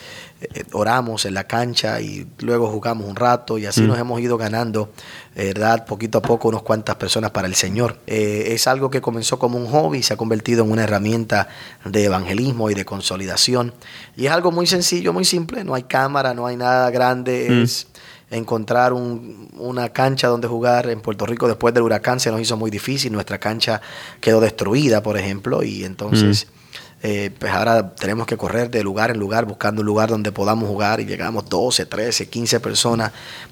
oramos 0.72 1.26
en 1.26 1.34
la 1.34 1.44
cancha 1.44 2.00
y 2.00 2.26
luego 2.38 2.70
jugamos 2.70 3.06
un 3.06 3.14
rato 3.14 3.58
y 3.58 3.66
así 3.66 3.82
mm. 3.82 3.88
nos 3.88 3.98
hemos 3.98 4.20
ido 4.22 4.38
ganando, 4.38 4.90
¿verdad? 5.36 5.84
Poquito 5.84 6.18
a 6.18 6.22
poco 6.22 6.48
unos 6.48 6.62
cuantas 6.62 6.96
personas 6.96 7.30
para 7.30 7.46
el 7.46 7.54
Señor. 7.54 7.98
es 8.06 8.66
algo 8.66 8.88
que 8.88 9.02
comenzó 9.02 9.38
como 9.38 9.58
un 9.58 9.66
hobby 9.66 9.98
y 9.98 10.02
se 10.02 10.14
ha 10.14 10.16
convertido 10.16 10.64
en 10.64 10.70
una 10.70 10.84
herramienta 10.84 11.48
de 11.84 12.04
evangelismo 12.04 12.70
y 12.70 12.74
de 12.74 12.86
consolidación. 12.86 13.74
Y 14.16 14.26
es 14.26 14.32
algo 14.32 14.50
muy 14.50 14.66
sencillo, 14.66 15.12
muy 15.12 15.26
simple, 15.26 15.62
no 15.62 15.74
hay 15.74 15.82
cámara, 15.82 16.32
no 16.32 16.46
hay 16.46 16.56
nada 16.56 16.90
grande, 16.90 17.48
mm. 17.50 17.62
es 17.62 17.86
encontrar 18.32 18.92
una 18.92 19.88
cancha 19.90 20.28
donde 20.28 20.48
jugar 20.48 20.88
en 20.88 21.00
Puerto 21.00 21.26
Rico 21.26 21.46
después 21.46 21.74
del 21.74 21.82
huracán 21.84 22.18
se 22.18 22.30
nos 22.30 22.40
hizo 22.40 22.56
muy 22.56 22.70
difícil, 22.70 23.12
nuestra 23.12 23.38
cancha 23.38 23.80
quedó 24.20 24.40
destruida, 24.40 25.02
por 25.02 25.16
ejemplo, 25.16 25.62
y 25.62 25.84
entonces... 25.84 26.46
Mm. 26.46 26.62
Eh, 27.04 27.32
pues 27.36 27.50
ahora 27.50 27.96
tenemos 27.96 28.28
que 28.28 28.36
correr 28.36 28.70
de 28.70 28.84
lugar 28.84 29.10
en 29.10 29.18
lugar 29.18 29.44
buscando 29.44 29.80
un 29.80 29.86
lugar 29.86 30.08
donde 30.08 30.30
podamos 30.30 30.68
jugar 30.68 31.00
y 31.00 31.04
llegamos 31.04 31.48
12, 31.48 31.86
13, 31.86 32.28
15 32.28 32.60
personas. 32.60 33.10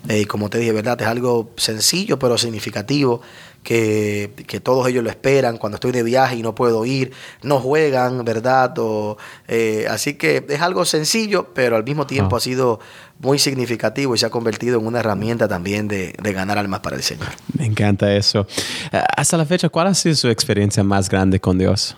Eh, 0.09 0.21
y 0.21 0.25
como 0.25 0.49
te 0.49 0.59
dije, 0.59 0.71
¿verdad? 0.71 1.01
Es 1.01 1.09
algo 1.09 1.51
sencillo 1.57 2.16
pero 2.16 2.38
significativo 2.38 3.23
que, 3.62 4.61
todos 4.62 4.88
ellos 4.88 5.05
lo 5.05 5.11
esperan. 5.11 5.59
Cuando 5.59 5.77
estoy 5.77 5.92
de 5.92 6.03
viaje 6.03 6.37
y 6.37 6.42
no 6.42 6.55
puedo 6.55 6.85
ir, 6.85 7.12
no 7.42 7.61
juegan, 7.61 8.25
¿verdad? 8.25 8.75
O, 8.79 9.18
eh, 9.49 9.87
así 9.88 10.14
que 10.14 10.44
es 10.49 10.61
algo 10.61 10.85
sencillo, 10.85 11.53
pero 11.55 11.77
al 11.77 11.85
mismo 11.85 12.07
tiempo 12.07 12.37
ha 12.37 12.40
sido 12.40 12.81
muy 13.18 13.38
significativo 13.38 14.14
y 14.14 14.18
se 14.18 14.27
ha 14.27 14.31
convertido 14.31 14.79
en 14.81 14.87
una 14.87 15.01
herramienta 15.01 15.46
también 15.46 15.88
de, 15.88 16.14
ganar 16.23 16.59
almas 16.59 16.81
para 16.81 16.96
el 16.96 17.03
Señor. 17.03 17.29
Me 17.57 17.66
encanta 17.66 18.14
eso. 18.14 18.46
Eh, 18.92 19.03
hasta 19.16 19.37
la 19.37 19.44
fecha, 19.44 19.68
¿cuál 19.68 19.88
ha 19.88 19.94
sido 19.94 20.14
su 20.14 20.29
experiencia 20.29 20.83
más 20.83 21.09
grande 21.09 21.40
con 21.40 21.59
Dios? 21.59 21.96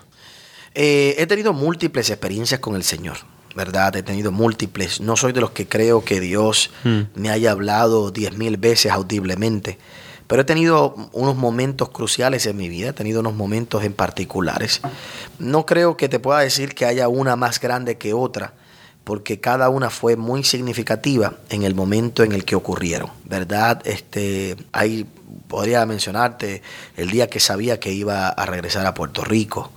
Eh, 0.75 1.15
he 1.17 1.27
tenido 1.27 1.53
múltiples 1.53 2.09
experiencias 2.09 2.59
con 2.59 2.75
el 2.75 2.83
Señor. 2.83 3.17
¿verdad? 3.55 3.95
He 3.95 4.03
tenido 4.03 4.31
múltiples. 4.31 4.99
No 4.99 5.15
soy 5.15 5.31
de 5.31 5.41
los 5.41 5.51
que 5.51 5.67
creo 5.67 6.03
que 6.03 6.19
Dios 6.19 6.71
hmm. 6.83 7.01
me 7.15 7.29
haya 7.29 7.51
hablado 7.51 8.11
diez 8.11 8.35
mil 8.35 8.57
veces 8.57 8.91
audiblemente, 8.91 9.77
pero 10.27 10.41
he 10.41 10.45
tenido 10.45 10.95
unos 11.11 11.35
momentos 11.35 11.89
cruciales 11.89 12.45
en 12.45 12.57
mi 12.57 12.69
vida, 12.69 12.89
he 12.89 12.93
tenido 12.93 13.19
unos 13.19 13.35
momentos 13.35 13.83
en 13.83 13.93
particulares. 13.93 14.81
No 15.39 15.65
creo 15.65 15.97
que 15.97 16.09
te 16.09 16.19
pueda 16.19 16.39
decir 16.39 16.75
que 16.75 16.85
haya 16.85 17.07
una 17.07 17.35
más 17.35 17.59
grande 17.59 17.97
que 17.97 18.13
otra, 18.13 18.53
porque 19.03 19.39
cada 19.39 19.69
una 19.69 19.89
fue 19.89 20.15
muy 20.15 20.43
significativa 20.43 21.33
en 21.49 21.63
el 21.63 21.75
momento 21.75 22.23
en 22.23 22.31
el 22.31 22.45
que 22.45 22.55
ocurrieron, 22.55 23.09
¿verdad? 23.25 23.81
Este, 23.85 24.55
ahí 24.71 25.05
podría 25.47 25.85
mencionarte 25.85 26.61
el 26.95 27.09
día 27.09 27.29
que 27.29 27.39
sabía 27.39 27.79
que 27.79 27.91
iba 27.91 28.29
a 28.29 28.45
regresar 28.45 28.85
a 28.85 28.93
Puerto 28.93 29.23
Rico, 29.23 29.71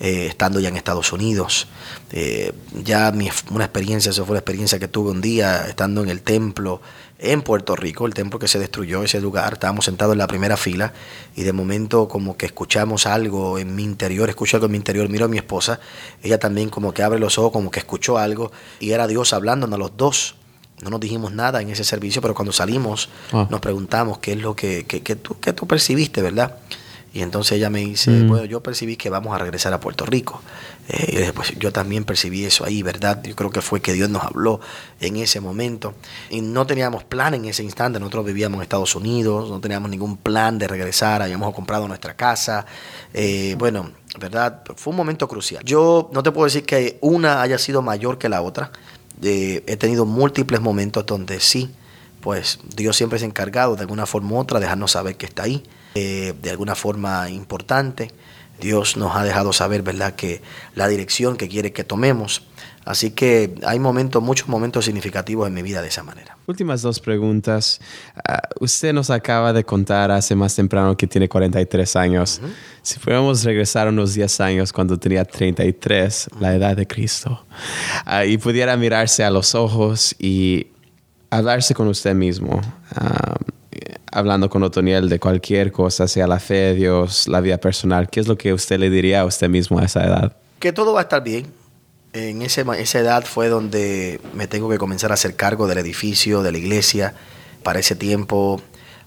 eh, 0.00 0.28
estando 0.28 0.60
ya 0.60 0.70
en 0.70 0.76
Estados 0.76 1.12
Unidos. 1.12 1.68
Eh, 2.10 2.52
ya 2.82 3.12
mi, 3.12 3.28
una 3.50 3.64
experiencia, 3.64 4.10
eso 4.10 4.24
fue 4.24 4.32
una 4.32 4.38
experiencia 4.38 4.78
que 4.78 4.88
tuve 4.88 5.10
un 5.10 5.20
día 5.20 5.66
estando 5.68 6.02
en 6.02 6.08
el 6.08 6.22
templo 6.22 6.80
en 7.22 7.42
Puerto 7.42 7.76
Rico, 7.76 8.06
el 8.06 8.14
templo 8.14 8.38
que 8.38 8.48
se 8.48 8.58
destruyó, 8.58 9.02
ese 9.02 9.20
lugar, 9.20 9.54
estábamos 9.54 9.84
sentados 9.84 10.14
en 10.14 10.18
la 10.18 10.26
primera 10.26 10.56
fila 10.56 10.92
y 11.36 11.42
de 11.42 11.52
momento 11.52 12.08
como 12.08 12.36
que 12.36 12.46
escuchamos 12.46 13.06
algo 13.06 13.58
en 13.58 13.74
mi 13.74 13.84
interior, 13.84 14.28
escucho 14.30 14.56
algo 14.56 14.66
en 14.66 14.72
mi 14.72 14.78
interior, 14.78 15.08
miro 15.08 15.26
a 15.26 15.28
mi 15.28 15.36
esposa, 15.36 15.80
ella 16.22 16.38
también 16.38 16.70
como 16.70 16.94
que 16.94 17.02
abre 17.02 17.18
los 17.18 17.38
ojos, 17.38 17.52
como 17.52 17.70
que 17.70 17.78
escuchó 17.78 18.16
algo 18.16 18.50
y 18.80 18.92
era 18.92 19.06
Dios 19.06 19.32
hablándonos 19.32 19.76
a 19.76 19.78
los 19.78 19.96
dos. 19.96 20.36
No 20.82 20.88
nos 20.88 21.00
dijimos 21.00 21.32
nada 21.32 21.60
en 21.60 21.68
ese 21.68 21.84
servicio, 21.84 22.22
pero 22.22 22.34
cuando 22.34 22.52
salimos 22.52 23.10
ah. 23.32 23.46
nos 23.50 23.60
preguntamos 23.60 24.18
qué 24.18 24.32
es 24.32 24.38
lo 24.38 24.56
que, 24.56 24.86
que, 24.86 25.16
tú, 25.16 25.38
que 25.38 25.52
tú 25.52 25.66
percibiste, 25.66 26.22
¿verdad? 26.22 26.56
Y 27.12 27.22
entonces 27.22 27.58
ella 27.58 27.68
me 27.68 27.80
dice, 27.80 28.10
mm. 28.10 28.28
bueno, 28.28 28.44
yo 28.46 28.62
percibí 28.62 28.96
que 28.96 29.10
vamos 29.10 29.34
a 29.34 29.38
regresar 29.38 29.74
a 29.74 29.80
Puerto 29.80 30.06
Rico. 30.06 30.40
Eh, 30.92 31.32
pues 31.34 31.56
yo 31.56 31.72
también 31.72 32.04
percibí 32.04 32.44
eso 32.44 32.64
ahí, 32.64 32.82
¿verdad? 32.82 33.22
Yo 33.22 33.36
creo 33.36 33.50
que 33.50 33.60
fue 33.60 33.80
que 33.80 33.92
Dios 33.92 34.10
nos 34.10 34.24
habló 34.24 34.60
en 35.00 35.16
ese 35.16 35.40
momento. 35.40 35.94
Y 36.30 36.40
no 36.40 36.66
teníamos 36.66 37.04
plan 37.04 37.34
en 37.34 37.44
ese 37.44 37.62
instante. 37.62 38.00
Nosotros 38.00 38.26
vivíamos 38.26 38.58
en 38.58 38.62
Estados 38.62 38.96
Unidos, 38.96 39.50
no 39.50 39.60
teníamos 39.60 39.88
ningún 39.90 40.16
plan 40.16 40.58
de 40.58 40.66
regresar, 40.66 41.22
habíamos 41.22 41.54
comprado 41.54 41.86
nuestra 41.86 42.16
casa. 42.16 42.66
Eh, 43.14 43.54
bueno, 43.58 43.92
¿verdad? 44.18 44.62
Fue 44.74 44.90
un 44.90 44.96
momento 44.96 45.28
crucial. 45.28 45.62
Yo 45.64 46.10
no 46.12 46.22
te 46.22 46.32
puedo 46.32 46.46
decir 46.46 46.64
que 46.64 46.98
una 47.00 47.40
haya 47.40 47.58
sido 47.58 47.82
mayor 47.82 48.18
que 48.18 48.28
la 48.28 48.42
otra. 48.42 48.72
Eh, 49.22 49.62
he 49.66 49.76
tenido 49.76 50.06
múltiples 50.06 50.60
momentos 50.60 51.06
donde 51.06 51.40
sí, 51.40 51.70
pues 52.20 52.58
Dios 52.74 52.96
siempre 52.96 53.18
es 53.18 53.22
encargado 53.22 53.76
de 53.76 53.82
alguna 53.82 54.06
forma 54.06 54.32
u 54.32 54.38
otra 54.38 54.58
dejarnos 54.58 54.92
saber 54.92 55.16
que 55.16 55.26
está 55.26 55.44
ahí. 55.44 55.62
Eh, 55.94 56.34
de 56.40 56.50
alguna 56.50 56.74
forma 56.74 57.28
importante. 57.30 58.12
Dios 58.60 58.96
nos 58.96 59.16
ha 59.16 59.24
dejado 59.24 59.52
saber, 59.52 59.82
¿verdad?, 59.82 60.14
que 60.14 60.42
la 60.74 60.88
dirección 60.88 61.36
que 61.36 61.48
quiere 61.48 61.72
que 61.72 61.84
tomemos. 61.84 62.42
Así 62.84 63.10
que 63.10 63.54
hay 63.64 63.78
momentos, 63.78 64.22
muchos 64.22 64.48
momentos 64.48 64.86
significativos 64.86 65.46
en 65.46 65.54
mi 65.54 65.62
vida 65.62 65.82
de 65.82 65.88
esa 65.88 66.02
manera. 66.02 66.36
Últimas 66.46 66.80
dos 66.82 66.98
preguntas. 66.98 67.80
Ah, 68.26 68.40
usted 68.58 68.92
nos 68.92 69.10
acaba 69.10 69.52
de 69.52 69.64
contar 69.64 70.10
hace 70.10 70.34
más 70.34 70.56
temprano 70.56 70.96
que 70.96 71.06
tiene 71.06 71.28
43 71.28 71.96
años. 71.96 72.40
Si 72.82 72.98
fuéramos 72.98 73.44
regresar 73.44 73.86
unos 73.88 74.14
10 74.14 74.40
años 74.40 74.72
cuando 74.72 74.98
tenía 74.98 75.24
33, 75.24 76.30
la 76.40 76.54
edad 76.54 76.76
de 76.76 76.86
Cristo, 76.86 77.44
ah, 78.06 78.24
y 78.24 78.38
pudiera 78.38 78.76
mirarse 78.76 79.24
a 79.24 79.30
los 79.30 79.54
ojos 79.54 80.16
y 80.18 80.68
hablarse 81.28 81.74
con 81.74 81.86
usted 81.86 82.14
mismo. 82.14 82.60
Hablando 84.12 84.50
con 84.50 84.62
Otoniel 84.62 85.08
de 85.08 85.20
cualquier 85.20 85.70
cosa, 85.70 86.08
sea 86.08 86.26
la 86.26 86.40
fe 86.40 86.74
Dios, 86.74 87.28
la 87.28 87.40
vida 87.40 87.58
personal, 87.58 88.10
¿qué 88.10 88.20
es 88.20 88.26
lo 88.26 88.36
que 88.36 88.52
usted 88.52 88.78
le 88.78 88.90
diría 88.90 89.20
a 89.20 89.24
usted 89.24 89.48
mismo 89.48 89.78
a 89.78 89.84
esa 89.84 90.04
edad? 90.04 90.36
Que 90.58 90.72
todo 90.72 90.92
va 90.92 91.00
a 91.00 91.02
estar 91.02 91.22
bien. 91.22 91.46
En 92.12 92.42
ese, 92.42 92.64
esa 92.78 92.98
edad 92.98 93.24
fue 93.24 93.48
donde 93.48 94.20
me 94.34 94.48
tengo 94.48 94.68
que 94.68 94.78
comenzar 94.78 95.12
a 95.12 95.14
hacer 95.14 95.36
cargo 95.36 95.68
del 95.68 95.78
edificio, 95.78 96.42
de 96.42 96.50
la 96.50 96.58
iglesia. 96.58 97.14
Para 97.62 97.78
ese 97.78 97.94
tiempo 97.94 98.60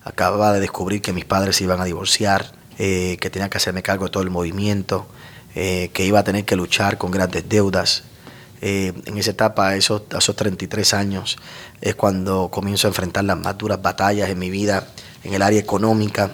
acababa 0.05 0.53
de 0.53 0.61
descubrir 0.61 1.01
que 1.01 1.11
mis 1.11 1.25
padres 1.25 1.57
se 1.57 1.65
iban 1.65 1.81
a 1.81 1.85
divorciar, 1.85 2.53
eh, 2.77 3.17
que 3.19 3.29
tenía 3.29 3.49
que 3.49 3.57
hacerme 3.57 3.83
cargo 3.83 4.05
de 4.05 4.11
todo 4.11 4.23
el 4.23 4.29
movimiento, 4.29 5.05
eh, 5.53 5.89
que 5.93 6.05
iba 6.05 6.19
a 6.19 6.23
tener 6.23 6.45
que 6.45 6.55
luchar 6.55 6.97
con 6.97 7.11
grandes 7.11 7.47
deudas. 7.49 8.05
Eh, 8.65 8.93
en 9.07 9.17
esa 9.17 9.31
etapa, 9.31 9.75
esos, 9.75 10.03
esos 10.17 10.37
33 10.37 10.93
años, 10.93 11.37
es 11.81 11.95
cuando 11.95 12.47
comienzo 12.47 12.87
a 12.87 12.91
enfrentar 12.91 13.25
las 13.25 13.37
más 13.37 13.57
duras 13.57 13.81
batallas 13.81 14.29
en 14.29 14.39
mi 14.39 14.49
vida, 14.49 14.87
en 15.25 15.33
el 15.33 15.41
área 15.41 15.59
económica, 15.59 16.31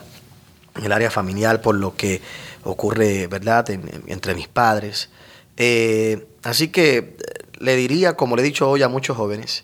en 0.76 0.86
el 0.86 0.92
área 0.92 1.10
familiar, 1.10 1.60
por 1.60 1.74
lo 1.74 1.96
que 1.96 2.22
ocurre, 2.66 3.26
¿verdad?, 3.26 3.68
entre 3.72 4.36
mis 4.36 4.48
padres. 4.48 5.10
Eh, 5.58 6.28
así 6.44 6.68
que 6.68 6.98
eh, 6.98 7.16
le 7.58 7.76
diría, 7.76 8.16
como 8.16 8.36
le 8.36 8.44
he 8.44 8.46
dicho 8.46 8.70
hoy 8.70 8.84
a 8.84 8.90
muchos 8.90 9.18
jóvenes, 9.18 9.64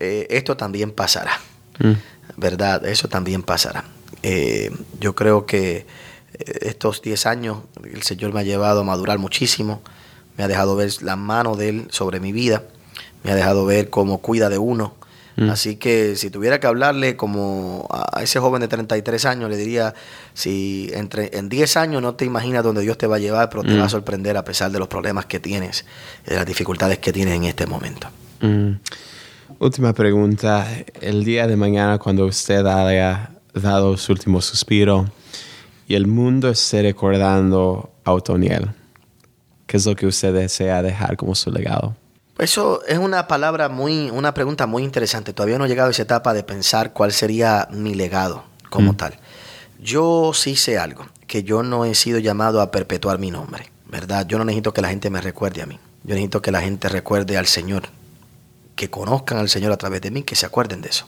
esto 0.00 0.56
también 0.56 0.92
pasará, 0.92 1.38
mm. 1.78 1.92
¿verdad? 2.38 2.86
Eso 2.86 3.08
también 3.08 3.42
pasará. 3.42 3.84
yo 4.98 5.14
creo 5.14 5.44
que 5.44 5.86
estos 6.38 7.02
10 7.02 7.26
años 7.26 7.58
el 7.84 8.02
Señor 8.02 8.32
me 8.32 8.40
ha 8.40 8.44
llevado 8.44 8.80
a 8.80 8.84
madurar 8.84 9.18
muchísimo 9.18 9.82
me 10.38 10.44
ha 10.44 10.48
dejado 10.48 10.76
ver 10.76 10.90
la 11.02 11.16
mano 11.16 11.56
de 11.56 11.68
Él 11.68 11.88
sobre 11.90 12.20
mi 12.20 12.32
vida, 12.32 12.62
me 13.24 13.32
ha 13.32 13.34
dejado 13.34 13.66
ver 13.66 13.90
cómo 13.90 14.18
cuida 14.18 14.48
de 14.48 14.56
uno. 14.56 14.94
Mm. 15.36 15.50
Así 15.50 15.76
que 15.76 16.16
si 16.16 16.30
tuviera 16.30 16.58
que 16.58 16.66
hablarle 16.66 17.16
como 17.16 17.86
a 17.90 18.22
ese 18.22 18.40
joven 18.40 18.60
de 18.60 18.68
33 18.68 19.24
años, 19.24 19.50
le 19.50 19.56
diría, 19.56 19.94
si 20.34 20.90
entre, 20.94 21.36
en 21.36 21.48
10 21.48 21.76
años 21.76 22.02
no 22.02 22.14
te 22.14 22.24
imaginas 22.24 22.64
dónde 22.64 22.82
Dios 22.82 22.96
te 22.98 23.06
va 23.06 23.16
a 23.16 23.18
llevar, 23.18 23.50
pero 23.50 23.62
te 23.62 23.76
va 23.76 23.82
a 23.82 23.86
mm. 23.86 23.90
sorprender 23.90 24.36
a 24.36 24.44
pesar 24.44 24.70
de 24.70 24.78
los 24.78 24.88
problemas 24.88 25.26
que 25.26 25.38
tienes, 25.38 25.84
de 26.24 26.36
las 26.36 26.46
dificultades 26.46 26.98
que 26.98 27.12
tienes 27.12 27.34
en 27.34 27.44
este 27.44 27.66
momento. 27.66 28.08
Mm. 28.40 28.74
Última 29.60 29.92
pregunta. 29.92 30.66
El 31.00 31.24
día 31.24 31.48
de 31.48 31.56
mañana, 31.56 31.98
cuando 31.98 32.26
usted 32.26 32.64
haya 32.64 33.30
dado 33.54 33.96
su 33.96 34.12
último 34.12 34.40
suspiro 34.40 35.10
y 35.88 35.94
el 35.94 36.06
mundo 36.06 36.48
esté 36.48 36.82
recordando 36.82 37.90
a 38.04 38.12
Otoniel, 38.12 38.70
¿Qué 39.68 39.76
es 39.76 39.84
lo 39.84 39.94
que 39.94 40.06
usted 40.06 40.32
desea 40.32 40.82
dejar 40.82 41.18
como 41.18 41.34
su 41.34 41.50
legado? 41.50 41.94
Eso 42.38 42.82
es 42.86 42.96
una 42.96 43.28
palabra 43.28 43.68
muy, 43.68 44.08
una 44.08 44.32
pregunta 44.32 44.66
muy 44.66 44.82
interesante. 44.82 45.34
Todavía 45.34 45.58
no 45.58 45.66
he 45.66 45.68
llegado 45.68 45.88
a 45.88 45.90
esa 45.90 46.02
etapa 46.02 46.32
de 46.32 46.42
pensar 46.42 46.94
cuál 46.94 47.12
sería 47.12 47.68
mi 47.70 47.94
legado 47.94 48.44
como 48.70 48.96
tal. 48.96 49.18
Yo 49.78 50.32
sí 50.32 50.56
sé 50.56 50.78
algo, 50.78 51.06
que 51.26 51.42
yo 51.42 51.62
no 51.62 51.84
he 51.84 51.94
sido 51.94 52.18
llamado 52.18 52.62
a 52.62 52.70
perpetuar 52.70 53.18
mi 53.18 53.30
nombre, 53.30 53.70
¿verdad? 53.84 54.26
Yo 54.26 54.38
no 54.38 54.46
necesito 54.46 54.72
que 54.72 54.80
la 54.80 54.88
gente 54.88 55.10
me 55.10 55.20
recuerde 55.20 55.60
a 55.60 55.66
mí. 55.66 55.78
Yo 56.02 56.14
necesito 56.14 56.40
que 56.40 56.50
la 56.50 56.62
gente 56.62 56.88
recuerde 56.88 57.36
al 57.36 57.46
Señor, 57.46 57.82
que 58.74 58.88
conozcan 58.88 59.36
al 59.36 59.50
Señor 59.50 59.72
a 59.72 59.76
través 59.76 60.00
de 60.00 60.10
mí, 60.10 60.22
que 60.22 60.34
se 60.34 60.46
acuerden 60.46 60.80
de 60.80 60.88
eso. 60.88 61.06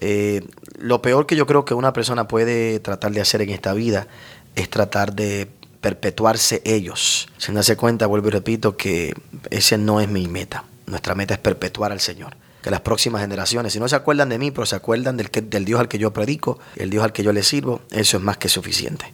Eh, 0.00 0.44
lo 0.76 1.00
peor 1.02 1.26
que 1.26 1.36
yo 1.36 1.46
creo 1.46 1.64
que 1.64 1.74
una 1.74 1.92
persona 1.92 2.26
puede 2.26 2.80
tratar 2.80 3.12
de 3.12 3.20
hacer 3.20 3.42
en 3.42 3.50
esta 3.50 3.74
vida 3.74 4.08
es 4.56 4.68
tratar 4.70 5.14
de 5.14 5.48
perpetuarse 5.86 6.62
ellos. 6.64 7.28
Sin 7.38 7.54
darse 7.54 7.76
cuenta, 7.76 8.08
vuelvo 8.08 8.26
y 8.26 8.32
repito, 8.32 8.76
que 8.76 9.14
ese 9.50 9.78
no 9.78 10.00
es 10.00 10.08
mi 10.08 10.26
meta. 10.26 10.64
Nuestra 10.86 11.14
meta 11.14 11.34
es 11.34 11.38
perpetuar 11.38 11.92
al 11.92 12.00
Señor. 12.00 12.36
Que 12.60 12.72
las 12.72 12.80
próximas 12.80 13.20
generaciones, 13.20 13.72
si 13.72 13.78
no 13.78 13.86
se 13.86 13.94
acuerdan 13.94 14.28
de 14.28 14.36
mí, 14.36 14.50
pero 14.50 14.66
se 14.66 14.74
acuerdan 14.74 15.16
del, 15.16 15.30
del 15.30 15.64
Dios 15.64 15.78
al 15.78 15.86
que 15.86 15.98
yo 15.98 16.12
predico, 16.12 16.58
el 16.74 16.90
Dios 16.90 17.04
al 17.04 17.12
que 17.12 17.22
yo 17.22 17.32
le 17.32 17.44
sirvo, 17.44 17.82
eso 17.92 18.16
es 18.16 18.22
más 18.24 18.36
que 18.36 18.48
suficiente. 18.48 19.12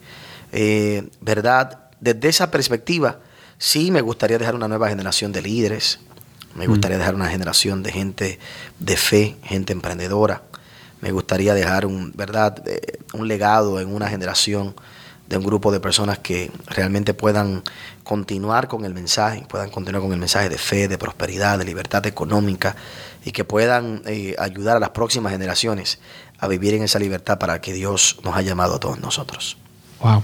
Eh, 0.50 1.10
¿Verdad? 1.20 1.90
Desde 2.00 2.30
esa 2.30 2.50
perspectiva, 2.50 3.18
sí 3.58 3.90
me 3.90 4.00
gustaría 4.00 4.38
dejar 4.38 4.54
una 4.54 4.66
nueva 4.66 4.88
generación 4.88 5.30
de 5.30 5.42
líderes. 5.42 5.98
Me 6.54 6.66
gustaría 6.66 6.96
dejar 6.96 7.14
una 7.14 7.28
generación 7.28 7.82
de 7.82 7.92
gente 7.92 8.38
de 8.78 8.96
fe, 8.96 9.36
gente 9.42 9.74
emprendedora. 9.74 10.40
Me 11.02 11.12
gustaría 11.12 11.52
dejar 11.52 11.84
un, 11.84 12.12
¿verdad? 12.14 12.66
Eh, 12.66 12.98
un 13.12 13.28
legado 13.28 13.78
en 13.78 13.94
una 13.94 14.08
generación 14.08 14.74
de 15.32 15.38
un 15.38 15.44
grupo 15.44 15.72
de 15.72 15.80
personas 15.80 16.18
que 16.18 16.50
realmente 16.66 17.14
puedan 17.14 17.62
continuar 18.04 18.68
con 18.68 18.84
el 18.84 18.92
mensaje, 18.92 19.42
puedan 19.48 19.70
continuar 19.70 20.02
con 20.02 20.12
el 20.12 20.18
mensaje 20.18 20.50
de 20.50 20.58
fe, 20.58 20.88
de 20.88 20.98
prosperidad, 20.98 21.58
de 21.58 21.64
libertad 21.64 22.06
económica 22.06 22.76
y 23.24 23.32
que 23.32 23.42
puedan 23.42 24.02
eh, 24.04 24.36
ayudar 24.38 24.76
a 24.76 24.80
las 24.80 24.90
próximas 24.90 25.32
generaciones 25.32 26.00
a 26.38 26.48
vivir 26.48 26.74
en 26.74 26.82
esa 26.82 26.98
libertad 26.98 27.38
para 27.38 27.62
que 27.62 27.72
Dios 27.72 28.18
nos 28.22 28.36
ha 28.36 28.42
llamado 28.42 28.74
a 28.74 28.78
todos 28.78 29.00
nosotros. 29.00 29.56
Wow. 30.00 30.22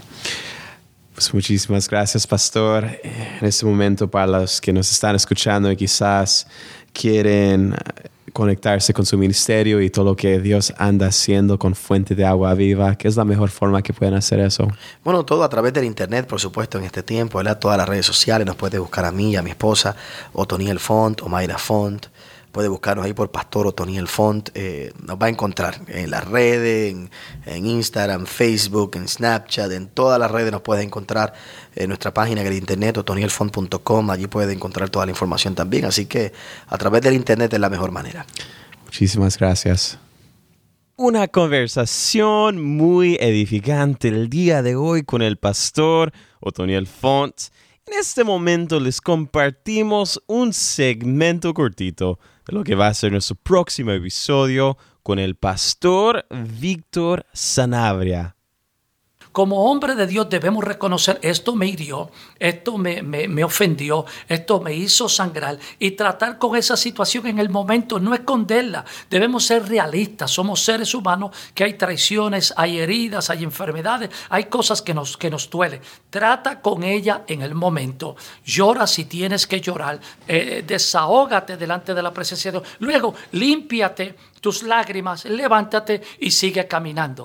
Pues 1.14 1.32
muchísimas 1.32 1.88
gracias, 1.88 2.26
pastor. 2.26 2.84
En 3.02 3.46
este 3.46 3.64
momento, 3.64 4.10
para 4.10 4.26
los 4.26 4.60
que 4.60 4.74
nos 4.74 4.92
están 4.92 5.16
escuchando 5.16 5.72
y 5.72 5.76
quizás 5.76 6.46
quieren 6.92 7.74
conectarse 8.38 8.94
con 8.94 9.04
su 9.04 9.18
ministerio 9.18 9.82
y 9.82 9.90
todo 9.90 10.04
lo 10.04 10.14
que 10.14 10.38
Dios 10.38 10.72
anda 10.78 11.08
haciendo 11.08 11.58
con 11.58 11.74
Fuente 11.74 12.14
de 12.14 12.24
Agua 12.24 12.54
Viva? 12.54 12.94
¿Qué 12.94 13.08
es 13.08 13.16
la 13.16 13.24
mejor 13.24 13.50
forma 13.50 13.82
que 13.82 13.92
pueden 13.92 14.14
hacer 14.14 14.38
eso? 14.38 14.68
Bueno, 15.02 15.24
todo 15.24 15.42
a 15.42 15.48
través 15.48 15.72
del 15.72 15.84
Internet, 15.84 16.28
por 16.28 16.38
supuesto, 16.38 16.78
en 16.78 16.84
este 16.84 17.02
tiempo, 17.02 17.38
¿verdad? 17.38 17.58
Todas 17.58 17.76
las 17.76 17.88
redes 17.88 18.06
sociales, 18.06 18.46
nos 18.46 18.54
puede 18.54 18.78
buscar 18.78 19.04
a 19.04 19.10
mí, 19.10 19.34
a 19.34 19.42
mi 19.42 19.50
esposa, 19.50 19.96
Otoniel 20.32 20.78
Font, 20.78 21.20
o 21.22 21.28
Mayra 21.28 21.58
Font. 21.58 22.06
Puede 22.52 22.68
buscarnos 22.68 23.04
ahí 23.04 23.12
por 23.12 23.30
Pastor 23.30 23.66
Otoniel 23.66 24.08
Font. 24.08 24.50
Eh, 24.54 24.92
nos 25.06 25.18
va 25.18 25.26
a 25.26 25.28
encontrar 25.28 25.80
en 25.88 26.10
las 26.10 26.26
redes, 26.26 26.94
en, 27.46 27.66
Instagram, 27.66 28.26
Facebook, 28.26 28.96
en 28.96 29.06
Snapchat, 29.06 29.70
en 29.72 29.88
todas 29.88 30.18
las 30.18 30.30
redes 30.30 30.50
nos 30.50 30.62
puede 30.62 30.82
encontrar 30.82 31.34
en 31.74 31.88
nuestra 31.88 32.12
página 32.14 32.40
en 32.40 32.46
el 32.46 32.54
internet, 32.54 32.98
otonielfont.com. 32.98 34.10
Allí 34.10 34.26
puede 34.26 34.52
encontrar 34.52 34.88
toda 34.90 35.06
la 35.06 35.12
información 35.12 35.54
también. 35.54 35.84
Así 35.84 36.06
que 36.06 36.32
a 36.66 36.78
través 36.78 37.02
del 37.02 37.14
internet 37.14 37.52
es 37.52 37.60
la 37.60 37.70
mejor 37.70 37.92
manera. 37.92 38.24
Muchísimas 38.84 39.38
gracias. 39.38 39.98
Una 40.96 41.28
conversación 41.28 42.60
muy 42.60 43.16
edificante 43.20 44.08
el 44.08 44.28
día 44.28 44.62
de 44.62 44.74
hoy 44.74 45.04
con 45.04 45.22
el 45.22 45.36
pastor 45.36 46.12
Otoniel 46.40 46.88
Font. 46.88 47.36
En 47.90 47.98
este 47.98 48.22
momento 48.22 48.80
les 48.80 49.00
compartimos 49.00 50.22
un 50.26 50.52
segmento 50.52 51.54
cortito 51.54 52.18
de 52.46 52.52
lo 52.52 52.62
que 52.62 52.74
va 52.74 52.88
a 52.88 52.92
ser 52.92 53.12
nuestro 53.12 53.34
próximo 53.36 53.92
episodio 53.92 54.76
con 55.02 55.18
el 55.18 55.36
pastor 55.36 56.26
Víctor 56.60 57.24
Sanabria 57.32 58.37
como 59.38 59.70
hombre 59.70 59.94
de 59.94 60.08
Dios 60.08 60.28
debemos 60.28 60.64
reconocer 60.64 61.20
esto 61.22 61.54
me 61.54 61.68
hirió, 61.68 62.10
esto 62.40 62.76
me, 62.76 63.02
me, 63.02 63.44
ofendió, 63.44 64.04
esto 64.28 64.60
me 64.60 64.74
hizo 64.74 65.08
sangrar 65.08 65.56
y 65.78 65.92
tratar 65.92 66.38
con 66.38 66.56
esa 66.56 66.76
situación 66.76 67.24
en 67.28 67.38
el 67.38 67.48
momento, 67.48 68.00
no 68.00 68.14
esconderla. 68.14 68.84
Debemos 69.08 69.44
ser 69.44 69.68
realistas, 69.68 70.32
somos 70.32 70.64
seres 70.64 70.92
humanos 70.92 71.30
que 71.54 71.62
hay 71.62 71.74
traiciones, 71.74 72.52
hay 72.56 72.80
heridas, 72.80 73.30
hay 73.30 73.44
enfermedades, 73.44 74.10
hay 74.28 74.46
cosas 74.46 74.82
que 74.82 74.92
nos, 74.92 75.16
que 75.16 75.30
nos 75.30 75.48
duelen. 75.48 75.82
Trata 76.10 76.60
con 76.60 76.82
ella 76.82 77.22
en 77.28 77.42
el 77.42 77.54
momento. 77.54 78.16
Llora 78.44 78.88
si 78.88 79.04
tienes 79.04 79.46
que 79.46 79.60
llorar, 79.60 80.00
eh, 80.26 80.64
desahógate 80.66 81.56
delante 81.56 81.94
de 81.94 82.02
la 82.02 82.12
presencia 82.12 82.50
de 82.50 82.58
Dios. 82.58 82.72
Luego, 82.80 83.14
límpiate 83.30 84.16
tus 84.40 84.64
lágrimas, 84.64 85.26
levántate 85.26 86.02
y 86.18 86.32
sigue 86.32 86.66
caminando. 86.66 87.24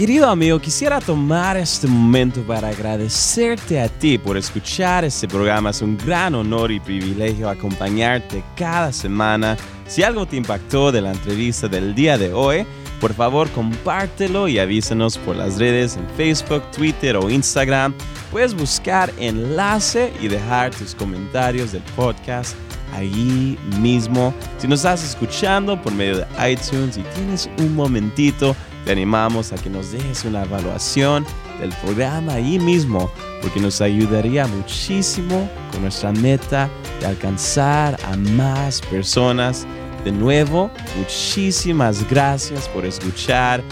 Querido 0.00 0.30
amigo, 0.30 0.58
quisiera 0.58 0.98
tomar 0.98 1.58
este 1.58 1.86
momento 1.86 2.40
para 2.44 2.68
agradecerte 2.68 3.78
a 3.78 3.86
ti 3.86 4.16
por 4.16 4.38
escuchar 4.38 5.04
este 5.04 5.28
programa. 5.28 5.68
Es 5.68 5.82
un 5.82 5.98
gran 5.98 6.34
honor 6.34 6.72
y 6.72 6.80
privilegio 6.80 7.50
acompañarte 7.50 8.42
cada 8.56 8.94
semana. 8.94 9.58
Si 9.86 10.02
algo 10.02 10.24
te 10.24 10.36
impactó 10.36 10.90
de 10.90 11.02
la 11.02 11.12
entrevista 11.12 11.68
del 11.68 11.94
día 11.94 12.16
de 12.16 12.32
hoy, 12.32 12.64
por 12.98 13.12
favor 13.12 13.50
compártelo 13.50 14.48
y 14.48 14.58
avísanos 14.58 15.18
por 15.18 15.36
las 15.36 15.58
redes 15.58 15.98
en 15.98 16.08
Facebook, 16.16 16.62
Twitter 16.70 17.14
o 17.18 17.28
Instagram. 17.28 17.92
Puedes 18.30 18.54
buscar 18.54 19.12
enlace 19.18 20.14
y 20.18 20.28
dejar 20.28 20.74
tus 20.74 20.94
comentarios 20.94 21.72
del 21.72 21.82
podcast 21.94 22.56
allí 22.94 23.58
mismo. 23.82 24.32
Si 24.56 24.66
nos 24.66 24.78
estás 24.78 25.04
escuchando 25.04 25.80
por 25.82 25.92
medio 25.92 26.16
de 26.16 26.26
iTunes 26.50 26.96
y 26.96 27.02
tienes 27.14 27.50
un 27.58 27.74
momentito, 27.76 28.56
te 28.84 28.92
animamos 28.92 29.52
a 29.52 29.56
que 29.56 29.70
nos 29.70 29.92
dejes 29.92 30.24
una 30.24 30.44
evaluación 30.44 31.26
del 31.60 31.70
programa 31.82 32.34
ahí 32.34 32.58
mismo, 32.58 33.10
porque 33.42 33.60
nos 33.60 33.80
ayudaría 33.80 34.46
muchísimo 34.46 35.48
con 35.70 35.82
nuestra 35.82 36.12
meta 36.12 36.68
de 37.00 37.06
alcanzar 37.06 37.98
a 38.04 38.16
más 38.16 38.80
personas. 38.80 39.66
De 40.04 40.12
nuevo, 40.12 40.70
muchísimas 40.96 42.08
gracias 42.08 42.68
por 42.68 42.86
escuchar 42.86 43.62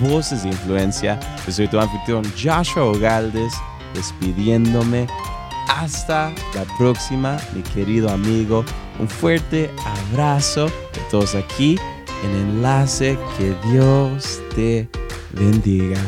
Voces 0.00 0.42
de 0.42 0.50
Influencia. 0.50 1.18
Yo 1.46 1.52
soy 1.52 1.68
tu 1.68 1.80
anfitrión 1.80 2.22
Joshua 2.36 2.84
Ogaldes, 2.84 3.52
despidiéndome. 3.94 5.06
Hasta 5.68 6.32
la 6.54 6.64
próxima, 6.76 7.38
mi 7.54 7.62
querido 7.62 8.10
amigo. 8.10 8.64
Un 8.98 9.08
fuerte 9.08 9.70
abrazo 10.12 10.66
de 10.66 11.00
todos 11.10 11.34
aquí 11.34 11.78
en 12.24 12.30
enlace. 12.36 13.18
Que 13.36 13.54
Dios 13.70 14.40
te 14.54 14.88
bendiga. 15.32 15.98